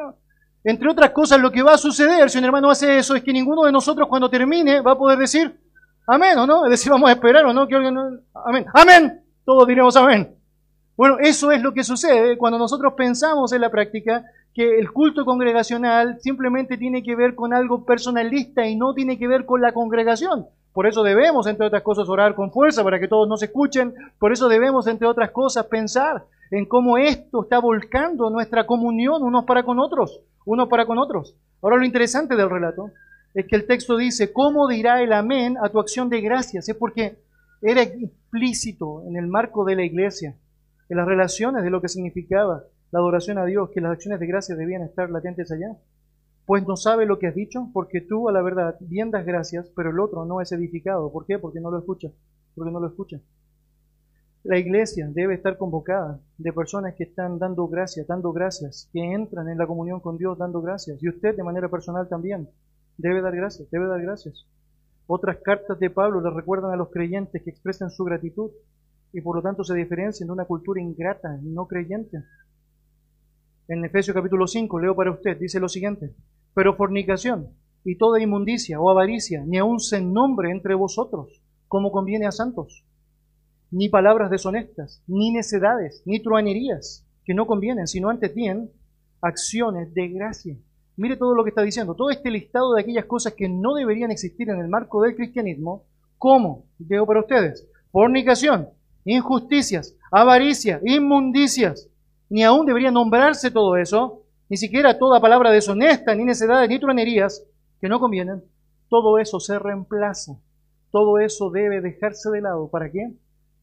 Entre 0.64 0.88
otras 0.88 1.10
cosas, 1.10 1.38
lo 1.38 1.50
que 1.50 1.62
va 1.62 1.74
a 1.74 1.78
suceder 1.78 2.30
si 2.30 2.38
un 2.38 2.44
hermano 2.44 2.70
hace 2.70 2.96
eso 2.96 3.14
es 3.14 3.22
que 3.22 3.32
ninguno 3.32 3.64
de 3.64 3.72
nosotros 3.72 4.08
cuando 4.08 4.30
termine 4.30 4.80
va 4.80 4.92
a 4.92 4.98
poder 4.98 5.18
decir 5.18 5.54
amén, 6.06 6.38
¿o 6.38 6.46
no? 6.46 6.64
Es 6.64 6.70
decir, 6.70 6.90
vamos 6.90 7.10
a 7.10 7.12
esperar, 7.12 7.44
¿o 7.44 7.52
no? 7.52 7.68
Que 7.68 7.74
alguien, 7.74 7.98
amén, 8.32 8.64
amén, 8.72 9.22
todos 9.44 9.66
diremos 9.68 9.96
amén. 9.96 10.34
Bueno, 10.96 11.18
eso 11.20 11.52
es 11.52 11.60
lo 11.60 11.74
que 11.74 11.84
sucede 11.84 12.38
cuando 12.38 12.58
nosotros 12.58 12.94
pensamos 12.96 13.52
en 13.52 13.60
la 13.60 13.70
práctica 13.70 14.24
que 14.54 14.78
el 14.78 14.92
culto 14.92 15.26
congregacional 15.26 16.18
simplemente 16.20 16.78
tiene 16.78 17.02
que 17.02 17.16
ver 17.16 17.34
con 17.34 17.52
algo 17.52 17.84
personalista 17.84 18.66
y 18.66 18.76
no 18.76 18.94
tiene 18.94 19.18
que 19.18 19.28
ver 19.28 19.44
con 19.44 19.60
la 19.60 19.72
congregación. 19.72 20.46
Por 20.73 20.87
eso 20.87 21.03
debemos, 21.03 21.47
entre 21.47 21.66
otras 21.66 21.83
cosas, 21.83 22.09
orar 22.09 22.35
con 22.35 22.51
fuerza 22.51 22.83
para 22.83 22.99
que 22.99 23.09
todos 23.09 23.29
nos 23.29 23.43
escuchen. 23.43 23.95
Por 24.18 24.33
eso 24.33 24.49
debemos, 24.49 24.87
entre 24.87 25.07
otras 25.07 25.31
cosas, 25.31 25.66
pensar 25.66 26.25
en 26.51 26.66
cómo 26.66 26.99
esto 26.99 27.43
está 27.43 27.59
volcando 27.59 28.31
nuestra 28.31 28.66
comunión 28.66 29.23
unos 29.23 29.45
para 29.45 29.62
con 29.62 29.79
otros, 29.79 30.20
unos 30.45 30.68
para 30.68 30.87
con 30.87 30.99
otros. 30.99 31.37
Ahora 31.61 31.77
lo 31.77 31.85
interesante 31.85 32.37
del 32.37 32.51
relato 32.51 32.91
es 33.35 33.47
que 33.47 33.57
el 33.57 33.66
texto 33.66 33.97
dice, 33.97 34.33
¿cómo 34.33 34.68
dirá 34.68 35.03
el 35.03 35.12
amén 35.12 35.57
a 35.62 35.68
tu 35.68 35.79
acción 35.79 36.09
de 36.09 36.20
gracias? 36.20 36.68
Es 36.68 36.77
porque 36.77 37.18
era 37.62 37.83
explícito 37.83 39.03
en 39.07 39.16
el 39.16 39.27
marco 39.27 39.64
de 39.64 39.77
la 39.77 39.85
iglesia, 39.85 40.37
en 40.89 40.97
las 40.97 41.07
relaciones 41.07 41.62
de 41.62 41.70
lo 41.70 41.81
que 41.81 41.89
significaba 41.89 42.64
la 42.91 42.99
adoración 42.99 43.39
a 43.39 43.45
Dios, 43.47 43.70
que 43.70 43.81
las 43.81 43.93
acciones 43.93 44.20
de 44.20 44.27
gracias 44.27 44.59
debían 44.59 44.83
estar 44.83 45.09
latentes 45.11 45.51
allá. 45.51 45.77
Pues 46.53 46.68
no 46.68 46.76
sabe 46.76 47.07
lo 47.07 47.18
que 47.18 47.28
has 47.28 47.34
dicho, 47.34 47.70
porque 47.72 48.03
tú 48.03 48.28
a 48.28 48.32
la 48.32 48.42
verdad 48.42 48.76
bien 48.80 49.11
das 49.11 49.24
gracias, 49.24 49.72
pero 49.74 49.88
el 49.88 49.98
otro 49.98 50.26
no 50.26 50.42
es 50.42 50.53
edificado. 50.53 51.11
¿Por 51.11 51.24
qué? 51.24 51.38
Porque 51.38 51.61
no 51.61 51.70
lo 51.70 51.78
escucha. 51.78 52.09
Porque 52.55 52.70
no 52.70 52.78
lo 52.78 52.88
escucha. 52.88 53.22
La 54.42 54.59
iglesia 54.59 55.09
debe 55.11 55.32
estar 55.32 55.57
convocada 55.57 56.20
de 56.36 56.53
personas 56.53 56.94
que 56.94 57.05
están 57.05 57.38
dando 57.38 57.68
gracias, 57.68 58.07
dando 58.07 58.34
gracias, 58.34 58.90
que 58.92 59.00
entran 59.00 59.48
en 59.48 59.57
la 59.57 59.66
comunión 59.66 60.00
con 60.00 60.18
Dios 60.18 60.36
dando 60.36 60.61
gracias. 60.61 61.03
Y 61.03 61.09
usted 61.09 61.34
de 61.34 61.42
manera 61.42 61.70
personal 61.70 62.07
también 62.11 62.50
debe 62.98 63.22
dar 63.22 63.34
gracias, 63.34 63.70
debe 63.70 63.86
dar 63.86 64.03
gracias. 64.03 64.46
Otras 65.07 65.38
cartas 65.42 65.78
de 65.78 65.88
Pablo 65.88 66.20
le 66.20 66.36
recuerdan 66.36 66.72
a 66.72 66.76
los 66.76 66.90
creyentes 66.90 67.42
que 67.42 67.48
expresan 67.48 67.88
su 67.88 68.05
gratitud 68.05 68.50
y 69.11 69.22
por 69.22 69.36
lo 69.36 69.42
tanto 69.42 69.64
se 69.64 69.74
diferencian 69.74 70.26
de 70.26 70.34
una 70.34 70.44
cultura 70.44 70.82
ingrata 70.82 71.40
y 71.42 71.48
no 71.48 71.66
creyente. 71.66 72.18
En 73.68 73.82
Efesios 73.86 74.14
capítulo 74.14 74.46
5, 74.46 74.80
leo 74.80 74.94
para 74.94 75.12
usted, 75.12 75.38
dice 75.38 75.59
lo 75.59 75.68
siguiente, 75.68 76.14
pero 76.55 76.76
fornicación 76.76 77.50
y 77.84 77.96
toda 77.96 78.20
inmundicia 78.20 78.80
o 78.80 78.90
avaricia, 78.90 79.44
ni 79.46 79.59
aun 79.59 79.80
se 79.80 80.00
nombre 80.00 80.50
entre 80.50 80.74
vosotros, 80.74 81.42
como 81.68 81.90
conviene 81.90 82.26
a 82.26 82.32
santos, 82.32 82.84
ni 83.70 83.88
palabras 83.88 84.30
deshonestas, 84.30 85.03
ni 85.07 85.32
necedades, 85.32 86.03
ni 86.05 86.20
truanerías, 86.20 87.07
que 87.24 87.34
no 87.34 87.46
convienen, 87.46 87.86
sino 87.86 88.11
antes 88.11 88.34
bien 88.34 88.70
acciones 89.20 89.92
de 89.94 90.09
gracia. 90.09 90.57
Mire 90.96 91.16
todo 91.16 91.34
lo 91.34 91.42
que 91.42 91.50
está 91.50 91.62
diciendo, 91.62 91.94
todo 91.94 92.11
este 92.11 92.30
listado 92.30 92.74
de 92.74 92.82
aquellas 92.82 93.07
cosas 93.07 93.32
que 93.32 93.48
no 93.48 93.74
deberían 93.74 94.11
existir 94.11 94.50
en 94.50 94.61
el 94.61 94.68
marco 94.68 95.03
del 95.03 95.16
cristianismo, 95.16 95.84
como, 96.18 96.66
leo 96.78 97.07
para 97.07 97.20
ustedes, 97.20 97.66
fornicación, 97.90 98.68
injusticias, 99.05 99.96
avaricia, 100.11 100.80
inmundicias, 100.84 101.88
ni 102.28 102.44
aún 102.44 102.66
debería 102.66 102.90
nombrarse 102.90 103.50
todo 103.50 103.76
eso, 103.76 104.22
ni 104.53 104.59
siquiera 104.59 104.98
toda 104.98 105.18
palabra 105.18 105.50
deshonesta, 105.50 106.14
ni 106.14 106.26
necedades, 106.26 106.68
ni 106.68 106.78
truanerías 106.78 107.42
que 107.80 107.88
no 107.88 107.98
convienen. 107.98 108.44
Todo 108.90 109.18
eso 109.18 109.40
se 109.40 109.59
reemplaza. 109.59 110.38
Todo 110.90 111.18
eso 111.18 111.48
debe 111.48 111.80
dejarse 111.80 112.28
de 112.28 112.42
lado. 112.42 112.68
¿Para 112.68 112.92
qué? 112.92 113.14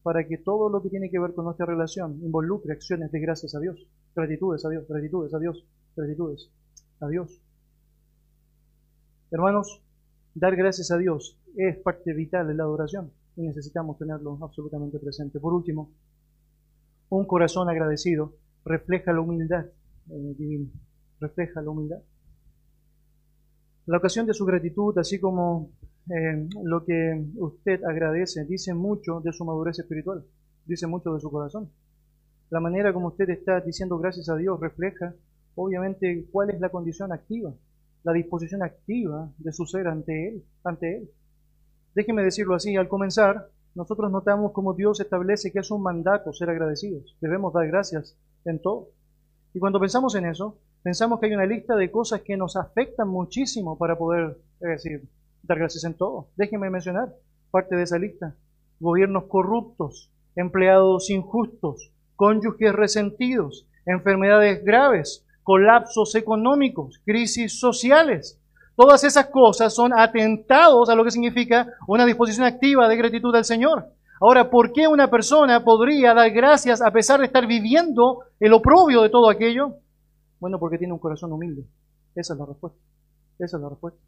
Para 0.02 0.26
que 0.26 0.36
todo 0.36 0.68
lo 0.68 0.82
que 0.82 0.88
tiene 0.88 1.08
que 1.08 1.20
ver 1.20 1.32
con 1.32 1.44
nuestra 1.44 1.64
relación 1.64 2.18
involucre 2.24 2.72
acciones 2.72 3.12
de 3.12 3.20
gracias 3.20 3.54
a 3.54 3.60
Dios, 3.60 3.86
gratitudes 4.16 4.64
a 4.64 4.68
Dios, 4.68 4.84
gratitudes 4.88 5.32
a 5.32 5.38
Dios, 5.38 5.64
gratitudes 5.94 6.50
a 6.98 7.06
Dios. 7.06 7.40
Hermanos, 9.30 9.84
dar 10.34 10.56
gracias 10.56 10.90
a 10.90 10.98
Dios 10.98 11.38
es 11.56 11.78
parte 11.78 12.12
vital 12.14 12.48
de 12.48 12.54
la 12.54 12.64
adoración 12.64 13.12
y 13.36 13.42
necesitamos 13.42 13.96
tenerlo 13.96 14.40
absolutamente 14.42 14.98
presente. 14.98 15.38
Por 15.38 15.54
último, 15.54 15.92
un 17.10 17.26
corazón 17.26 17.68
agradecido 17.68 18.34
refleja 18.64 19.12
la 19.12 19.20
humildad 19.20 19.66
eh, 20.08 20.66
refleja 21.20 21.62
la 21.62 21.70
humildad. 21.70 22.00
La 23.86 23.98
ocasión 23.98 24.26
de 24.26 24.34
su 24.34 24.44
gratitud, 24.44 24.96
así 24.98 25.18
como 25.18 25.70
eh, 26.08 26.48
lo 26.62 26.84
que 26.84 27.24
usted 27.36 27.82
agradece, 27.84 28.44
dice 28.44 28.74
mucho 28.74 29.20
de 29.20 29.32
su 29.32 29.44
madurez 29.44 29.78
espiritual, 29.78 30.24
dice 30.64 30.86
mucho 30.86 31.14
de 31.14 31.20
su 31.20 31.30
corazón. 31.30 31.70
La 32.50 32.60
manera 32.60 32.92
como 32.92 33.08
usted 33.08 33.30
está 33.30 33.60
diciendo 33.60 33.98
gracias 33.98 34.28
a 34.28 34.36
Dios 34.36 34.58
refleja, 34.60 35.14
obviamente, 35.54 36.26
cuál 36.30 36.50
es 36.50 36.60
la 36.60 36.68
condición 36.68 37.12
activa, 37.12 37.52
la 38.02 38.12
disposición 38.12 38.62
activa 38.62 39.30
de 39.38 39.52
su 39.52 39.66
ser 39.66 39.86
ante 39.88 40.28
Él, 40.28 40.44
ante 40.64 40.98
Él. 40.98 41.10
Déjeme 41.94 42.22
decirlo 42.22 42.54
así, 42.54 42.76
al 42.76 42.88
comenzar, 42.88 43.50
nosotros 43.74 44.10
notamos 44.10 44.52
cómo 44.52 44.74
Dios 44.74 45.00
establece 45.00 45.52
que 45.52 45.60
es 45.60 45.70
un 45.70 45.82
mandato 45.82 46.32
ser 46.32 46.50
agradecidos. 46.50 47.16
Debemos 47.20 47.52
dar 47.52 47.66
gracias 47.66 48.16
en 48.44 48.60
todo. 48.60 48.88
Y 49.52 49.58
cuando 49.58 49.80
pensamos 49.80 50.14
en 50.14 50.26
eso, 50.26 50.58
pensamos 50.82 51.18
que 51.18 51.26
hay 51.26 51.34
una 51.34 51.46
lista 51.46 51.74
de 51.74 51.90
cosas 51.90 52.22
que 52.22 52.36
nos 52.36 52.56
afectan 52.56 53.08
muchísimo 53.08 53.76
para 53.76 53.96
poder, 53.98 54.38
decir, 54.60 55.02
dar 55.42 55.58
gracias 55.58 55.84
en 55.84 55.94
todo. 55.94 56.28
Déjenme 56.36 56.70
mencionar 56.70 57.12
parte 57.50 57.74
de 57.74 57.82
esa 57.82 57.98
lista. 57.98 58.34
Gobiernos 58.78 59.24
corruptos, 59.24 60.10
empleados 60.36 61.10
injustos, 61.10 61.92
cónyuges 62.16 62.72
resentidos, 62.72 63.66
enfermedades 63.86 64.64
graves, 64.64 65.26
colapsos 65.42 66.14
económicos, 66.14 67.00
crisis 67.04 67.58
sociales. 67.58 68.38
Todas 68.76 69.02
esas 69.04 69.26
cosas 69.26 69.74
son 69.74 69.92
atentados 69.92 70.88
a 70.88 70.94
lo 70.94 71.04
que 71.04 71.10
significa 71.10 71.66
una 71.88 72.06
disposición 72.06 72.46
activa 72.46 72.88
de 72.88 72.96
gratitud 72.96 73.34
al 73.34 73.44
Señor. 73.44 73.88
Ahora, 74.22 74.50
¿por 74.50 74.72
qué 74.74 74.86
una 74.86 75.10
persona 75.10 75.64
podría 75.64 76.12
dar 76.12 76.30
gracias 76.30 76.82
a 76.82 76.90
pesar 76.90 77.20
de 77.20 77.26
estar 77.26 77.46
viviendo 77.46 78.24
el 78.38 78.52
oprobio 78.52 79.00
de 79.00 79.08
todo 79.08 79.30
aquello? 79.30 79.76
Bueno, 80.38 80.58
porque 80.58 80.76
tiene 80.76 80.92
un 80.92 80.98
corazón 80.98 81.32
humilde. 81.32 81.64
Esa 82.14 82.34
es 82.34 82.38
la 82.38 82.44
respuesta. 82.44 82.78
Esa 83.38 83.56
es 83.56 83.62
la 83.62 83.70
respuesta. 83.70 83.98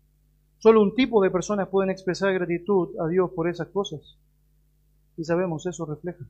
Solo 0.58 0.82
un 0.82 0.94
tipo 0.94 1.22
de 1.22 1.30
personas 1.30 1.68
pueden 1.68 1.90
expresar 1.90 2.32
gratitud 2.34 2.90
a 3.00 3.08
Dios 3.08 3.30
por 3.34 3.48
esas 3.48 3.68
cosas. 3.68 4.18
Y 5.16 5.24
sabemos, 5.24 5.64
eso 5.64 5.86
refleja 5.86 6.26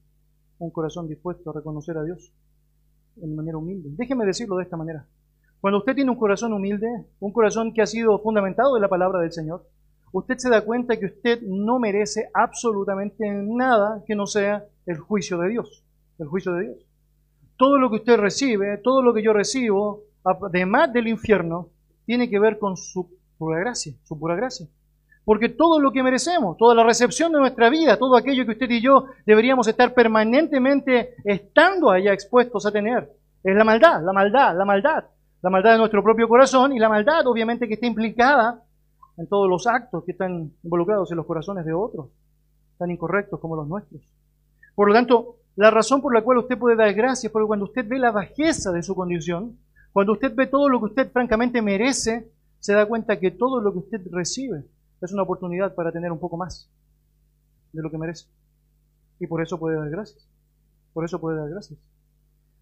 un 0.58 0.70
corazón 0.70 1.08
dispuesto 1.08 1.50
a 1.50 1.54
reconocer 1.54 1.98
a 1.98 2.04
Dios 2.04 2.32
en 3.20 3.34
manera 3.34 3.58
humilde. 3.58 3.90
Déjeme 3.96 4.24
decirlo 4.24 4.56
de 4.58 4.62
esta 4.62 4.76
manera. 4.76 5.08
Cuando 5.60 5.78
usted 5.78 5.96
tiene 5.96 6.12
un 6.12 6.18
corazón 6.18 6.52
humilde, 6.52 6.86
un 7.18 7.32
corazón 7.32 7.74
que 7.74 7.82
ha 7.82 7.86
sido 7.86 8.20
fundamentado 8.20 8.76
en 8.76 8.82
la 8.82 8.88
palabra 8.88 9.20
del 9.20 9.32
Señor, 9.32 9.66
usted 10.12 10.36
se 10.38 10.50
da 10.50 10.62
cuenta 10.62 10.98
que 10.98 11.06
usted 11.06 11.40
no 11.42 11.78
merece 11.78 12.28
absolutamente 12.32 13.28
nada 13.28 14.02
que 14.06 14.14
no 14.14 14.26
sea 14.26 14.64
el 14.86 14.98
juicio 14.98 15.38
de 15.38 15.48
Dios. 15.48 15.82
El 16.18 16.28
juicio 16.28 16.52
de 16.52 16.64
Dios. 16.64 16.76
Todo 17.56 17.78
lo 17.78 17.90
que 17.90 17.96
usted 17.96 18.16
recibe, 18.16 18.78
todo 18.78 19.02
lo 19.02 19.14
que 19.14 19.22
yo 19.22 19.32
recibo, 19.32 20.04
además 20.24 20.92
del 20.92 21.08
infierno, 21.08 21.68
tiene 22.06 22.28
que 22.28 22.38
ver 22.38 22.58
con 22.58 22.76
su 22.76 23.10
pura 23.38 23.58
gracia, 23.58 23.94
su 24.04 24.18
pura 24.18 24.36
gracia. 24.36 24.66
Porque 25.24 25.48
todo 25.48 25.78
lo 25.78 25.92
que 25.92 26.02
merecemos, 26.02 26.56
toda 26.56 26.74
la 26.74 26.84
recepción 26.84 27.32
de 27.32 27.38
nuestra 27.38 27.70
vida, 27.70 27.96
todo 27.96 28.16
aquello 28.16 28.44
que 28.44 28.52
usted 28.52 28.70
y 28.70 28.80
yo 28.80 29.06
deberíamos 29.24 29.68
estar 29.68 29.94
permanentemente 29.94 31.14
estando 31.24 31.90
allá 31.90 32.12
expuestos 32.12 32.66
a 32.66 32.72
tener, 32.72 33.08
es 33.44 33.56
la 33.56 33.64
maldad, 33.64 34.02
la 34.02 34.12
maldad, 34.12 34.56
la 34.56 34.64
maldad. 34.64 35.04
La 35.42 35.50
maldad 35.50 35.72
de 35.72 35.78
nuestro 35.78 36.04
propio 36.04 36.28
corazón 36.28 36.72
y 36.72 36.78
la 36.78 36.88
maldad 36.88 37.26
obviamente 37.26 37.66
que 37.66 37.74
está 37.74 37.86
implicada 37.86 38.62
en 39.22 39.28
todos 39.28 39.48
los 39.48 39.68
actos 39.68 40.02
que 40.04 40.12
están 40.12 40.52
involucrados 40.64 41.10
en 41.12 41.16
los 41.16 41.26
corazones 41.26 41.64
de 41.64 41.72
otros, 41.72 42.08
tan 42.76 42.90
incorrectos 42.90 43.38
como 43.38 43.54
los 43.54 43.68
nuestros. 43.68 44.02
Por 44.74 44.88
lo 44.88 44.94
tanto, 44.94 45.36
la 45.54 45.70
razón 45.70 46.02
por 46.02 46.12
la 46.12 46.22
cual 46.22 46.38
usted 46.38 46.58
puede 46.58 46.74
dar 46.74 46.92
gracias 46.92 47.26
es 47.26 47.30
porque 47.30 47.46
cuando 47.46 47.66
usted 47.66 47.86
ve 47.86 48.00
la 48.00 48.10
bajeza 48.10 48.72
de 48.72 48.82
su 48.82 48.96
condición, 48.96 49.58
cuando 49.92 50.14
usted 50.14 50.34
ve 50.34 50.48
todo 50.48 50.68
lo 50.68 50.80
que 50.80 50.86
usted 50.86 51.12
francamente 51.12 51.62
merece, 51.62 52.32
se 52.58 52.72
da 52.72 52.84
cuenta 52.84 53.20
que 53.20 53.30
todo 53.30 53.60
lo 53.60 53.72
que 53.72 53.78
usted 53.78 54.00
recibe 54.10 54.64
es 55.00 55.12
una 55.12 55.22
oportunidad 55.22 55.72
para 55.76 55.92
tener 55.92 56.10
un 56.10 56.18
poco 56.18 56.36
más 56.36 56.68
de 57.72 57.80
lo 57.80 57.90
que 57.92 57.98
merece. 57.98 58.26
Y 59.20 59.28
por 59.28 59.40
eso 59.40 59.56
puede 59.56 59.76
dar 59.76 59.88
gracias. 59.88 60.26
Por 60.92 61.04
eso 61.04 61.20
puede 61.20 61.38
dar 61.38 61.48
gracias. 61.48 61.78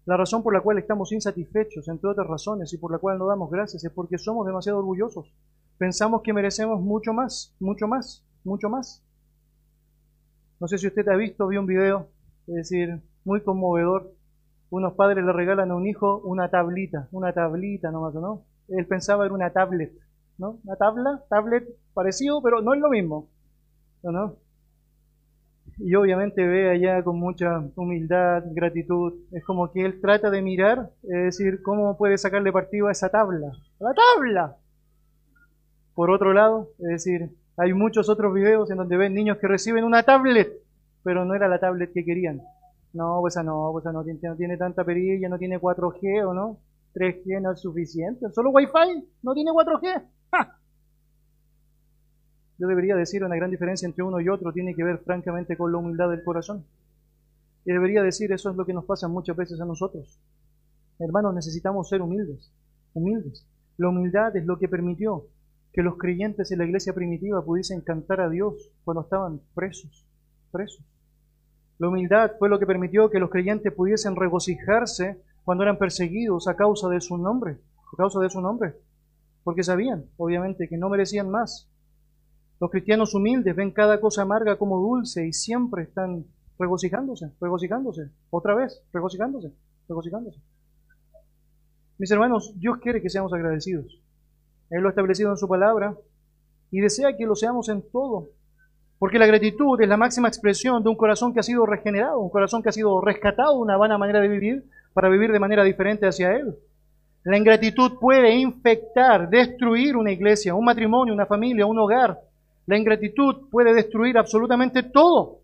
La 0.05 0.15
razón 0.15 0.43
por 0.43 0.53
la 0.53 0.61
cual 0.61 0.77
estamos 0.77 1.11
insatisfechos, 1.11 1.87
entre 1.87 2.09
otras 2.09 2.27
razones, 2.27 2.71
y 2.71 2.77
por 2.77 2.91
la 2.91 2.99
cual 2.99 3.17
no 3.17 3.25
damos 3.25 3.49
gracias, 3.49 3.83
es 3.83 3.91
porque 3.91 4.19
somos 4.19 4.45
demasiado 4.45 4.77
orgullosos. 4.77 5.33
Pensamos 5.81 6.21
que 6.21 6.31
merecemos 6.31 6.79
mucho 6.79 7.11
más, 7.11 7.55
mucho 7.59 7.87
más, 7.87 8.23
mucho 8.43 8.69
más. 8.69 9.03
No 10.59 10.67
sé 10.67 10.77
si 10.77 10.85
usted 10.85 11.07
ha 11.07 11.15
visto, 11.15 11.47
vi 11.47 11.57
un 11.57 11.65
video, 11.65 12.07
es 12.45 12.53
decir, 12.53 13.01
muy 13.25 13.41
conmovedor. 13.41 14.13
Unos 14.69 14.93
padres 14.93 15.25
le 15.25 15.33
regalan 15.33 15.71
a 15.71 15.75
un 15.75 15.87
hijo 15.87 16.19
una 16.19 16.51
tablita, 16.51 17.07
una 17.11 17.33
tablita 17.33 17.89
nomás, 17.89 18.13
¿no? 18.13 18.45
Él 18.67 18.85
pensaba 18.85 19.25
era 19.25 19.33
una 19.33 19.53
tablet, 19.53 19.91
¿no? 20.37 20.59
Una 20.63 20.75
tabla, 20.75 21.23
tablet 21.31 21.67
parecido, 21.95 22.43
pero 22.43 22.61
no 22.61 22.75
es 22.75 22.79
lo 22.79 22.91
mismo, 22.91 23.31
¿no? 24.03 24.35
Y 25.79 25.95
obviamente 25.95 26.45
ve 26.45 26.69
allá 26.69 27.03
con 27.03 27.19
mucha 27.19 27.59
humildad, 27.75 28.43
gratitud. 28.51 29.13
Es 29.31 29.43
como 29.43 29.71
que 29.71 29.83
él 29.83 29.99
trata 29.99 30.29
de 30.29 30.43
mirar, 30.43 30.91
es 31.01 31.23
decir, 31.23 31.63
cómo 31.63 31.97
puede 31.97 32.19
sacarle 32.19 32.51
partido 32.51 32.87
a 32.87 32.91
esa 32.91 33.09
tabla. 33.09 33.47
¡A 33.79 33.83
la 33.83 33.93
tabla! 33.95 34.57
Por 35.93 36.09
otro 36.09 36.33
lado, 36.33 36.69
es 36.79 36.87
decir, 36.87 37.29
hay 37.57 37.73
muchos 37.73 38.09
otros 38.09 38.33
videos 38.33 38.71
en 38.71 38.77
donde 38.77 38.97
ven 38.97 39.13
niños 39.13 39.37
que 39.37 39.47
reciben 39.47 39.83
una 39.83 40.03
tablet, 40.03 40.51
pero 41.03 41.25
no 41.25 41.35
era 41.35 41.47
la 41.47 41.59
tablet 41.59 41.91
que 41.93 42.05
querían. 42.05 42.41
No, 42.93 43.19
pues 43.21 43.35
esa 43.35 43.43
no, 43.43 43.69
pues 43.71 43.83
esa 43.83 43.91
no 43.91 44.03
tiene, 44.03 44.19
no 44.23 44.35
tiene 44.35 44.57
tanta 44.57 44.83
perilla, 44.83 45.29
no 45.29 45.37
tiene 45.37 45.59
4G 45.59 46.27
o 46.27 46.33
no. 46.33 46.57
3G 46.93 47.41
no 47.41 47.51
es 47.51 47.59
suficiente. 47.61 48.29
Solo 48.31 48.49
Wi-Fi 48.51 49.07
no 49.23 49.33
tiene 49.33 49.51
4G. 49.51 50.03
Yo 52.57 52.67
debería 52.67 52.95
decir 52.95 53.23
una 53.23 53.35
gran 53.35 53.49
diferencia 53.49 53.87
entre 53.87 54.03
uno 54.03 54.19
y 54.19 54.29
otro 54.29 54.53
tiene 54.53 54.75
que 54.75 54.83
ver 54.83 54.99
francamente 54.99 55.57
con 55.57 55.71
la 55.71 55.79
humildad 55.79 56.09
del 56.09 56.23
corazón. 56.23 56.65
Y 57.65 57.71
debería 57.71 58.03
decir 58.03 58.31
eso 58.31 58.49
es 58.49 58.55
lo 58.55 58.65
que 58.65 58.73
nos 58.73 58.85
pasa 58.85 59.07
muchas 59.07 59.35
veces 59.35 59.59
a 59.61 59.65
nosotros. 59.65 60.19
Hermanos, 60.99 61.33
necesitamos 61.33 61.89
ser 61.89 62.01
humildes, 62.01 62.51
humildes. 62.93 63.47
La 63.77 63.89
humildad 63.89 64.35
es 64.35 64.45
lo 64.45 64.59
que 64.59 64.67
permitió 64.67 65.25
que 65.73 65.81
los 65.81 65.97
creyentes 65.97 66.51
en 66.51 66.59
la 66.59 66.65
iglesia 66.65 66.93
primitiva 66.93 67.43
pudiesen 67.43 67.81
cantar 67.81 68.21
a 68.21 68.29
Dios 68.29 68.71
cuando 68.83 69.01
estaban 69.01 69.41
presos, 69.53 70.05
presos. 70.51 70.85
La 71.79 71.87
humildad 71.87 72.33
fue 72.37 72.49
lo 72.49 72.59
que 72.59 72.65
permitió 72.65 73.09
que 73.09 73.19
los 73.19 73.29
creyentes 73.29 73.73
pudiesen 73.73 74.15
regocijarse 74.15 75.21
cuando 75.43 75.63
eran 75.63 75.77
perseguidos 75.77 76.47
a 76.47 76.55
causa 76.55 76.89
de 76.89 77.01
su 77.01 77.17
nombre, 77.17 77.57
a 77.93 77.97
causa 77.97 78.19
de 78.19 78.29
su 78.29 78.41
nombre, 78.41 78.75
porque 79.43 79.63
sabían, 79.63 80.05
obviamente, 80.17 80.67
que 80.67 80.77
no 80.77 80.89
merecían 80.89 81.29
más. 81.29 81.69
Los 82.59 82.69
cristianos 82.69 83.15
humildes 83.15 83.55
ven 83.55 83.71
cada 83.71 83.99
cosa 83.99 84.21
amarga 84.21 84.57
como 84.57 84.79
dulce 84.79 85.25
y 85.25 85.33
siempre 85.33 85.83
están 85.83 86.25
regocijándose, 86.59 87.31
regocijándose, 87.41 88.11
otra 88.29 88.53
vez, 88.53 88.83
regocijándose, 88.93 89.51
regocijándose. 89.87 90.39
Mis 91.97 92.11
hermanos, 92.11 92.53
Dios 92.57 92.77
quiere 92.77 93.01
que 93.01 93.09
seamos 93.09 93.33
agradecidos. 93.33 93.99
Él 94.71 94.81
lo 94.81 94.87
ha 94.87 94.91
establecido 94.91 95.29
en 95.29 95.37
su 95.37 95.47
palabra 95.47 95.95
y 96.71 96.79
desea 96.79 97.15
que 97.15 97.25
lo 97.25 97.35
seamos 97.35 97.69
en 97.69 97.83
todo. 97.91 98.29
Porque 98.97 99.19
la 99.19 99.27
gratitud 99.27 99.79
es 99.81 99.89
la 99.89 99.97
máxima 99.97 100.29
expresión 100.29 100.81
de 100.81 100.89
un 100.89 100.95
corazón 100.95 101.33
que 101.33 101.41
ha 101.41 101.43
sido 101.43 101.65
regenerado, 101.65 102.19
un 102.19 102.29
corazón 102.29 102.63
que 102.63 102.69
ha 102.69 102.71
sido 102.71 103.01
rescatado 103.01 103.55
de 103.55 103.61
una 103.61 103.77
vana 103.77 103.97
manera 103.97 104.21
de 104.21 104.27
vivir 104.27 104.63
para 104.93 105.09
vivir 105.09 105.31
de 105.31 105.39
manera 105.39 105.63
diferente 105.63 106.07
hacia 106.07 106.35
Él. 106.35 106.55
La 107.23 107.37
ingratitud 107.37 107.99
puede 107.99 108.35
infectar, 108.35 109.29
destruir 109.29 109.97
una 109.97 110.11
iglesia, 110.11 110.55
un 110.55 110.65
matrimonio, 110.65 111.13
una 111.13 111.25
familia, 111.25 111.65
un 111.65 111.77
hogar. 111.77 112.19
La 112.65 112.77
ingratitud 112.77 113.49
puede 113.51 113.73
destruir 113.73 114.17
absolutamente 114.17 114.83
todo. 114.83 115.39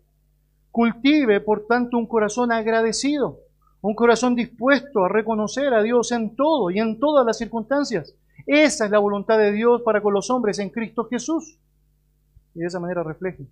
Cultive, 0.70 1.40
por 1.40 1.66
tanto, 1.66 1.98
un 1.98 2.06
corazón 2.06 2.50
agradecido, 2.50 3.40
un 3.80 3.94
corazón 3.94 4.34
dispuesto 4.34 5.04
a 5.04 5.08
reconocer 5.08 5.74
a 5.74 5.82
Dios 5.82 6.12
en 6.12 6.34
todo 6.34 6.70
y 6.70 6.78
en 6.78 6.98
todas 6.98 7.26
las 7.26 7.38
circunstancias. 7.38 8.14
Esa 8.48 8.86
es 8.86 8.90
la 8.90 8.98
voluntad 8.98 9.36
de 9.36 9.52
Dios 9.52 9.82
para 9.82 10.00
con 10.00 10.14
los 10.14 10.30
hombres 10.30 10.58
en 10.58 10.70
Cristo 10.70 11.04
Jesús. 11.04 11.60
Y 12.54 12.60
de 12.60 12.66
esa 12.66 12.80
manera 12.80 13.02
refleje 13.02 13.46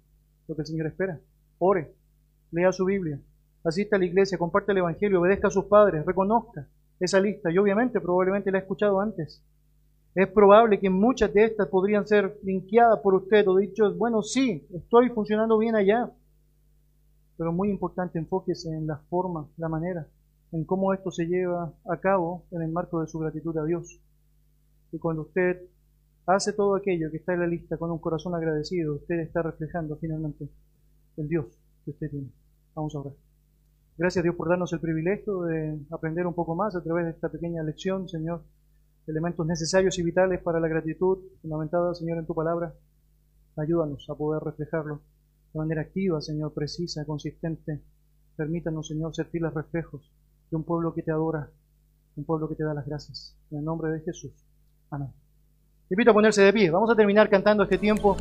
lo 0.49 0.55
que 0.55 0.62
el 0.62 0.66
Señor 0.66 0.86
espera. 0.86 1.20
Ore, 1.59 1.92
lea 2.51 2.72
su 2.72 2.86
Biblia, 2.86 3.20
asista 3.62 3.97
a 3.97 3.99
la 3.99 4.07
iglesia, 4.07 4.38
comparte 4.38 4.72
el 4.72 4.78
Evangelio, 4.78 5.20
obedezca 5.20 5.49
a 5.49 5.51
sus 5.51 5.66
padres, 5.66 6.07
reconozca 6.07 6.66
esa 6.99 7.20
lista. 7.20 7.51
Y 7.51 7.59
obviamente 7.59 8.01
probablemente 8.01 8.51
la 8.51 8.57
ha 8.57 8.61
escuchado 8.62 8.99
antes. 8.99 9.44
Es 10.14 10.28
probable 10.28 10.80
que 10.80 10.88
muchas 10.88 11.30
de 11.34 11.44
estas 11.44 11.68
podrían 11.68 12.07
ser 12.07 12.38
linkeadas 12.42 13.01
por 13.01 13.16
usted 13.16 13.47
o 13.49 13.57
dicho, 13.59 13.94
bueno, 13.97 14.22
sí, 14.22 14.66
estoy 14.72 15.11
funcionando 15.11 15.59
bien 15.59 15.76
allá. 15.76 16.11
Pero 17.36 17.53
muy 17.53 17.68
importante, 17.68 18.18
enfóquese 18.18 18.70
en 18.70 18.86
la 18.86 18.97
forma, 19.11 19.47
la 19.59 19.68
manera, 19.68 20.07
en 20.53 20.64
cómo 20.64 20.94
esto 20.94 21.11
se 21.11 21.26
lleva 21.26 21.74
a 21.86 22.01
cabo 22.01 22.47
en 22.51 22.62
el 22.62 22.72
marco 22.72 23.03
de 23.03 23.09
su 23.09 23.18
gratitud 23.18 23.55
a 23.59 23.64
Dios. 23.64 24.01
Y 24.93 24.99
cuando 24.99 25.22
usted 25.22 25.62
hace 26.26 26.53
todo 26.53 26.74
aquello 26.74 27.11
que 27.11 27.18
está 27.18 27.34
en 27.34 27.41
la 27.41 27.47
lista 27.47 27.76
con 27.76 27.91
un 27.91 27.99
corazón 27.99 28.34
agradecido, 28.34 28.97
usted 28.97 29.20
está 29.20 29.43
reflejando 29.43 29.97
finalmente 29.97 30.49
el 31.16 31.28
Dios 31.28 31.47
que 31.84 31.93
usted 31.93 32.11
tiene. 32.11 32.30
Vamos 32.74 32.95
a 32.95 33.01
orar. 33.01 33.12
Gracias 33.99 34.22
Dios 34.22 34.34
por 34.37 34.49
darnos 34.49 34.72
el 34.72 34.80
privilegio 34.80 35.43
de 35.45 35.80
aprender 35.91 36.26
un 36.26 36.34
poco 36.34 36.55
más 36.55 36.76
a 36.76 36.82
través 36.82 37.07
de 37.07 37.12
esta 37.12 37.30
pequeña 37.30 37.62
lección, 37.62 38.09
Señor. 38.09 38.43
Elementos 39.07 39.47
necesarios 39.47 39.99
y 39.99 40.03
vitales 40.03 40.43
para 40.43 40.61
la 40.61 40.68
gratitud, 40.68 41.18
fundamentada, 41.41 41.95
Señor, 41.95 42.18
en 42.18 42.26
tu 42.26 42.34
palabra. 42.34 42.74
Ayúdanos 43.57 44.05
a 44.11 44.14
poder 44.14 44.43
reflejarlo 44.43 45.01
de 45.53 45.59
manera 45.59 45.82
activa, 45.82 46.20
Señor, 46.20 46.53
precisa, 46.53 47.07
consistente. 47.07 47.80
Permítanos, 48.37 48.89
Señor, 48.89 49.14
ser 49.14 49.26
fieles 49.26 49.55
reflejos 49.55 50.12
de 50.51 50.57
un 50.57 50.64
pueblo 50.64 50.93
que 50.93 51.03
te 51.03 51.12
adora, 51.12 51.51
un 52.16 52.24
pueblo 52.24 52.49
que 52.49 52.57
te 52.57 52.64
da 52.64 52.74
las 52.74 52.87
gracias. 52.87 53.34
En 53.51 53.59
el 53.61 53.64
nombre 53.64 53.91
de 53.93 54.01
Jesús. 54.01 54.45
Amén. 54.97 55.12
Invito 55.90 56.11
a 56.11 56.14
ponerse 56.14 56.42
de 56.42 56.53
pie. 56.53 56.70
Vamos 56.70 56.90
a 56.90 56.97
terminar 56.97 57.28
cantando 57.28 57.62
este 57.62 57.76
tiempo. 57.76 58.16